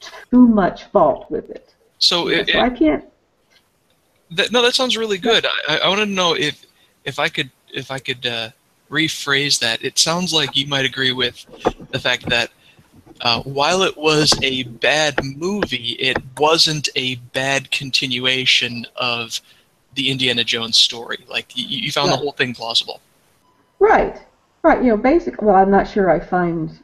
too 0.01 0.49
much 0.49 0.85
fault 0.85 1.31
with 1.31 1.51
it. 1.51 1.75
So, 1.99 2.29
it, 2.29 2.49
so 2.49 2.59
I 2.59 2.71
can't. 2.71 3.05
That, 4.31 4.51
no, 4.51 4.63
that 4.63 4.75
sounds 4.75 4.97
really 4.97 5.19
good. 5.19 5.45
I, 5.69 5.81
I 5.85 5.89
want 5.91 6.01
to 6.01 6.07
know 6.07 6.35
if 6.35 6.65
if 7.05 7.19
I 7.19 7.29
could 7.29 7.51
if 7.75 7.91
I 7.91 7.99
could 7.99 8.25
uh, 8.25 8.49
rephrase 8.91 9.59
that. 9.59 9.85
It 9.85 9.99
sounds 9.99 10.33
like 10.33 10.57
you 10.57 10.67
might 10.67 10.87
agree 10.87 11.13
with 11.13 11.45
the 11.91 11.99
fact 11.99 12.27
that 12.31 12.51
uh, 13.21 13.43
while 13.43 13.83
it 13.83 13.99
was 13.99 14.33
a 14.43 14.63
bad 14.63 15.23
movie, 15.23 15.95
it 16.01 16.17
wasn't 16.39 16.89
a 16.97 17.17
bad 17.17 17.71
continuation 17.71 18.87
of 18.97 19.43
the 19.95 20.11
Indiana 20.11 20.43
Jones 20.43 20.79
story. 20.79 21.19
Like 21.29 21.55
you, 21.55 21.67
you 21.67 21.93
found 21.93 22.09
right. 22.09 22.15
the 22.15 22.23
whole 22.23 22.33
thing 22.33 22.55
plausible. 22.55 23.03
Right, 23.79 24.19
right. 24.63 24.83
You 24.83 24.91
know, 24.91 24.97
basically. 24.97 25.47
Well, 25.47 25.57
I'm 25.57 25.71
not 25.71 25.89
sure 25.89 26.11
I 26.11 26.21
find. 26.21 26.79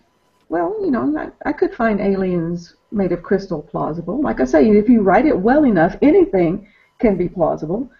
Well, 0.48 0.76
you 0.80 0.90
know, 0.90 1.16
I, 1.18 1.48
I 1.48 1.52
could 1.52 1.74
find 1.74 2.00
aliens 2.00 2.76
made 2.92 3.12
of 3.12 3.22
crystal 3.22 3.62
plausible. 3.62 4.20
Like 4.20 4.40
I 4.40 4.44
say, 4.44 4.68
if 4.68 4.88
you 4.88 5.02
write 5.02 5.26
it 5.26 5.38
well 5.38 5.64
enough, 5.64 5.96
anything 6.02 6.68
can 6.98 7.16
be 7.16 7.28
plausible. 7.28 7.90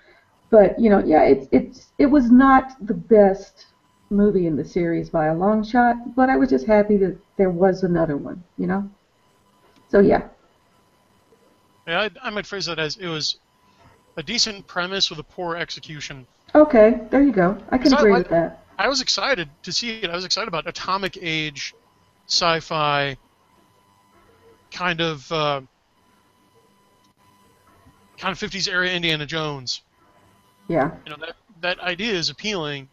But 0.50 0.78
you 0.78 0.90
know, 0.90 1.02
yeah, 1.04 1.22
it's 1.24 1.48
it's 1.50 1.86
it 1.98 2.06
was 2.06 2.30
not 2.30 2.72
the 2.86 2.94
best 2.94 3.66
movie 4.10 4.46
in 4.46 4.56
the 4.56 4.64
series 4.64 5.10
by 5.10 5.26
a 5.26 5.34
long 5.34 5.62
shot, 5.64 6.14
but 6.14 6.30
I 6.30 6.36
was 6.36 6.48
just 6.48 6.66
happy 6.66 6.96
that 6.98 7.16
there 7.36 7.50
was 7.50 7.82
another 7.82 8.16
one, 8.16 8.42
you 8.58 8.66
know? 8.66 8.88
So, 9.88 10.00
yeah. 10.00 10.28
Yeah, 11.86 12.02
I, 12.02 12.10
I 12.22 12.30
might 12.30 12.46
phrase 12.46 12.66
that 12.66 12.78
as 12.78 12.96
it 12.96 13.08
was 13.08 13.38
a 14.16 14.22
decent 14.22 14.66
premise 14.66 15.10
with 15.10 15.18
a 15.18 15.24
poor 15.24 15.56
execution. 15.56 16.26
Okay, 16.54 17.00
there 17.10 17.22
you 17.22 17.32
go. 17.32 17.58
I 17.70 17.78
can 17.78 17.92
agree 17.92 18.12
I, 18.12 18.18
with 18.18 18.28
that. 18.28 18.63
I 18.78 18.88
was 18.88 19.00
excited 19.00 19.48
to 19.62 19.72
see 19.72 20.00
it. 20.00 20.10
I 20.10 20.14
was 20.14 20.24
excited 20.24 20.48
about 20.48 20.66
atomic 20.66 21.18
age, 21.20 21.74
sci-fi, 22.26 23.16
kind 24.72 25.00
of, 25.00 25.30
uh, 25.30 25.60
kind 28.18 28.32
of 28.32 28.38
50s 28.38 28.68
era 28.68 28.88
Indiana 28.88 29.26
Jones. 29.26 29.82
Yeah. 30.68 30.90
You 31.06 31.12
know 31.12 31.18
that 31.20 31.36
that 31.60 31.78
idea 31.80 32.12
is 32.12 32.30
appealing, 32.30 32.88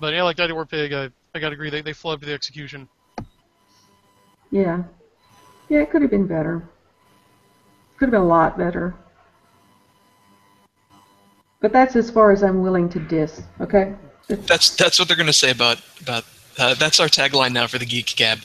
but 0.00 0.12
yeah, 0.12 0.22
like 0.22 0.36
Daddy 0.36 0.52
Warpig, 0.52 0.92
I 0.92 1.10
I 1.34 1.40
gotta 1.40 1.54
agree 1.54 1.70
they 1.70 1.80
they 1.80 1.92
flubbed 1.92 2.20
the 2.20 2.32
execution. 2.32 2.88
Yeah. 4.50 4.82
Yeah, 5.68 5.80
it 5.80 5.90
could 5.90 6.02
have 6.02 6.10
been 6.10 6.26
better. 6.26 6.62
Could 7.96 8.06
have 8.06 8.10
been 8.10 8.20
a 8.20 8.26
lot 8.26 8.58
better. 8.58 8.94
But 11.60 11.72
that's 11.72 11.94
as 11.94 12.10
far 12.10 12.32
as 12.32 12.42
I'm 12.42 12.60
willing 12.60 12.88
to 12.90 12.98
diss. 12.98 13.42
Okay. 13.60 13.94
That's 14.28 14.74
that's 14.76 14.98
what 14.98 15.08
they're 15.08 15.16
gonna 15.16 15.32
say 15.32 15.50
about 15.50 15.80
about. 16.00 16.24
Uh, 16.58 16.74
that's 16.74 17.00
our 17.00 17.06
tagline 17.08 17.52
now 17.52 17.66
for 17.66 17.78
the 17.78 17.86
Geek 17.86 18.14
Gab. 18.16 18.38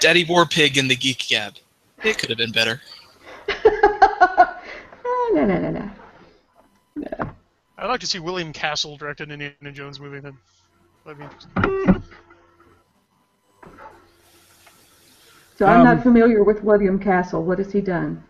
Daddy 0.00 0.24
Warpig 0.24 0.78
in 0.78 0.88
the 0.88 0.96
Geek 0.96 1.26
Gab. 1.28 1.54
It 2.02 2.16
could 2.18 2.30
have 2.30 2.38
been 2.38 2.50
better. 2.52 2.80
oh, 3.64 5.32
no, 5.34 5.44
no, 5.44 5.58
no, 5.58 5.70
no. 5.70 5.90
No. 6.96 7.30
I'd 7.78 7.86
like 7.88 8.00
to 8.00 8.06
see 8.06 8.18
William 8.20 8.52
Castle 8.52 8.96
direct 8.96 9.20
an 9.20 9.30
Indiana 9.30 9.70
Jones 9.72 10.00
movie 10.00 10.20
then. 10.20 10.36
That'd 11.04 11.18
be 11.18 11.24
interesting. 11.24 12.02
So 15.56 15.66
I'm 15.66 15.80
Um, 15.80 15.84
not 15.84 16.02
familiar 16.02 16.42
with 16.42 16.62
William 16.62 16.98
Castle. 16.98 17.42
What 17.44 17.58
has 17.58 17.70
he 17.72 17.80
done? 17.80 18.22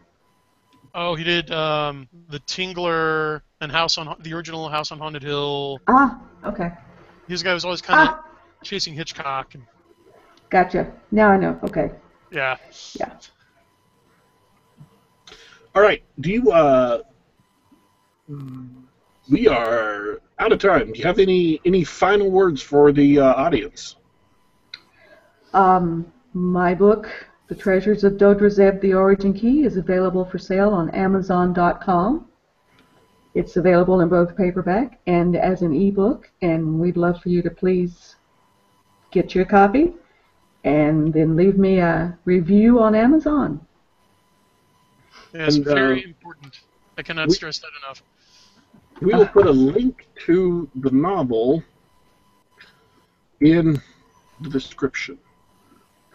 Oh, 0.95 1.15
he 1.15 1.25
did 1.25 1.51
um, 1.51 2.09
the 2.29 2.41
Tingler 2.41 3.41
and 3.63 3.73
House 3.73 3.97
on 3.97 4.15
the 4.21 4.35
original 4.35 4.69
House 4.69 4.93
on 4.93 4.99
Haunted 4.99 5.23
Hill. 5.23 5.81
Ah, 5.87 6.21
okay. 6.45 6.73
This 7.29 7.43
guy 7.43 7.55
was 7.55 7.65
always 7.65 7.81
kind 7.81 8.09
of 8.09 8.15
Ah, 8.17 8.25
chasing 8.63 8.93
Hitchcock. 8.93 9.55
And, 9.55 9.63
gotcha. 10.51 10.93
Now 11.11 11.31
I 11.31 11.37
know. 11.39 11.59
Okay. 11.63 11.91
yeah. 12.31 12.57
Yeah. 12.95 13.13
All 15.75 15.83
right. 15.83 16.03
Do 16.21 16.31
you? 16.31 16.51
Uh, 16.51 17.03
we 19.31 19.49
are 19.49 20.21
out 20.39 20.53
of 20.53 20.59
time. 20.59 20.93
Do 20.93 20.99
you 20.99 21.05
have 21.07 21.19
any 21.19 21.61
any 21.65 21.85
final 21.85 22.31
words 22.31 22.61
for 22.61 22.93
the 22.93 23.21
uh, 23.21 23.35
audience? 23.35 23.97
Um, 25.55 26.13
my 26.33 26.75
book, 26.75 27.09
The 27.49 27.55
Treasures 27.55 28.05
of 28.05 28.15
Dodrazeb, 28.15 28.81
The 28.81 28.95
Origin 28.95 29.35
Key, 29.35 29.65
is 29.65 29.77
available 29.77 30.25
for 30.25 30.39
sale 30.39 30.71
on 30.71 30.91
Amazon.com. 30.91 32.27
It's 33.35 33.57
available 33.57 34.01
in 34.03 34.09
both 34.09 34.37
paperback 34.37 35.01
and 35.07 35.37
as 35.37 35.63
an 35.63 35.73
ebook, 35.75 36.31
and 36.43 36.79
we'd 36.79 36.97
love 36.97 37.21
for 37.23 37.31
you 37.31 37.41
to 37.43 37.51
please 37.51 38.17
get 39.11 39.35
your 39.35 39.45
copy 39.47 39.95
and 40.65 41.13
then 41.13 41.35
leave 41.37 41.57
me 41.59 41.79
a 41.79 42.17
review 42.25 42.81
on 42.81 42.95
Amazon. 42.95 43.67
Yeah, 45.33 45.47
it's 45.47 45.57
And, 45.57 45.67
uh, 45.67 45.75
very 45.75 46.05
important. 46.05 46.61
I 46.99 47.03
cannot 47.03 47.29
we- 47.29 47.35
stress 47.35 47.59
that 47.61 47.71
enough. 47.85 48.03
We 49.01 49.15
will 49.15 49.27
put 49.27 49.47
a 49.47 49.51
link 49.51 50.07
to 50.27 50.69
the 50.77 50.91
novel 50.91 51.65
in 53.41 53.81
the 54.41 54.49
description. 54.51 55.19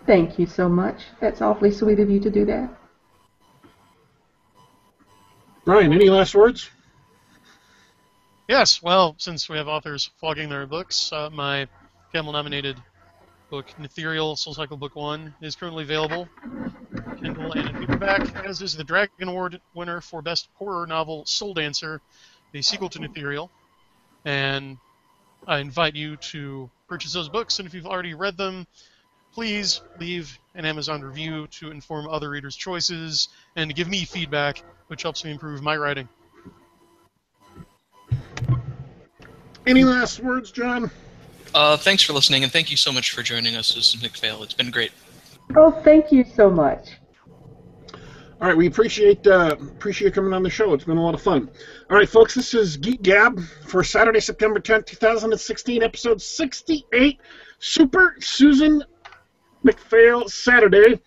Thank 0.06 0.40
you 0.40 0.46
so 0.46 0.70
much. 0.70 1.02
That's 1.20 1.42
awfully 1.42 1.72
sweet 1.72 2.00
of 2.00 2.10
you 2.10 2.20
to 2.22 2.30
do 2.30 2.46
that. 2.46 2.70
Brian, 5.66 5.92
any 5.92 6.10
last 6.10 6.34
words? 6.34 6.70
Yes, 8.48 8.82
well, 8.82 9.14
since 9.18 9.50
we 9.50 9.58
have 9.58 9.68
authors 9.68 10.10
flogging 10.22 10.48
their 10.48 10.66
books, 10.66 11.12
uh, 11.12 11.30
my 11.30 11.68
Campbell-nominated 12.14 12.78
book, 13.50 13.66
Nethereal 13.78 14.38
Soul 14.38 14.54
Cycle 14.54 14.78
Book 14.78 14.96
1, 14.96 15.36
is 15.42 15.58
currently 15.58 15.84
available. 15.84 16.30
Kindle 17.20 17.52
and 17.52 17.70
in 17.70 17.76
paperback, 17.76 18.46
as 18.46 18.62
is 18.62 18.78
the 18.78 18.86
Dragon 18.86 19.28
Award 19.28 19.60
winner 19.74 20.00
for 20.00 20.22
Best 20.22 20.48
Horror 20.54 20.88
Novel, 20.88 21.26
Souldancer, 21.26 22.00
the 22.54 22.62
sequel 22.62 22.88
to 22.88 23.00
Nethereal. 23.00 23.50
And 24.24 24.78
I 25.46 25.60
invite 25.60 25.96
you 25.96 26.16
to 26.32 26.70
purchase 26.88 27.12
those 27.12 27.28
books, 27.28 27.60
and 27.60 27.68
if 27.68 27.74
you've 27.74 27.86
already 27.86 28.14
read 28.14 28.38
them, 28.38 28.66
please 29.34 29.82
leave 30.00 30.40
an 30.56 30.64
Amazon 30.64 31.02
review 31.02 31.48
to 31.48 31.70
inform 31.70 32.08
other 32.08 32.30
readers' 32.30 32.56
choices 32.56 33.28
and 33.58 33.76
give 33.76 33.90
me 33.90 34.06
feedback, 34.06 34.64
which 34.88 35.04
helps 35.04 35.26
me 35.26 35.32
improve 35.32 35.62
my 35.62 35.76
writing. 35.76 36.08
Any 39.68 39.84
last 39.84 40.22
words, 40.22 40.50
John? 40.50 40.90
Uh, 41.54 41.76
thanks 41.76 42.02
for 42.02 42.14
listening, 42.14 42.44
and 42.44 42.52
thank 42.52 42.72
you 42.72 42.78
so 42.78 42.90
much 42.90 43.12
for 43.12 43.22
joining 43.22 43.58
us, 43.58 43.76
Mrs. 43.76 43.98
McPhail. 43.98 44.42
It's 44.42 44.54
been 44.54 44.72
great. 44.72 44.92
Oh, 45.58 45.72
thank 45.84 46.10
you 46.10 46.24
so 46.24 46.50
much. 46.50 46.92
All 48.40 48.48
right, 48.48 48.56
we 48.56 48.68
appreciate 48.68 49.28
uh, 49.28 49.58
appreciate 49.60 50.14
coming 50.14 50.32
on 50.32 50.42
the 50.42 50.50
show. 50.50 50.74
It's 50.74 50.86
been 50.86 50.98
a 50.98 51.04
lot 51.04 51.16
of 51.16 51.22
fun. 51.22 51.50
All 51.90 51.98
right, 51.98 52.08
folks, 52.08 52.34
this 52.36 52.54
is 52.54 52.78
Geek 52.78 53.02
Gab 53.02 53.42
for 53.66 53.84
Saturday, 53.84 54.22
September 54.22 54.60
10th, 54.60 54.86
2016, 54.86 55.84
episode 55.84 56.22
68, 56.22 57.20
Super 57.60 58.16
Susan 58.20 58.84
McPhail 59.66 60.30
Saturday. 60.30 61.02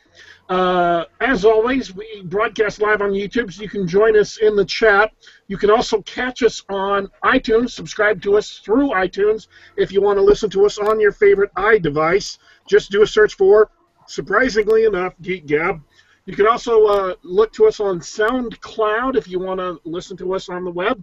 Uh, 0.51 1.05
as 1.21 1.45
always, 1.45 1.95
we 1.95 2.23
broadcast 2.25 2.83
live 2.83 3.01
on 3.03 3.13
YouTube, 3.13 3.53
so 3.53 3.63
you 3.63 3.69
can 3.69 3.87
join 3.87 4.19
us 4.19 4.39
in 4.39 4.57
the 4.57 4.65
chat. 4.65 5.13
You 5.47 5.57
can 5.57 5.71
also 5.71 6.03
catch 6.03 6.43
us 6.43 6.61
on 6.69 7.09
iTunes. 7.23 7.71
Subscribe 7.71 8.21
to 8.23 8.37
us 8.37 8.59
through 8.59 8.89
iTunes 8.89 9.47
if 9.77 9.93
you 9.93 10.03
want 10.03 10.19
to 10.19 10.23
listen 10.23 10.51
to 10.51 10.67
us 10.67 10.77
on 10.77 10.99
your 10.99 11.13
favorite 11.13 11.55
iDevice. 11.55 12.39
Just 12.69 12.91
do 12.91 13.03
a 13.03 13.07
search 13.07 13.35
for 13.35 13.71
surprisingly 14.09 14.87
enough, 14.87 15.15
Geek 15.23 15.47
Gab. 15.47 15.81
You 16.27 16.35
can 16.35 16.49
also 16.49 16.85
uh, 16.87 17.15
look 17.23 17.53
to 17.53 17.67
us 17.67 17.79
on 17.79 18.01
SoundCloud 18.01 19.15
if 19.15 19.29
you 19.29 19.39
want 19.39 19.61
to 19.61 19.81
listen 19.85 20.17
to 20.17 20.35
us 20.35 20.49
on 20.49 20.65
the 20.65 20.71
web 20.73 21.01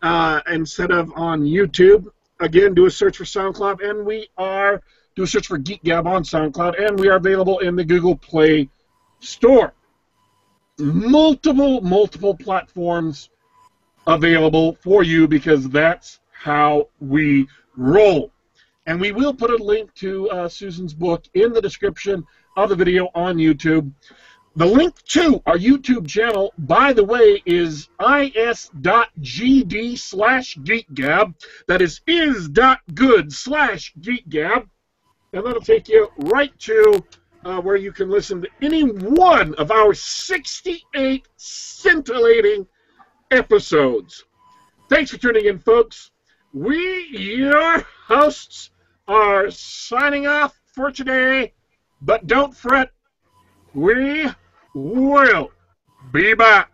uh, 0.00 0.40
instead 0.50 0.90
of 0.90 1.12
on 1.14 1.42
YouTube. 1.42 2.06
Again, 2.40 2.72
do 2.72 2.86
a 2.86 2.90
search 2.90 3.18
for 3.18 3.24
SoundCloud, 3.24 3.86
and 3.86 4.06
we 4.06 4.28
are 4.38 4.80
do 5.16 5.24
a 5.24 5.26
search 5.26 5.48
for 5.48 5.58
Geek 5.58 5.84
Gab 5.84 6.06
on 6.06 6.22
SoundCloud, 6.22 6.82
and 6.82 6.98
we 6.98 7.08
are 7.10 7.16
available 7.16 7.58
in 7.58 7.76
the 7.76 7.84
Google 7.84 8.16
Play 8.16 8.70
Store. 9.20 9.74
Multiple, 10.78 11.80
multiple 11.80 12.34
platforms 12.34 13.30
available 14.06 14.74
for 14.74 15.02
you 15.02 15.26
because 15.26 15.68
that's 15.68 16.20
how 16.30 16.88
we 17.00 17.48
roll. 17.76 18.30
And 18.86 19.00
we 19.00 19.10
will 19.10 19.34
put 19.34 19.50
a 19.50 19.62
link 19.62 19.92
to 19.94 20.30
uh, 20.30 20.48
Susan's 20.48 20.94
book 20.94 21.24
in 21.34 21.52
the 21.52 21.60
description 21.60 22.24
of 22.56 22.68
the 22.68 22.76
video 22.76 23.08
on 23.14 23.36
YouTube. 23.36 23.90
The 24.54 24.64
link 24.64 25.02
to 25.08 25.42
our 25.44 25.58
YouTube 25.58 26.08
channel, 26.08 26.54
by 26.56 26.94
the 26.94 27.04
way, 27.04 27.42
is 27.44 27.88
is.gd 28.00 29.98
slash 29.98 30.56
geekgab. 30.56 31.34
That 31.66 31.82
is 31.82 32.00
is.good 32.06 33.32
slash 33.32 33.92
geekgab. 34.00 34.66
And 35.34 35.44
that'll 35.44 35.60
take 35.60 35.88
you 35.88 36.08
right 36.16 36.58
to 36.60 37.04
uh, 37.46 37.60
where 37.60 37.76
you 37.76 37.92
can 37.92 38.10
listen 38.10 38.42
to 38.42 38.48
any 38.60 38.82
one 38.82 39.54
of 39.54 39.70
our 39.70 39.94
68 39.94 41.28
scintillating 41.36 42.66
episodes. 43.30 44.24
Thanks 44.90 45.12
for 45.12 45.18
tuning 45.18 45.46
in, 45.46 45.60
folks. 45.60 46.10
We, 46.52 47.06
your 47.10 47.86
hosts, 48.06 48.70
are 49.08 49.48
signing 49.52 50.26
off 50.26 50.58
for 50.74 50.90
today, 50.90 51.52
but 52.02 52.26
don't 52.26 52.56
fret. 52.56 52.90
We 53.74 54.26
will 54.74 55.52
be 56.12 56.34
back. 56.34 56.70